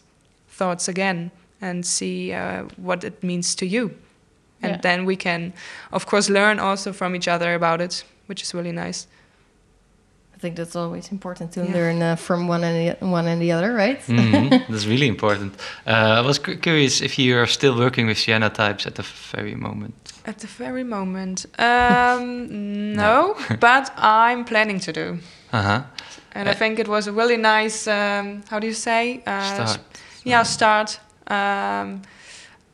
thoughts 0.50 0.88
again 0.88 1.32
and 1.62 1.86
see 1.86 2.34
uh, 2.34 2.64
what 2.78 3.04
it 3.04 3.24
means 3.24 3.56
to 3.56 3.66
you. 3.66 3.92
And 4.62 4.72
Yeah. 4.72 4.82
then 4.82 5.06
we 5.06 5.16
can, 5.16 5.54
of 5.92 6.06
course, 6.06 6.30
learn 6.34 6.60
also 6.60 6.94
from 6.94 7.16
each 7.16 7.28
other 7.28 7.54
about 7.54 7.82
it, 7.82 8.04
which 8.28 8.42
is 8.44 8.54
really 8.54 8.74
nice. 8.74 9.08
I 10.40 10.42
think 10.42 10.56
that's 10.56 10.76
always 10.78 11.12
important 11.12 11.52
to 11.54 11.60
Yeah. 11.60 11.74
learn 11.74 12.02
uh, 12.02 12.16
from 12.16 12.48
one 12.48 12.64
and 12.64 12.76
the 13.00 13.06
one 13.06 13.28
and 13.28 13.42
the 13.42 13.52
other, 13.52 13.74
right? 13.74 14.00
Mhm, 14.08 14.50
That's 14.70 14.86
really 14.86 15.08
important. 15.08 15.54
Uh, 15.86 16.20
I 16.20 16.22
was 16.22 16.40
cu- 16.40 16.56
curious 16.58 17.02
if 17.02 17.20
you 17.20 17.38
are 17.38 17.48
still 17.48 17.76
working 17.78 18.08
with 18.08 18.18
cyanotypes 18.18 18.88
at 18.88 18.96
the 18.96 19.04
very 19.34 19.56
moment. 19.56 19.94
At 20.26 20.38
the 20.40 20.48
very 20.48 20.84
moment, 20.84 21.46
um, 21.58 22.48
no, 22.96 23.36
but 23.60 23.92
I'm 23.98 24.46
planning 24.46 24.80
to 24.80 24.92
do. 24.94 25.18
Uh 25.52 25.62
huh. 25.62 25.82
And 26.36 26.48
I 26.48 26.54
think 26.54 26.80
it 26.80 26.88
was 26.88 27.08
a 27.08 27.12
really 27.12 27.38
nice, 27.38 27.86
um, 27.92 28.42
how 28.50 28.60
do 28.60 28.68
you 28.68 28.74
say? 28.76 29.22
Uh, 29.28 29.42
Start. 29.66 29.80
yeah 30.24 30.44
start 30.46 31.00
um, 31.28 32.02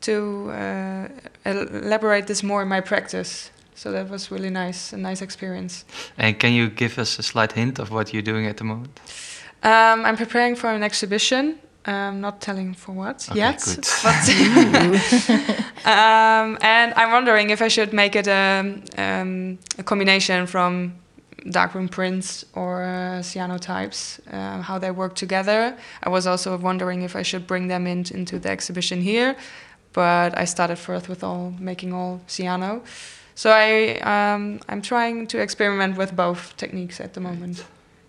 to 0.00 0.50
uh, 0.50 1.08
elaborate 1.44 2.26
this 2.26 2.42
more 2.42 2.62
in 2.62 2.68
my 2.68 2.80
practice 2.80 3.50
so 3.76 3.92
that 3.92 4.08
was 4.10 4.30
really 4.30 4.50
nice 4.50 4.92
a 4.92 4.96
nice 4.96 5.22
experience 5.22 5.84
And 6.18 6.38
can 6.38 6.52
you 6.52 6.68
give 6.70 6.98
us 6.98 7.18
a 7.18 7.22
slight 7.22 7.52
hint 7.52 7.78
of 7.78 7.90
what 7.90 8.12
you're 8.12 8.22
doing 8.32 8.46
at 8.46 8.56
the 8.56 8.64
moment? 8.64 9.00
um, 9.62 10.04
i'm 10.06 10.16
preparing 10.16 10.56
for 10.56 10.70
an 10.70 10.82
exhibition 10.82 11.58
um, 11.86 12.20
not 12.20 12.40
telling 12.40 12.74
for 12.74 12.92
what 12.92 13.28
Okay, 13.30 13.38
yet 13.38 13.60
um, 15.84 16.58
and 16.62 16.94
i'm 16.94 17.10
wondering 17.12 17.50
if 17.50 17.60
i 17.62 17.68
should 17.68 17.92
make 17.92 18.16
it 18.16 18.26
a, 18.26 18.74
um, 18.98 19.58
a 19.78 19.82
combination 19.82 20.46
from 20.46 20.92
darkroom 21.50 21.88
prints 21.88 22.44
or 22.54 22.82
uh, 22.82 23.20
cyanotypes, 23.22 24.18
uh, 24.32 24.60
how 24.62 24.78
they 24.80 24.90
work 24.90 25.14
together. 25.14 25.76
I 26.02 26.08
was 26.08 26.26
also 26.26 26.56
wondering 26.58 27.02
if 27.02 27.14
I 27.14 27.22
should 27.22 27.46
bring 27.46 27.68
them 27.68 27.86
in, 27.86 28.04
into 28.10 28.40
the 28.40 28.50
exhibition 28.50 29.00
here, 29.00 29.36
but 29.92 30.36
I 30.36 30.44
started 30.44 30.76
first 30.76 31.08
with 31.08 31.22
all 31.22 31.52
making 31.60 31.92
all 31.92 32.20
cyano. 32.26 32.80
So 33.36 33.50
I 33.50 33.98
um, 34.00 34.60
I'm 34.68 34.80
trying 34.82 35.26
to 35.28 35.38
experiment 35.38 35.96
with 35.98 36.16
both 36.16 36.56
techniques 36.56 37.00
at 37.00 37.12
the 37.12 37.20
moment. 37.20 37.64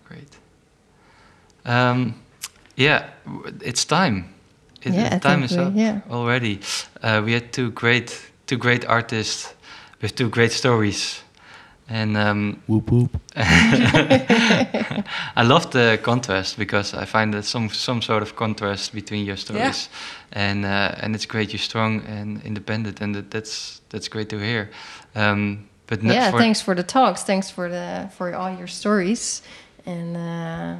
Great. 0.08 0.38
Um, 1.66 2.14
yeah, 2.76 3.10
it's 3.60 3.84
time. 3.84 4.24
It, 4.82 4.94
Yeah, 4.94 5.16
I 5.16 5.18
time 5.18 5.42
is 5.44 5.52
we- 5.52 5.58
up 5.62 5.72
yeah. 5.76 6.00
already. 6.10 6.60
Uh, 7.02 7.20
we 7.24 7.32
had 7.34 7.52
two 7.52 7.70
great, 7.72 8.18
two 8.46 8.56
great 8.56 8.86
artists 8.86 9.54
with 10.00 10.14
two 10.14 10.30
great 10.30 10.52
stories, 10.52 11.22
and 11.88 12.16
um, 12.16 12.62
Whoop 12.66 12.90
whoop. 12.90 13.10
I 13.36 15.42
love 15.44 15.70
the 15.70 15.98
contrast 16.02 16.58
because 16.58 16.94
I 16.94 17.04
find 17.04 17.34
that 17.34 17.44
some 17.44 17.68
some 17.68 18.00
sort 18.02 18.22
of 18.22 18.34
contrast 18.34 18.94
between 18.94 19.26
your 19.26 19.36
stories, 19.36 19.88
yeah. 20.32 20.50
and 20.50 20.64
uh, 20.64 20.94
and 21.04 21.14
it's 21.14 21.26
great. 21.26 21.52
You're 21.52 21.60
strong 21.60 22.02
and 22.06 22.42
independent, 22.44 23.00
and 23.00 23.14
that, 23.14 23.30
that's 23.30 23.80
that's 23.90 24.08
great 24.08 24.28
to 24.28 24.38
hear. 24.38 24.70
Um, 25.18 25.68
but 25.86 26.02
yeah, 26.02 26.30
for, 26.30 26.38
thanks 26.38 26.60
for 26.60 26.74
the 26.74 26.82
talks. 26.82 27.22
Thanks 27.22 27.50
for 27.50 27.68
the 27.68 28.10
for 28.16 28.34
all 28.34 28.50
your 28.56 28.66
stories, 28.66 29.42
and 29.86 30.16
uh, 30.16 30.76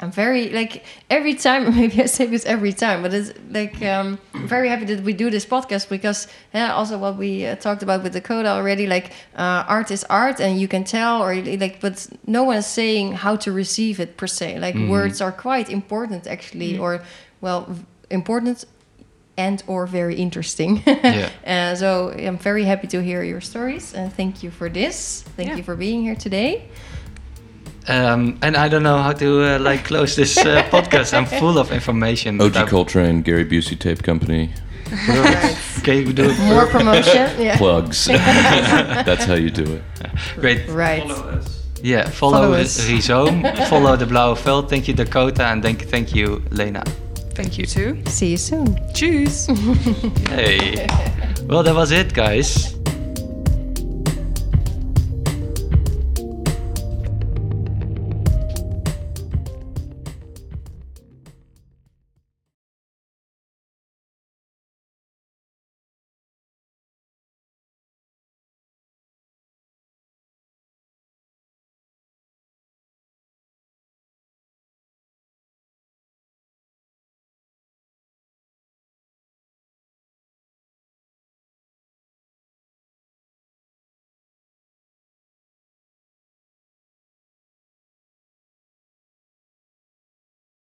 I'm 0.00 0.12
very 0.12 0.50
like 0.50 0.84
every 1.10 1.34
time. 1.34 1.74
Maybe 1.80 2.02
I 2.02 2.06
say 2.06 2.26
this 2.26 2.44
every 2.46 2.72
time, 2.72 3.02
but 3.02 3.12
it's 3.12 3.32
like 3.50 3.82
um, 3.82 4.18
very 4.46 4.68
happy 4.68 4.84
that 4.86 5.02
we 5.02 5.12
do 5.12 5.28
this 5.30 5.44
podcast 5.44 5.88
because 5.88 6.28
yeah, 6.54 6.72
also 6.72 6.98
what 6.98 7.16
we 7.16 7.46
uh, 7.46 7.56
talked 7.56 7.82
about 7.82 8.02
with 8.04 8.12
Dakota 8.12 8.48
already. 8.50 8.86
Like 8.86 9.06
uh, 9.36 9.64
art 9.76 9.90
is 9.90 10.04
art, 10.08 10.40
and 10.40 10.60
you 10.60 10.68
can 10.68 10.84
tell, 10.84 11.20
or 11.22 11.34
like, 11.34 11.80
but 11.80 12.06
no 12.26 12.44
one 12.44 12.56
is 12.58 12.66
saying 12.66 13.14
how 13.24 13.36
to 13.36 13.50
receive 13.52 13.98
it 14.00 14.16
per 14.16 14.28
se. 14.28 14.58
Like 14.60 14.76
Mhm. 14.76 14.88
words 14.88 15.20
are 15.20 15.32
quite 15.32 15.68
important 15.68 16.26
actually, 16.26 16.78
or 16.78 17.02
well, 17.40 17.66
important 18.10 18.64
and 19.36 19.62
or 19.66 19.86
very 19.86 20.14
interesting. 20.16 20.82
Yeah. 20.86 21.28
Uh, 21.46 21.74
so 21.76 22.10
I'm 22.10 22.38
very 22.38 22.64
happy 22.64 22.86
to 22.88 23.02
hear 23.02 23.22
your 23.22 23.40
stories 23.40 23.94
and 23.94 24.12
thank 24.12 24.42
you 24.42 24.50
for 24.50 24.68
this. 24.68 25.22
Thank 25.36 25.48
Yeah. 25.50 25.56
you 25.56 25.62
for 25.62 25.76
being 25.76 26.02
here 26.02 26.16
today. 26.16 26.68
Um, 27.86 28.38
and 28.42 28.56
I 28.56 28.68
don't 28.68 28.82
know 28.82 28.98
how 29.02 29.12
to 29.12 29.42
uh, 29.56 29.58
like 29.58 29.84
close 29.84 30.16
this 30.16 30.38
uh, 30.38 30.62
podcast. 30.70 31.12
I'm 31.12 31.26
full 31.26 31.58
of 31.58 31.70
information. 31.70 32.40
OG 32.40 32.44
without- 32.44 32.68
Coltrane, 32.68 33.22
Gary 33.22 33.44
Busey 33.44 33.78
Tape 33.78 34.02
Company. 34.02 34.50
Right. 35.08 35.56
Can 35.82 36.06
you 36.06 36.12
do 36.12 36.30
it? 36.30 36.38
More 36.38 36.66
promotion. 36.66 37.28
Yeah. 37.38 37.56
Plugs. 37.58 38.06
That's 38.06 39.24
how 39.24 39.34
you 39.34 39.50
do 39.50 39.64
it. 39.64 39.82
Great. 40.36 40.68
Right. 40.68 41.04
Yeah, 41.82 42.08
follow, 42.08 42.32
Follow 42.32 42.46
follow 42.48 42.52
us. 42.54 42.80
Rizoom, 42.88 43.68
follow 43.68 43.96
the 43.96 44.06
Blauwe 44.06 44.38
Veld. 44.38 44.70
Thank 44.70 44.88
you, 44.88 44.94
Dakota, 44.94 45.44
and 45.44 45.62
thank, 45.62 45.82
thank 45.82 46.14
you, 46.14 46.42
Lena. 46.50 46.82
Thank 47.34 47.58
you 47.58 47.66
too. 47.66 48.00
See 48.06 48.30
you 48.30 48.36
soon. 48.36 48.74
Tschüss. 48.92 49.48
Hey. 50.28 50.86
Well, 51.46 51.62
that 51.62 51.74
was 51.74 51.90
it, 51.90 52.14
guys. 52.14 52.74